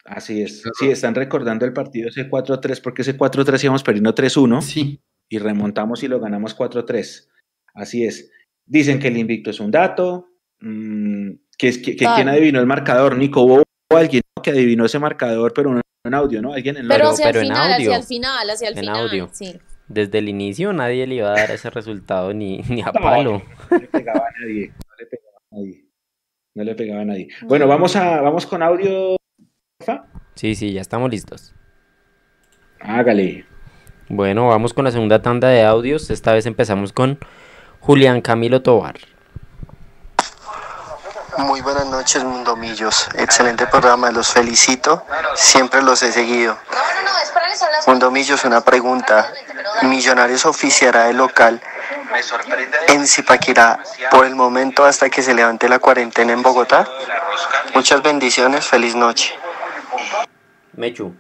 [0.05, 0.63] Así es.
[0.79, 4.63] Sí, están recordando el partido ese 4-3, porque ese 4-3 íbamos perdiendo 3-1.
[4.63, 5.01] Sí.
[5.29, 7.29] Y remontamos y lo ganamos 4-3.
[7.75, 8.31] Así es.
[8.65, 10.29] Dicen que el invicto es un dato.
[10.61, 13.17] Mm, que, es, que, ¿Quién adivinó el marcador?
[13.17, 16.53] Nico, hubo alguien que adivinó ese marcador, pero no en audio, ¿no?
[16.53, 19.29] Alguien en Pero, hacia, el final, hacia el final, hacia el final, audio.
[19.33, 19.59] Sí.
[19.89, 23.43] Desde el inicio nadie le iba a dar ese resultado ni, ni a palo.
[23.71, 25.85] No, le pegaba a nadie, no le pegaba a nadie.
[26.55, 27.29] No le pegaba a nadie.
[27.43, 29.17] Bueno, vamos a vamos con audio.
[30.35, 31.55] Sí, sí, ya estamos listos.
[32.81, 33.47] Hágale.
[34.09, 36.11] Bueno, vamos con la segunda tanda de audios.
[36.11, 37.19] Esta vez empezamos con
[37.81, 38.97] Julián Camilo Tobar.
[41.39, 43.09] Muy buenas noches, Mundomillos.
[43.15, 45.05] Excelente programa, los felicito.
[45.37, 46.59] Siempre los he seguido.
[47.87, 49.33] Mundomillos, una pregunta.
[49.83, 51.61] Millonarios oficiará el local
[52.89, 53.79] en Zipaquirá
[54.11, 56.89] por el momento hasta que se levante la cuarentena en Bogotá.
[57.73, 59.33] Muchas bendiciones, feliz noche.
[60.75, 61.15] Mechu.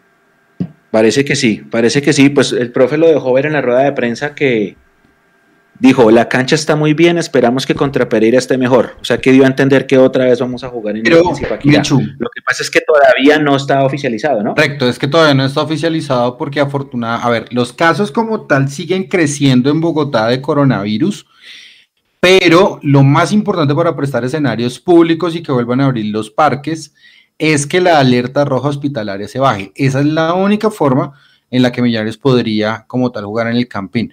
[0.90, 2.28] Parece que sí, parece que sí.
[2.28, 4.76] Pues el profe lo dejó ver en la rueda de prensa que
[5.80, 8.96] dijo, la cancha está muy bien, esperamos que contra Pereira esté mejor.
[9.00, 11.22] O sea que dio a entender que otra vez vamos a jugar en Pero.
[11.64, 12.00] Michu.
[12.18, 14.54] Lo que pasa es que todavía no está oficializado, ¿no?
[14.54, 18.68] Correcto, es que todavía no está oficializado porque afortunadamente, a ver, los casos como tal
[18.68, 21.26] siguen creciendo en Bogotá de coronavirus,
[22.20, 26.94] pero lo más importante para prestar escenarios públicos y que vuelvan a abrir los parques
[27.38, 29.72] es que la alerta roja hospitalaria se baje.
[29.76, 31.12] Esa es la única forma
[31.50, 34.12] en la que Millonarios podría como tal jugar en el Campín.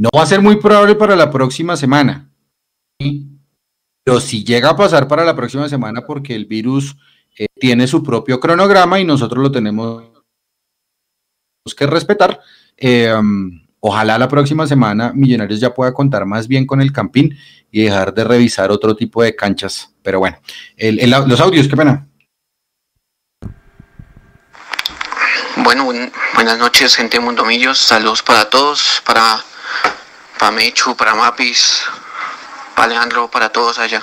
[0.00, 2.30] No va a ser muy probable para la próxima semana,
[4.02, 6.96] pero si llega a pasar para la próxima semana porque el virus
[7.38, 10.04] eh, tiene su propio cronograma y nosotros lo tenemos
[11.76, 12.40] que respetar.
[13.18, 17.36] um, ojalá la próxima semana Millonarios ya pueda contar más bien con el Campín
[17.70, 19.94] y dejar de revisar otro tipo de canchas.
[20.02, 20.38] Pero bueno,
[21.26, 22.08] los audios, qué pena.
[25.62, 27.76] Bueno, buen- buenas noches, gente de Mundomillos.
[27.78, 29.44] Saludos para todos, para,
[30.40, 31.82] para Mechu, para Mapis,
[32.74, 34.02] para Leandro, para todos allá.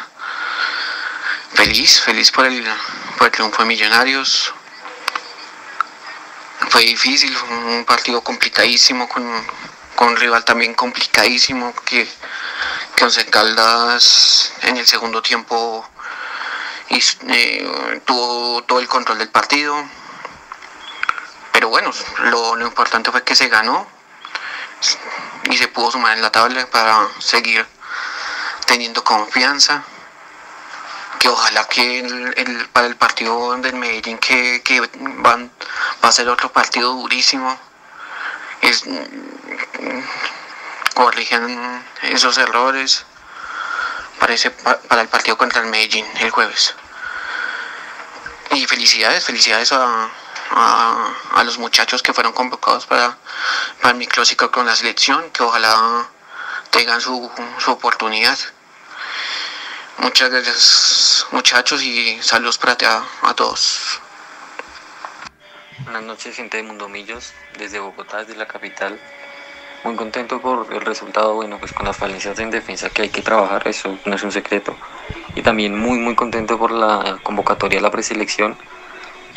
[1.56, 2.64] Feliz, feliz por el,
[3.18, 4.54] por el triunfo de Millonarios.
[6.70, 9.24] Fue difícil, fue un partido complicadísimo, con,
[9.96, 12.08] con un rival también complicadísimo, que,
[12.96, 15.90] que Once Caldas en el segundo tiempo
[16.90, 19.76] hizo- eh, tuvo todo el control del partido
[21.52, 21.92] pero bueno,
[22.26, 23.88] lo, lo importante fue que se ganó
[25.50, 27.66] y se pudo sumar en la tabla para seguir
[28.66, 29.84] teniendo confianza.
[31.20, 35.52] Que ojalá que el, para el partido del Medellín que, que van,
[36.04, 37.58] va a ser otro partido durísimo.
[38.62, 40.00] Es, mm,
[42.04, 43.06] esos errores
[44.20, 46.76] parece pa- para el partido contra el Medellín el jueves.
[48.52, 50.10] Y felicidades, felicidades a,
[50.52, 53.18] a, a los muchachos que fueron convocados para,
[53.82, 56.08] para el microciclo con la selección, que ojalá
[56.70, 57.30] tengan su,
[57.60, 58.38] su oportunidad.
[60.00, 64.00] Muchas gracias muchachos y saludos para a, a todos.
[65.80, 69.00] Buenas noches, gente de Mundomillos, desde Bogotá, desde la capital.
[69.84, 73.22] Muy contento por el resultado, bueno, pues con las falencias en defensa que hay que
[73.22, 74.76] trabajar, eso no es un secreto.
[75.36, 78.58] Y también muy, muy contento por la convocatoria a la preselección.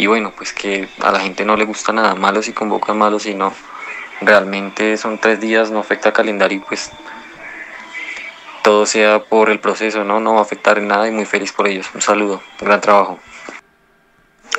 [0.00, 3.24] Y bueno, pues que a la gente no le gusta nada malo si convocan malos,
[3.24, 3.52] sino
[4.22, 6.90] realmente son tres días, no afecta al calendario pues
[8.62, 10.18] todo sea por el proceso, ¿no?
[10.18, 11.86] No va a afectar en nada y muy feliz por ellos.
[11.92, 13.18] Un saludo, gran trabajo.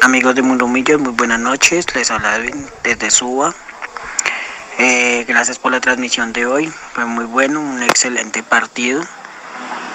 [0.01, 1.88] Amigos de Mundo Millos, muy buenas noches.
[1.95, 2.38] Les habla
[2.84, 3.51] desde Suba.
[4.77, 6.68] Eh, gracias por la transmisión de hoy.
[6.68, 9.01] Fue muy bueno, un excelente partido.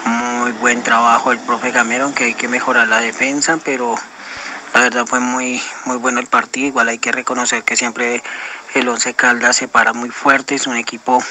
[0.03, 3.95] Muy buen trabajo el profe Gamero, aunque hay que mejorar la defensa, pero
[4.73, 6.67] la verdad fue muy, muy bueno el partido.
[6.67, 8.23] Igual hay que reconocer que siempre
[8.75, 10.55] el Once Caldas se para muy fuerte.
[10.55, 11.23] Es un equipo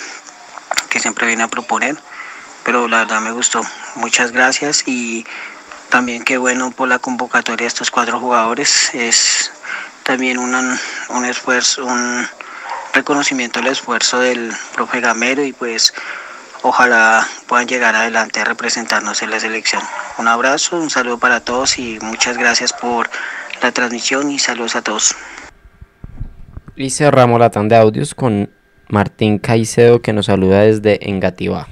[0.90, 1.96] que siempre viene a proponer.
[2.64, 3.62] Pero la verdad me gustó.
[3.94, 5.24] Muchas gracias y
[5.88, 8.90] también qué bueno por la convocatoria de estos cuatro jugadores.
[8.94, 9.52] Es
[10.02, 10.54] también un,
[11.10, 12.28] un esfuerzo, un
[12.92, 15.92] reconocimiento al esfuerzo del profe Gamero y pues
[16.62, 19.82] ojalá puedan llegar adelante a representarnos en la selección.
[20.18, 23.08] Un abrazo, un saludo para todos y muchas gracias por
[23.62, 25.14] la transmisión y saludos a todos.
[26.74, 28.50] Y cerramos la tanda de audios con
[28.88, 31.66] Martín Caicedo que nos saluda desde Engativá.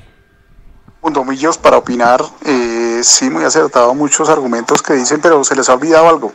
[1.03, 5.75] Mundomillos para opinar, eh, sí, muy acertado muchos argumentos que dicen, pero se les ha
[5.75, 6.33] olvidado algo.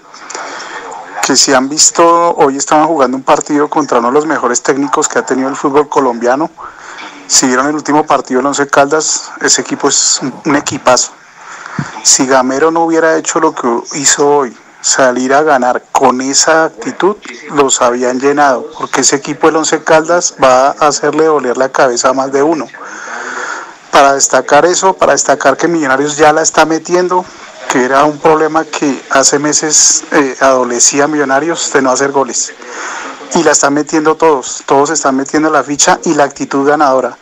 [1.25, 5.07] Que si han visto, hoy estaban jugando un partido contra uno de los mejores técnicos
[5.07, 6.51] que ha tenido el fútbol colombiano.
[7.29, 11.11] Si vieron el último partido, el Once Caldas, ese equipo es un, equipazo.
[12.01, 17.17] Si Gamero no hubiera hecho lo que hizo hoy, salir a ganar con esa actitud,
[17.53, 22.09] los habían llenado, porque ese equipo del Once Caldas va a hacerle doler la cabeza
[22.09, 22.65] a más de uno
[23.91, 27.23] para destacar eso, para destacar que Millonarios ya la está metiendo,
[27.71, 32.53] que era un problema que hace meses eh, adolecía Millonarios de no hacer goles.
[33.35, 37.17] Y la están metiendo todos, todos están metiendo la ficha y la actitud ganadora.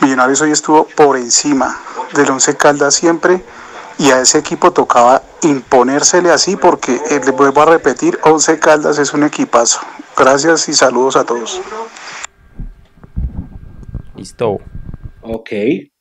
[0.00, 1.78] Millonarios hoy estuvo por encima
[2.14, 3.42] del Once Caldas siempre
[3.98, 8.98] y a ese equipo tocaba imponérsele así porque, eh, les vuelvo a repetir, Once Caldas
[8.98, 9.80] es un equipazo.
[10.16, 11.60] Gracias y saludos a todos.
[14.16, 14.58] Listo.
[15.22, 15.50] Ok,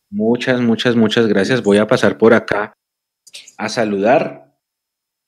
[0.09, 1.61] muchas, muchas, muchas gracias.
[1.61, 2.73] Voy a pasar por acá
[3.57, 4.47] a saludar.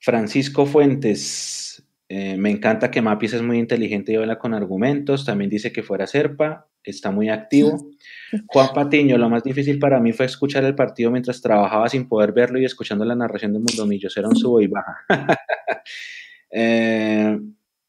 [0.02, 1.69] Francisco Fuentes,
[2.11, 5.26] eh, me encanta que Mapis es muy inteligente y habla con argumentos.
[5.26, 7.77] También dice que fuera Serpa, está muy activo.
[8.48, 12.31] Juan Patiño, lo más difícil para mí fue escuchar el partido mientras trabajaba sin poder
[12.31, 14.18] verlo y escuchando la narración de Mundo Millos.
[14.18, 15.06] Era un subo y baja.
[16.52, 17.40] Eh,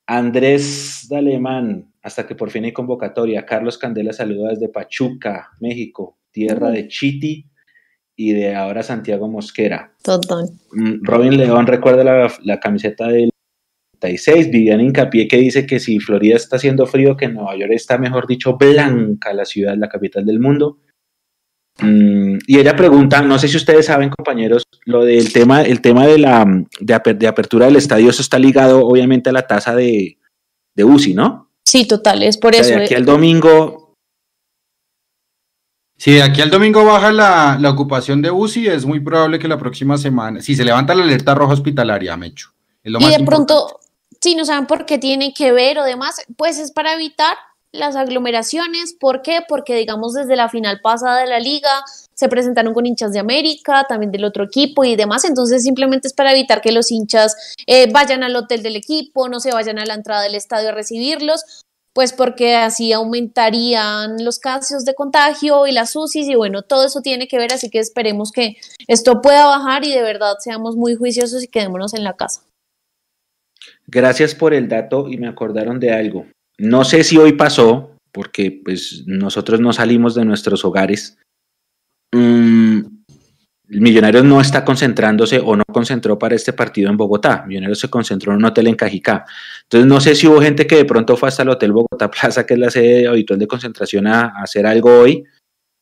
[0.07, 3.47] Andrés Dalemán, hasta que por fin hay convocatoria.
[3.47, 6.19] Carlos Candela saluda desde Pachuca, México.
[6.31, 7.47] tierra de Chiti
[8.15, 9.95] y de ahora Santiago Mosquera.
[10.05, 10.45] Total.
[10.73, 13.30] Mm, Robin León recuerda la, la camiseta del
[14.01, 17.99] 36, Vivian Hincapié que dice que si Florida está haciendo frío, que Nueva York está,
[17.99, 20.79] mejor dicho, blanca la ciudad, la capital del mundo.
[21.79, 26.07] Mm, y ella pregunta, no sé si ustedes saben, compañeros, lo del tema, el tema
[26.07, 26.45] de la
[26.81, 30.19] de, apertura del estadio, eso está ligado obviamente a la tasa de,
[30.75, 31.51] de UCI, ¿no?
[31.65, 32.71] Sí, total, es por eso.
[32.71, 33.95] De aquí al domingo.
[35.97, 39.47] Si de aquí al domingo baja la, la, ocupación de UCI, es muy probable que
[39.47, 42.55] la próxima semana, si se levanta la alerta roja hospitalaria, Mecho.
[42.83, 43.80] Es lo y de pronto,
[44.23, 47.37] si no saben por qué tiene que ver o demás, pues es para evitar
[47.73, 48.95] las aglomeraciones.
[48.99, 49.41] ¿Por qué?
[49.49, 51.71] Porque, digamos, desde la final pasada de la liga
[52.15, 55.25] se presentaron con hinchas de América, también del otro equipo y demás.
[55.25, 59.41] Entonces, simplemente es para evitar que los hinchas eh, vayan al hotel del equipo, no
[59.41, 61.65] se vayan a la entrada del estadio a recibirlos,
[61.95, 67.01] pues porque así aumentarían los casos de contagio y las UCIs y bueno, todo eso
[67.01, 68.57] tiene que ver, así que esperemos que
[68.87, 72.43] esto pueda bajar y de verdad seamos muy juiciosos y quedémonos en la casa.
[73.93, 76.27] Gracias por el dato y me acordaron de algo.
[76.59, 81.19] No sé si hoy pasó, porque pues nosotros no salimos de nuestros hogares.
[82.13, 82.83] Mm,
[83.73, 87.45] Millonarios no está concentrándose o no concentró para este partido en Bogotá.
[87.47, 89.25] Millonarios se concentró en un hotel en Cajicá.
[89.63, 92.45] Entonces no sé si hubo gente que de pronto fue hasta el Hotel Bogotá Plaza,
[92.47, 95.25] que es la sede habitual de concentración, a, hacer algo hoy.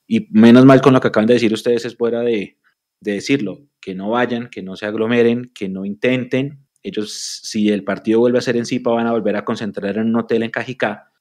[0.07, 2.59] Y menos mal con lo que acaban de decir ustedes es fuera de
[3.01, 8.21] decirlo, que no vayan, que no se aglomeren, que no intenten, ellos, si el partido
[8.21, 11.13] vuelve a ser en Zipa, van a volver a concentrar en un hotel en Cajicá,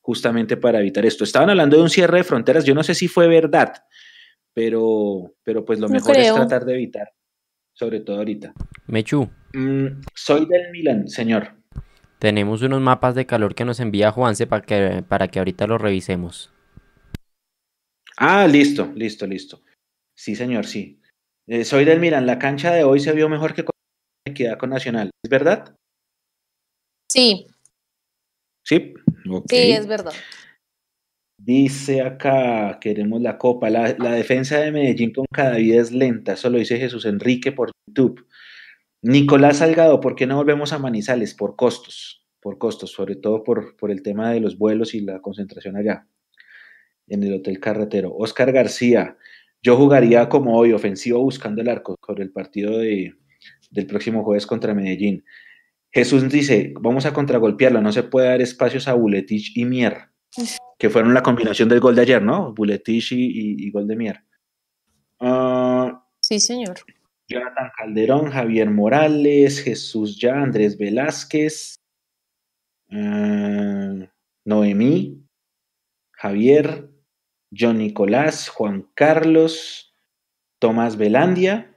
[0.00, 1.24] justamente para evitar esto.
[1.24, 3.74] Estaban hablando de un cierre de fronteras, yo no sé si fue verdad,
[4.54, 7.12] pero, pero pues lo mejor es tratar de evitar,
[7.72, 8.54] sobre todo ahorita.
[8.86, 9.28] Mechu.
[9.52, 11.54] Mm, soy del Milan, señor.
[12.18, 15.80] Tenemos unos mapas de calor que nos envía Juanse para que, para que ahorita los
[15.80, 16.52] revisemos.
[18.16, 19.62] Ah, listo, listo, listo.
[20.14, 21.02] Sí, señor, sí.
[21.46, 22.26] Eh, soy del Milan.
[22.26, 23.64] La cancha de hoy se vio mejor que
[24.26, 25.74] equidad con Nacional, ¿es verdad?
[27.08, 27.46] Sí.
[28.64, 28.94] Sí,
[29.48, 30.12] sí, es verdad.
[31.38, 33.70] Dice acá, queremos la copa.
[33.70, 36.32] La, defensa de Medellín con cada vida es lenta.
[36.32, 38.26] Eso lo dice Jesús Enrique por YouTube.
[39.02, 41.34] Nicolás Salgado, ¿por qué no volvemos a Manizales?
[41.34, 45.20] Por costos, por costos, sobre todo por, por el tema de los vuelos y la
[45.20, 46.08] concentración allá,
[47.06, 48.12] en el Hotel Carretero.
[48.16, 49.16] Oscar García,
[49.62, 53.14] yo jugaría como hoy, ofensivo buscando el arco, con el partido de,
[53.76, 55.24] del próximo jueves contra Medellín.
[55.92, 60.08] Jesús dice, vamos a contragolpearlo, no se puede dar espacios a Buletich y Mier,
[60.78, 62.52] que fueron la combinación del gol de ayer, ¿no?
[62.52, 64.24] Buletich y, gol de Mier.
[65.20, 66.76] Ah, sí, señor.
[67.28, 71.76] Jonathan Calderón, Javier Morales, Jesús Ya, Andrés Velázquez,
[72.90, 74.08] ah,
[74.44, 75.24] Noemí,
[76.12, 76.90] Javier,
[77.56, 79.94] John Nicolás, Juan Carlos,
[80.58, 81.75] Tomás Velandia,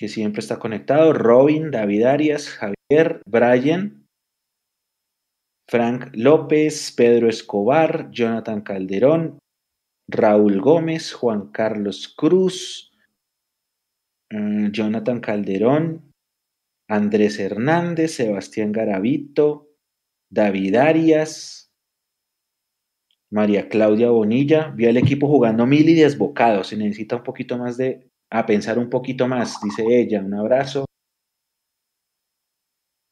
[0.00, 4.08] que siempre está conectado, Robin, David Arias, Javier, Brian,
[5.68, 9.38] Frank López, Pedro Escobar, Jonathan Calderón,
[10.08, 12.92] Raúl Gómez, Juan Carlos Cruz,
[14.30, 16.10] mm, Jonathan Calderón,
[16.88, 19.68] Andrés Hernández, Sebastián Garavito,
[20.30, 21.74] David Arias,
[23.30, 24.70] María Claudia Bonilla.
[24.70, 26.64] Vio al equipo jugando mil y desbocado.
[26.64, 30.20] Se necesita un poquito más de a pensar un poquito más, dice ella.
[30.20, 30.86] Un abrazo.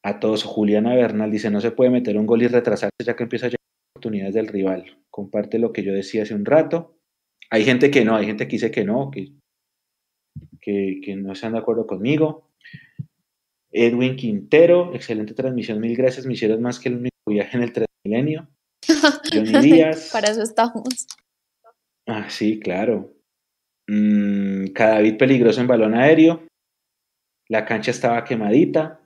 [0.04, 3.24] A todos, Juliana Bernal dice, no se puede meter un gol y retrasarse ya que
[3.24, 3.58] empieza a llegar
[3.94, 4.98] oportunidades del rival.
[5.10, 6.96] Comparte lo que yo decía hace un rato.
[7.50, 9.34] Hay gente que no, hay gente que dice que no, que,
[10.60, 12.50] que, no están de acuerdo conmigo.
[13.70, 17.72] Edwin Quintero, excelente transmisión, mil gracias, me hicieron más que el único viaje en el
[17.72, 18.48] Transmilenio.
[19.32, 20.10] Johnny Díaz.
[20.12, 21.06] Para eso estamos.
[22.06, 23.17] Ah, sí, claro.
[23.88, 26.46] Mm, Cadavid peligroso en balón aéreo.
[27.48, 29.00] La cancha estaba quemadita.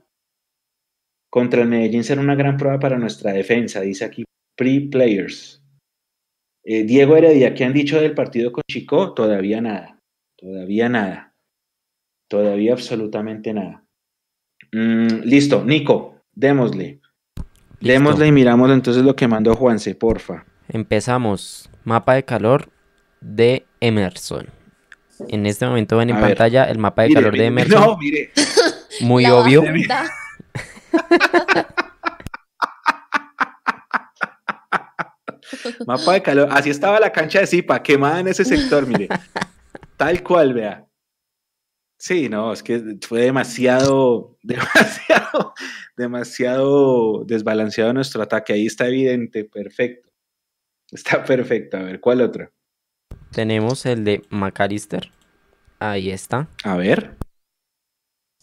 [1.31, 4.25] Contra el Medellín será una gran prueba para nuestra defensa, dice aquí
[4.57, 5.63] pre-players.
[6.65, 9.15] Eh, Diego Heredia, ¿qué han dicho del partido con Chico?
[9.15, 9.99] Todavía nada.
[10.37, 11.35] Todavía nada.
[12.29, 13.85] Todavía absolutamente nada.
[14.73, 17.01] Mm, listo, Nico, démosle.
[17.81, 20.45] Démosle y miramos entonces lo que mandó Juanse, porfa.
[20.69, 21.71] Empezamos.
[21.85, 22.71] Mapa de calor
[23.21, 24.62] de Emerson.
[25.29, 27.81] En este momento ven en pantalla el mapa de calor de Emerson.
[27.81, 28.33] No, mire.
[29.01, 29.63] Muy obvio.
[35.87, 36.49] mapa de calor.
[36.51, 39.09] Así estaba la cancha de Zipa, quemada en ese sector, mire.
[39.97, 40.87] Tal cual, vea.
[41.99, 45.55] Sí, no, es que fue demasiado, demasiado,
[45.97, 48.55] demasiado desbalanceado nuestro ataque.
[48.55, 50.11] Ahí está evidente, perfecto.
[50.91, 51.77] Está perfecto.
[51.77, 52.51] A ver, ¿cuál otro?
[53.33, 55.11] Tenemos el de McAllister.
[55.79, 56.49] Ahí está.
[56.63, 57.17] A ver.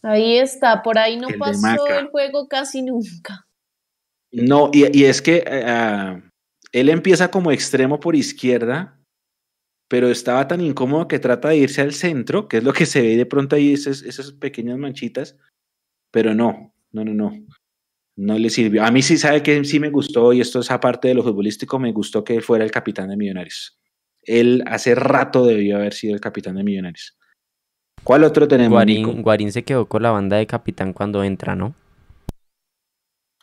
[0.02, 3.48] Ahí está, por ahí no El pasó el juego casi nunca.
[4.32, 6.22] No, y, y es que eh, ah,
[6.72, 9.00] él empieza como extremo por izquierda,
[9.88, 13.02] pero estaba tan incómodo que trata de irse al centro, que es lo que se
[13.02, 15.36] ve de pronto ahí, esas, esas pequeñas manchitas,
[16.12, 17.32] pero no, no, no, no.
[18.16, 18.84] No le sirvió.
[18.84, 21.80] A mí sí sabe que sí me gustó, y esto es aparte de lo futbolístico,
[21.80, 23.79] me gustó que él fuera el capitán de Millonarios.
[24.24, 27.18] Él hace rato debió haber sido el capitán de Millonarios.
[28.04, 29.08] ¿Cuál otro tenemos, Nico?
[29.08, 31.76] Guarín, Guarín se quedó con la banda de capitán cuando entra, ¿no?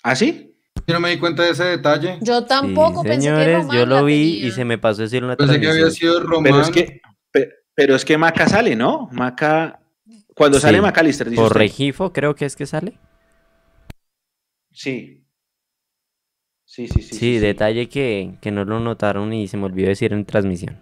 [0.03, 0.55] ¿Ah, sí?
[0.87, 2.19] Yo no me di cuenta de ese detalle.
[2.21, 4.47] Yo tampoco Sí, pensé que Román yo lo vi tenía.
[4.49, 6.45] y se me pasó decirlo en la Pensé que había sido Román.
[6.45, 7.01] Pero es que,
[7.33, 9.09] pe- pero es que Maca sale, ¿no?
[9.13, 9.81] Maca,
[10.35, 11.61] cuando sale Sí, McAllister, dice Por usted.
[11.61, 12.99] Regifo creo que es que sale.
[14.71, 15.26] Sí.
[16.69, 17.03] Sí, sí, sí.
[17.03, 17.39] Sí, sí, sí.
[17.39, 20.77] detalle que, que no lo notaron y se me olvidó decir en transmisión.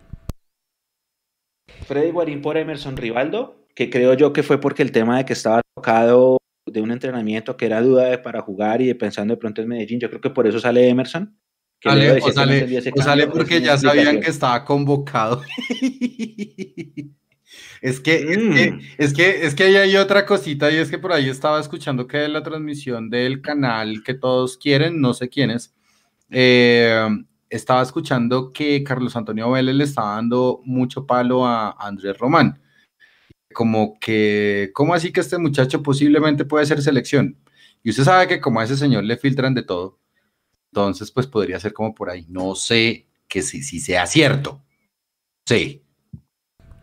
[1.87, 5.35] Freddy Guarín por Emerson Rivaldo, que creo yo que fue porque el tema de que
[5.35, 9.39] estaba tocado de un entrenamiento que era duda de para jugar y de pensando de
[9.39, 11.39] pronto en Medellín, yo creo que por eso sale Emerson.
[11.79, 15.43] que Sale- Leo o sale, o sale porque ya sabían que estaba convocado.
[17.81, 18.55] es, que, es, Mm.
[18.55, 21.61] que, es que es que ahí hay otra cosita y es que por ahí estaba
[21.61, 25.75] escuchando que la transmisión del canal que todos quieren, no sé quiénes,
[26.31, 27.07] eh,
[27.51, 32.61] estaba escuchando que Carlos Antonio Vélez le estaba dando mucho palo a Andrés Román.
[33.53, 37.39] Como que, ¿cómo así que este muchacho posiblemente puede ser selección?
[37.85, 40.01] Y usted sabe que como a ese señor le filtran de todo,
[40.73, 42.27] entonces pues podría ser como por ahí.
[42.29, 44.65] No sé que si, si sea cierto.
[45.47, 45.83] Sí.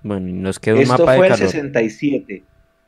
[0.04, 1.48] Bueno, nos queda un Esto mapa de fue el calor.
[1.50, 2.44] 67.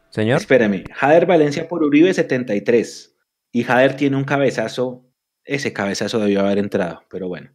[0.10, 3.16] Señor, Espérame, Jader Valencia por Uribe 73.
[3.52, 5.06] Y Jader tiene un cabezazo,
[5.44, 7.50] ese cabezazo debió haber entrado, pero bueno.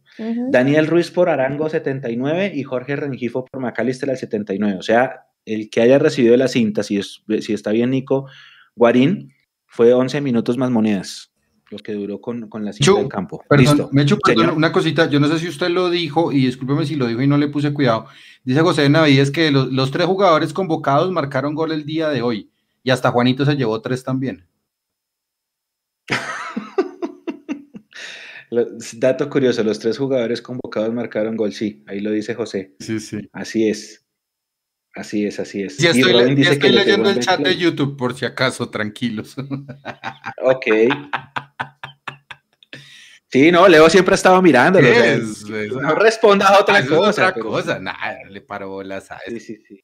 [0.49, 4.77] Daniel Ruiz por Arango 79 y Jorge Rengifo por McAllister al 79.
[4.77, 8.27] O sea, el que haya recibido la cinta, si, es- si está bien Nico,
[8.75, 9.33] Guarín,
[9.65, 11.28] fue 11 minutos más monedas,
[11.71, 13.43] los que duró con, con la cinta Chu, del campo.
[13.47, 13.89] Perdón, Listo.
[13.91, 14.57] me echo perdón, Señor.
[14.57, 17.27] una cosita, yo no sé si usted lo dijo y discúlpeme si lo dijo y
[17.27, 18.07] no le puse cuidado.
[18.43, 22.49] Dice José Benavides que los, los tres jugadores convocados marcaron gol el día de hoy
[22.83, 24.45] y hasta Juanito se llevó tres también.
[28.51, 28.65] Lo-
[28.97, 32.75] Dato curioso, los tres jugadores convocados marcaron gol, sí, ahí lo dice José.
[32.79, 33.29] Sí, sí.
[33.31, 34.05] Así es.
[34.95, 35.77] Así es, así es.
[35.77, 37.55] Ya estoy, le- ya leyendo en el chat de.
[37.55, 39.35] YouTube por si acaso, tranquilos.
[40.41, 40.65] Ok.
[43.31, 44.89] Sí, no, Leo siempre ha estado mirándolo.
[44.89, 47.09] o sea, Es- es- no responda a otra cosa.
[47.09, 49.45] otra pero- cosa, nada, le paró bolas a Sí, eso.
[49.45, 49.83] sí, sí.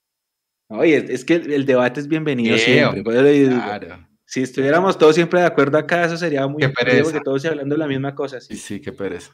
[0.69, 3.03] Oye, es, que el, debate es bienvenido Sí, siempre.
[3.03, 4.07] Claro.
[4.25, 7.03] Si estuviéramos todos siempre de acuerdo acá, eso sería muy pereza.
[7.03, 8.41] porque todos hablando de la misma cosa.
[8.41, 8.59] Sí, Sí.
[8.59, 9.31] sí, qué pereza.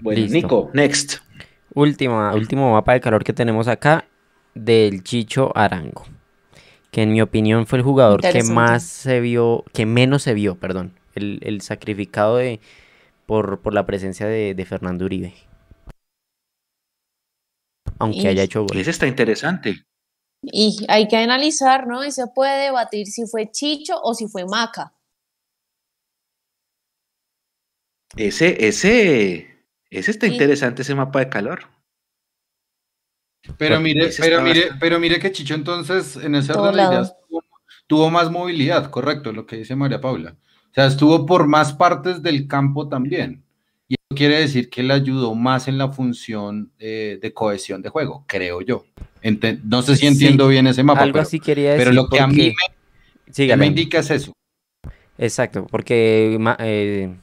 [0.00, 0.34] Bueno, Listo.
[0.36, 1.20] Nico, next.
[1.72, 4.04] última, último mapa de calor que tenemos acá
[4.54, 6.04] del Chicho Arango.
[6.90, 10.56] Que en mi opinión fue el jugador que más se vio, que menos se vio,
[10.56, 10.92] perdón.
[11.14, 12.60] El, el sacrificado de,
[13.26, 15.34] por, por la presencia de, de Fernando Uribe.
[17.98, 18.76] Aunque Y- haya hecho gol.
[18.76, 19.84] Ese está interesante.
[20.42, 22.04] Y hay que analizar, ¿no?
[22.04, 24.92] Y se puede debatir si fue Chicho o si fue Maca.
[28.16, 31.60] Ese, ese, ese está interesante, ese mapa de calor.
[33.58, 37.14] Pero mire, pero mire, bastante- pero mire que Chicho entonces en ese orden de ideas
[37.28, 37.42] tuvo,
[37.86, 40.36] tuvo más movilidad, correcto, lo que dice María Paula.
[40.74, 43.44] O sea, estuvo por más partes del campo también.
[43.86, 47.90] Y eso quiere decir que le ayudó más en la función eh, de cohesión de
[47.90, 48.84] juego, creo yo.
[49.22, 51.90] Ente- no sé si Sí, entiendo bien ese mapa, Algo pero, así quería decir.
[51.90, 52.52] pero lo que a mí
[53.46, 54.32] me, me indica es eso.
[55.16, 57.14] Exacto, porque eh,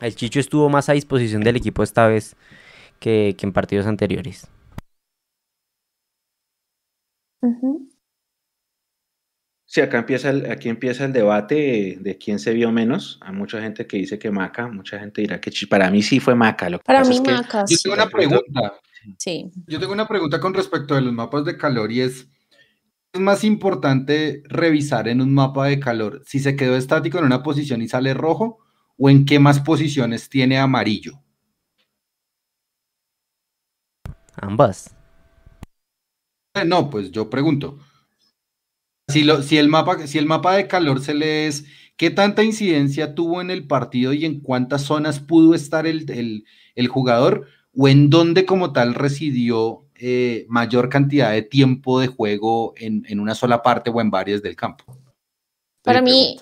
[0.00, 2.34] el Chicho estuvo más a disposición del equipo esta vez
[2.98, 4.48] que, que en partidos anteriores.
[7.42, 7.89] Ujú.
[9.72, 13.20] Sí, acá empieza el, aquí empieza el debate de, de quién se vio menos.
[13.22, 16.34] Hay mucha gente que dice que Maca, mucha gente dirá que para mí sí fue
[16.34, 16.68] Maca.
[16.68, 17.82] Lo que Para pasa mí es que Maca, Yo sí.
[17.84, 18.80] tengo una pregunta.
[19.16, 19.48] Sí.
[19.68, 22.26] Yo tengo una pregunta con respecto a los mapas de calor y es,
[23.12, 27.44] ¿es más importante revisar en un mapa de calor si se quedó estático en una
[27.44, 28.58] posición y sale rojo
[28.98, 31.12] o en qué más posiciones tiene amarillo?
[34.34, 34.96] Ambas.
[36.56, 37.78] Eh, No, pues yo pregunto.
[39.10, 41.64] Si, lo- si, el mapa, si el mapa de calor se lee es
[41.96, 46.44] qué tanta incidencia tuvo en el partido y en cuántas zonas pudo estar el, el-
[46.74, 47.46] el jugador
[47.76, 53.20] o en dónde como tal residió eh, mayor cantidad de tiempo de juego en, en
[53.20, 54.84] una sola parte o en varias del campo.
[55.82, 56.40] Para Le mí,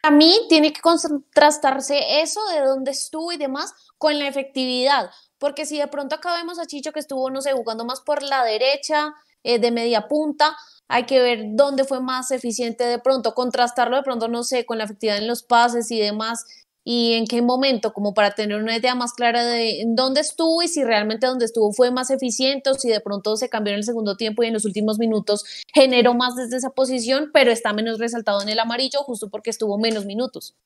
[0.00, 5.66] para mí tiene que contrastarse eso de dónde estuvo y demás con la efectividad, porque
[5.66, 8.44] si de pronto acá vemos a Chicho que estuvo, no sé, jugando más por la
[8.44, 9.14] derecha,
[9.44, 10.56] eh, de media punta,
[10.88, 14.78] hay que ver dónde fue más eficiente de pronto, contrastarlo de pronto, no sé, con
[14.78, 16.44] la efectividad en los pases y demás,
[16.84, 20.68] y en qué momento, como para tener una idea más clara de dónde estuvo y
[20.68, 23.84] si realmente donde estuvo fue más eficiente o si de pronto se cambió en el
[23.84, 27.98] segundo tiempo y en los últimos minutos generó más desde esa posición, pero está menos
[27.98, 30.56] resaltado en el amarillo justo porque estuvo menos minutos.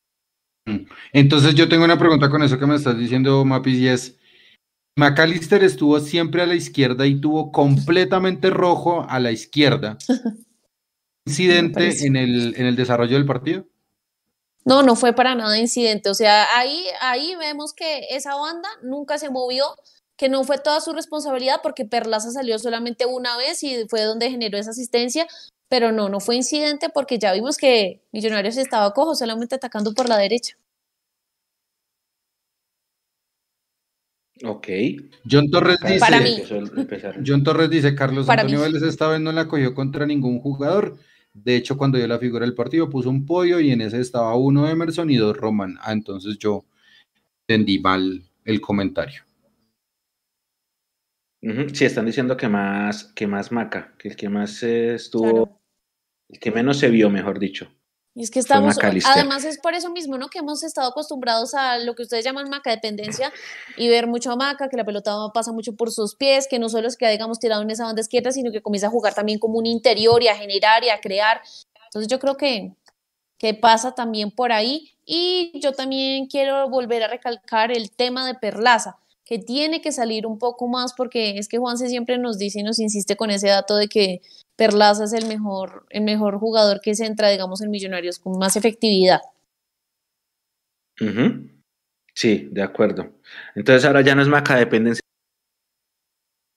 [0.64, 0.86] Mm.
[1.12, 4.16] Entonces yo tengo una pregunta con eso que me estás diciendo, Mapis, y es,
[4.96, 9.98] McAllister estuvo siempre a la izquierda y tuvo completamente rojo a la izquierda.
[11.26, 13.66] ¿Incidente en el, en el desarrollo del partido?
[14.64, 16.08] No, no fue para nada incidente.
[16.08, 19.64] O sea, ahí, ahí vemos que esa banda nunca se movió,
[20.16, 24.30] que no fue toda su responsabilidad porque Perlaza salió solamente una vez y fue donde
[24.30, 25.26] generó esa asistencia,
[25.68, 30.08] pero no, no fue incidente porque ya vimos que Millonarios estaba cojo, solamente atacando por
[30.08, 30.56] la derecha.
[34.44, 34.68] Ok.
[35.30, 36.42] John Torres dice, Para mí.
[37.26, 38.72] John Torres dice, Carlos Para Antonio mí.
[38.72, 40.96] Vélez esta vez no la cogió contra ningún jugador.
[41.32, 44.34] De hecho, cuando dio la figura del partido, puso un podio y en ese estaba
[44.36, 45.76] uno Emerson y dos Roman.
[45.80, 46.64] Ah, entonces yo
[47.46, 49.22] entendí mal el comentario.
[51.42, 55.44] Ujú, Sí, están diciendo que más, que más Maca, que el que más eh, estuvo,
[55.46, 55.60] Claro.
[56.30, 57.70] el que menos se vio, mejor dicho.
[58.18, 60.28] Y es que estamos, además es por eso mismo, ¿no?
[60.28, 63.30] Que hemos estado acostumbrados a lo que ustedes llaman maca dependencia
[63.76, 66.70] y ver mucho a maca, que la pelota pasa mucho por sus pies, que no
[66.70, 69.38] solo es que digamos tirado en esa banda izquierda, sino que comienza a jugar también
[69.38, 71.42] como un interior y a generar y a crear.
[71.84, 72.72] Entonces yo creo que,
[73.36, 74.92] que pasa también por ahí.
[75.04, 78.96] Y yo también quiero volver a recalcar el tema de Perlaza,
[79.26, 82.62] que tiene que salir un poco más porque es que Juanse siempre nos dice y
[82.62, 84.22] nos insiste con ese dato de que
[84.54, 88.56] Perlaza es el mejor, el mejor jugador que se entra, digamos, en Millonarios con más
[88.56, 89.20] efectividad.
[92.14, 93.12] Sí, de acuerdo.
[93.56, 95.02] Entonces ahora ya no es Maca dependencia.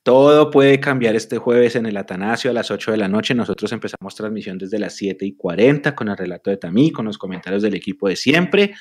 [0.05, 3.33] Todo puede cambiar este jueves en el Atanasio a las 8 de la noche.
[3.33, 7.17] Nosotros empezamos transmisión desde las 7 y 40 con el relato de Tamí, con los
[7.17, 8.75] comentarios del equipo de siempre.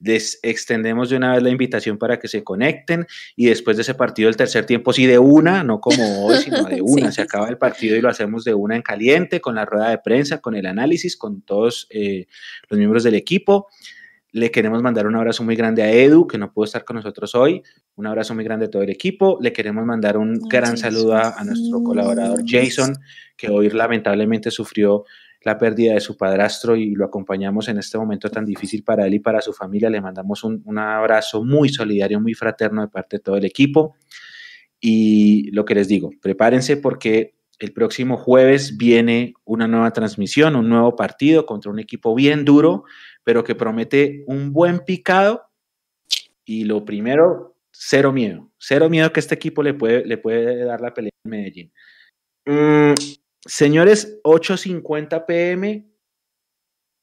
[0.00, 3.06] Les extendemos de una vez la invitación para que se conecten
[3.36, 6.64] y después de ese partido el tercer tiempo sí de una, no como hoy, sino
[6.64, 7.10] de una.
[7.10, 7.16] Sí.
[7.16, 9.98] Se acaba el partido y lo hacemos de una en caliente, con la rueda de
[9.98, 12.26] prensa, con el análisis, con todos eh,
[12.68, 13.68] los miembros del equipo.
[14.32, 17.34] Le queremos mandar un abrazo muy grande a Edu, que no pudo estar con nosotros
[17.34, 17.62] hoy.
[17.96, 19.38] Un abrazo muy grande a todo el equipo.
[19.40, 22.96] Le queremos mandar un gran saludo a, a nuestro colaborador Jason,
[23.36, 25.04] que hoy lamentablemente sufrió
[25.42, 29.14] la pérdida de su padrastro y lo acompañamos en este momento tan difícil para él
[29.14, 29.88] y para su familia.
[29.88, 33.96] Le mandamos un, un abrazo muy solidario, muy fraterno de parte de todo el equipo.
[34.80, 40.68] Y lo que les digo, prepárense porque el próximo jueves viene una nueva transmisión, un
[40.68, 42.84] nuevo partido contra un equipo bien duro,
[43.22, 45.42] pero que promete un buen picado.
[46.44, 48.50] Y lo primero, cero miedo.
[48.58, 51.72] Cero miedo que este equipo le puede, le puede dar la pelea en Medellín.
[52.46, 52.94] Mm,
[53.46, 55.86] señores, 8.50 pm.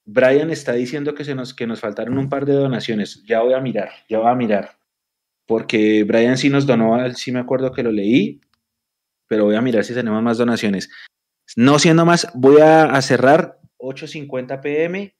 [0.06, 3.24] Brian está diciendo que, se nos, que nos faltaron un par de donaciones.
[3.26, 4.78] Ya voy a mirar, ya voy a mirar.
[5.46, 8.42] Porque Brian sí nos donó, sí me acuerdo que lo leí,
[9.28, 10.90] pero voy a mirar si tenemos más donaciones.
[11.56, 15.16] No siendo más, voy a, a cerrar 8.50 pm.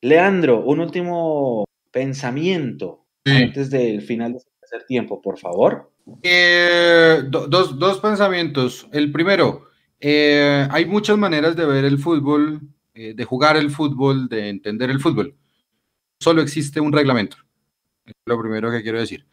[0.00, 5.93] Leandro, un último pensamiento antes del final del tercer tiempo, por favor.
[6.22, 8.86] Eh, do- dos, dos pensamientos.
[8.92, 9.68] El primero,
[10.00, 12.60] eh, hay muchas maneras de ver el fútbol,
[12.94, 15.34] eh, de jugar el fútbol, de entender el fútbol.
[16.20, 17.36] Solo existe un reglamento.
[18.26, 19.26] Lo primero que quiero decir.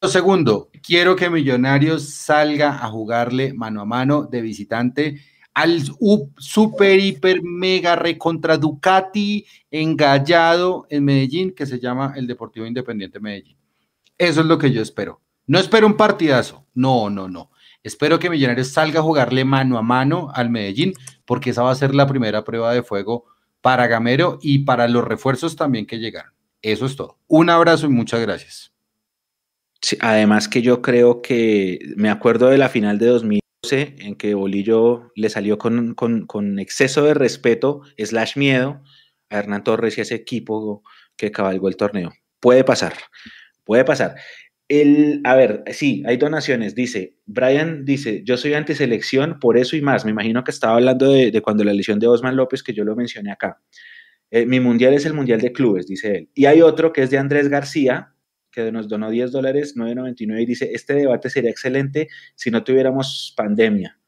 [0.00, 5.20] Lo segundo, quiero que Millonarios salga a jugarle mano a mano de visitante
[5.54, 5.82] al
[6.36, 13.56] super, hiper, mega recontra Ducati engallado en Medellín que se llama el Deportivo Independiente Medellín.
[14.16, 15.20] Eso es lo que yo espero.
[15.48, 16.66] No espero un partidazo.
[16.74, 17.50] No, no, no.
[17.82, 20.92] Espero que Millonarios salga a jugarle mano a mano al Medellín,
[21.24, 23.24] porque esa va a ser la primera prueba de fuego
[23.62, 26.32] para Gamero y para los refuerzos también que llegaron.
[26.60, 27.18] Eso es todo.
[27.28, 28.72] Un abrazo y muchas gracias.
[30.00, 35.12] Además que yo creo que me acuerdo de la final de 2012 en que Bolillo
[35.14, 38.82] le salió con, con, con exceso de respeto, slash miedo,
[39.30, 40.82] a Hernán Torres y a ese equipo
[41.16, 42.12] que cabalgó el torneo.
[42.38, 42.94] Puede pasar,
[43.64, 44.16] puede pasar.
[44.68, 46.74] El, a ver, sí, hay donaciones.
[46.74, 50.04] Dice, Brian dice, yo soy antiselección por eso y más.
[50.04, 52.94] Me imagino que estaba hablando de, cuando la lesión de Osman López, que yo lo
[52.94, 53.60] mencioné acá.
[54.30, 56.30] Eh, mi mundial es el mundial de clubes, dice él.
[56.34, 58.12] Y hay otro que es de Andrés García,
[58.50, 63.32] que nos donó 10 dólares, 9.99 y dice, este debate sería excelente si no tuviéramos
[63.36, 63.98] pandemia.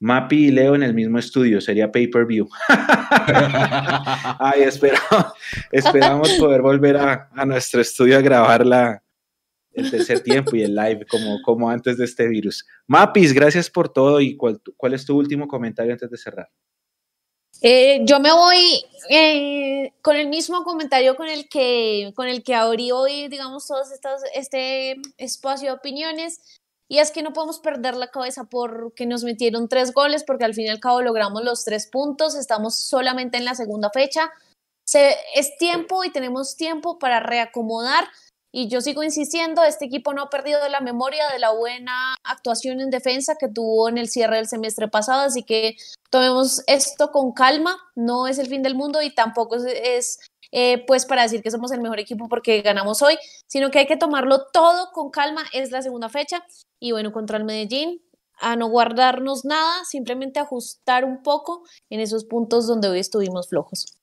[0.00, 2.48] Mapi y Leo en el mismo estudio, sería pay-per-view.
[4.38, 4.96] Ay, espero,
[5.72, 9.02] esperamos poder volver a, a, nuestro estudio a grabar la,
[9.78, 12.66] el tercer tiempo y el live como, como antes de este virus.
[12.86, 16.50] Mapis, gracias por todo y cuál, cuál es tu último comentario antes de cerrar.
[17.60, 22.54] Eh, yo me voy eh, con el mismo comentario con el que, con el que
[22.54, 23.82] abrí hoy, digamos, todo
[24.34, 26.40] este espacio de opiniones.
[26.90, 30.54] Y es que no podemos perder la cabeza porque nos metieron tres goles, porque al
[30.54, 34.30] fin y al cabo logramos los tres puntos, estamos solamente en la segunda fecha.
[34.86, 38.08] Se, es tiempo y tenemos tiempo para reacomodar
[38.50, 42.80] y yo sigo insistiendo, este equipo no ha perdido la memoria de la buena actuación
[42.80, 45.76] en defensa que tuvo en el cierre del semestre pasado, así que
[46.10, 50.18] tomemos esto con calma, no es el fin del mundo y tampoco es,
[50.50, 53.86] eh, pues para decir que somos el mejor equipo porque ganamos hoy, sino que hay
[53.86, 56.42] que tomarlo todo con calma, es la segunda fecha
[56.80, 58.02] y bueno, contra el Medellín,
[58.40, 63.97] a no guardarnos nada, simplemente ajustar un poco en esos puntos donde hoy estuvimos flojos.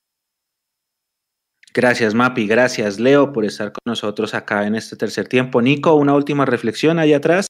[1.76, 2.48] Gracias, Mapi.
[2.48, 5.62] Gracias, Leo, por estar con nosotros acá en este tercer tiempo.
[5.62, 7.48] Nico, una última reflexión ahí atrás.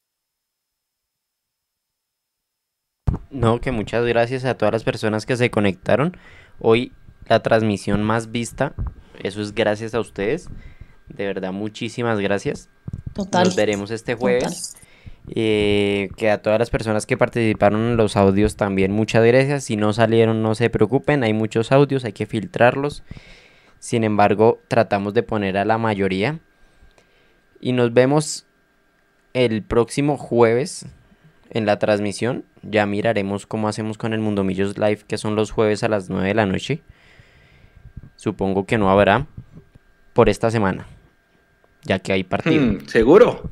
[3.29, 6.17] No, que muchas gracias a todas las personas que se conectaron.
[6.59, 6.91] Hoy
[7.27, 8.73] la transmisión más vista,
[9.21, 10.49] eso es gracias a ustedes.
[11.07, 12.67] De verdad, muchísimas gracias.
[13.13, 13.43] Total.
[13.43, 14.75] Nos veremos este jueves.
[15.27, 19.65] Eh, que a todas las personas que participaron en los audios también muchas gracias.
[19.65, 23.03] Si no salieron, no se preocupen, hay muchos audios, hay que filtrarlos.
[23.85, 26.39] Sin embargo, tratamos de poner a la mayoría.
[27.61, 28.47] Y nos vemos
[29.35, 30.87] el próximo jueves
[31.51, 32.45] en la transmisión.
[32.63, 36.09] Ya miraremos cómo hacemos con el Mundo Millos Live, que son los jueves a las
[36.09, 36.81] 9 de la noche.
[38.15, 39.27] Supongo que no habrá
[40.13, 40.87] por esta semana,
[41.83, 42.63] ya que hay partido.
[42.63, 43.51] Hmm, ¿Seguro?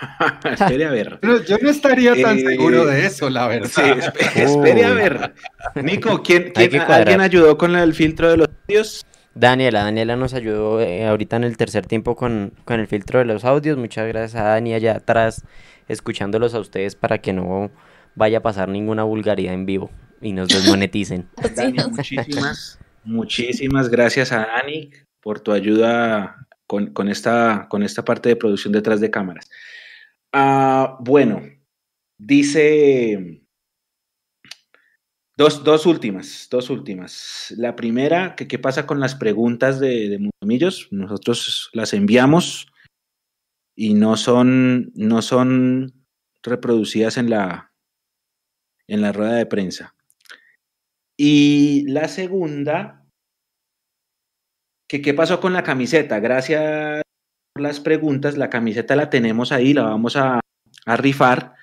[0.44, 1.18] espere a ver.
[1.44, 3.68] yo no estaría tan eh, seguro de eso, la verdad.
[3.68, 3.82] Sí,
[4.40, 5.34] espere, a ver.
[5.82, 6.52] Nico, ¿quién,
[6.86, 9.04] ¿alguien ayudó con el filtro de los audios?
[9.34, 13.44] Daniela, Daniela nos ayudó eh, ahorita en el tercer tiempo con, el filtro de los
[13.44, 13.76] audios.
[13.76, 15.44] Muchas gracias a Dani allá atrás,
[15.88, 17.70] escuchándolos a ustedes para que no
[18.14, 19.90] vaya a pasar ninguna vulgaridad en vivo
[20.20, 21.28] y nos desmoneticen.
[21.90, 24.90] muchísimas, muchísimas gracias a Dani
[25.20, 29.50] por tu ayuda con, esta, con esta parte de producción detrás de cámaras.
[30.32, 31.42] Ah, bueno,
[32.18, 33.43] dice
[35.36, 37.52] Dos, dos, últimas, dos últimas.
[37.56, 40.86] La primera, que qué pasa con las preguntas de, de Mundomillos.
[40.92, 42.68] Nosotros las enviamos
[43.74, 46.06] y no son, no son
[46.44, 47.72] reproducidas en la,
[48.86, 49.96] en la rueda de prensa.
[51.16, 53.04] Y la segunda,
[54.88, 56.20] que qué pasó con la camiseta.
[56.20, 57.02] Gracias
[57.52, 60.38] por las preguntas, la camiseta la tenemos ahí, la vamos a,
[60.86, 61.54] a rifar.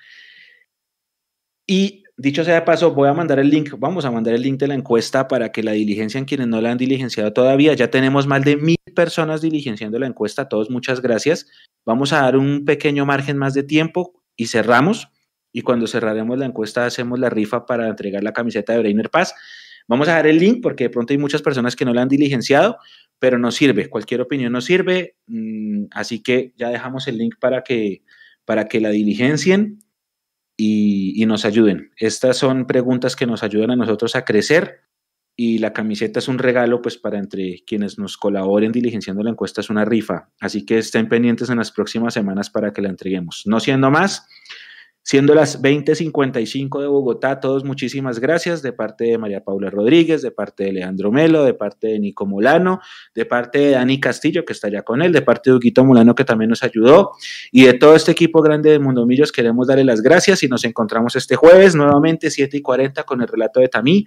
[1.66, 4.60] Y Dicho sea de paso, voy a mandar el link, vamos a mandar el link
[4.60, 7.72] de la encuesta para que la diligencian quienes no la han diligenciado todavía.
[7.72, 11.46] Ya tenemos más de mil personas diligenciando la encuesta, todos muchas gracias.
[11.86, 15.08] Vamos a dar un pequeño margen más de tiempo y cerramos.
[15.52, 19.34] Y cuando cerraremos la encuesta hacemos la rifa para entregar la camiseta de Brainer Paz.
[19.88, 22.08] Vamos a dar el link porque de pronto hay muchas personas que no la han
[22.08, 22.76] diligenciado,
[23.18, 23.88] pero no sirve.
[23.88, 25.16] Cualquier opinión nos sirve.
[25.26, 28.02] Mm, así que ya dejamos el link para que,
[28.44, 29.81] para que la diligencien
[30.64, 31.90] y, nos ayuden.
[31.96, 34.82] Estas son preguntas que nos ayudan a nosotros a crecer
[35.34, 39.60] y la camiseta es un regalo pues para entre quienes nos colaboren diligenciando la encuesta
[39.60, 40.28] es una rifa.
[40.40, 43.42] Así que estén pendientes en las próximas semanas para que la entreguemos.
[43.46, 44.28] No siendo más,
[45.04, 50.30] Siendo las 20:55 de Bogotá, todos muchísimas gracias de parte de María Paula Rodríguez, de
[50.30, 52.80] parte de Leandro Melo, de parte de Nico Molano,
[53.12, 56.14] de parte de Dani Castillo, que está allá con él, de parte de Huguito Molano,
[56.14, 57.10] que también nos ayudó,
[57.50, 61.16] y de todo este equipo grande de Mundomillos, queremos darle las gracias y nos encontramos
[61.16, 64.06] este jueves nuevamente 7 y 40 con el relato de Tamí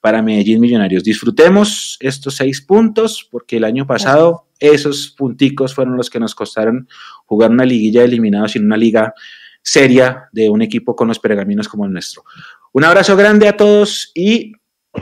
[0.00, 1.04] para Medellín Millonarios.
[1.04, 6.88] Disfrutemos estos seis puntos, porque el año pasado esos punticos fueron los que nos costaron
[7.26, 9.14] jugar una liguilla eliminados en una liga
[9.62, 12.24] seria de un equipo con los pergaminos como el nuestro.
[12.72, 14.52] Un abrazo grande a todos y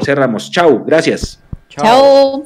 [0.03, 0.51] cerramos.
[0.51, 1.43] Chao, gracias.
[1.69, 2.45] Chao.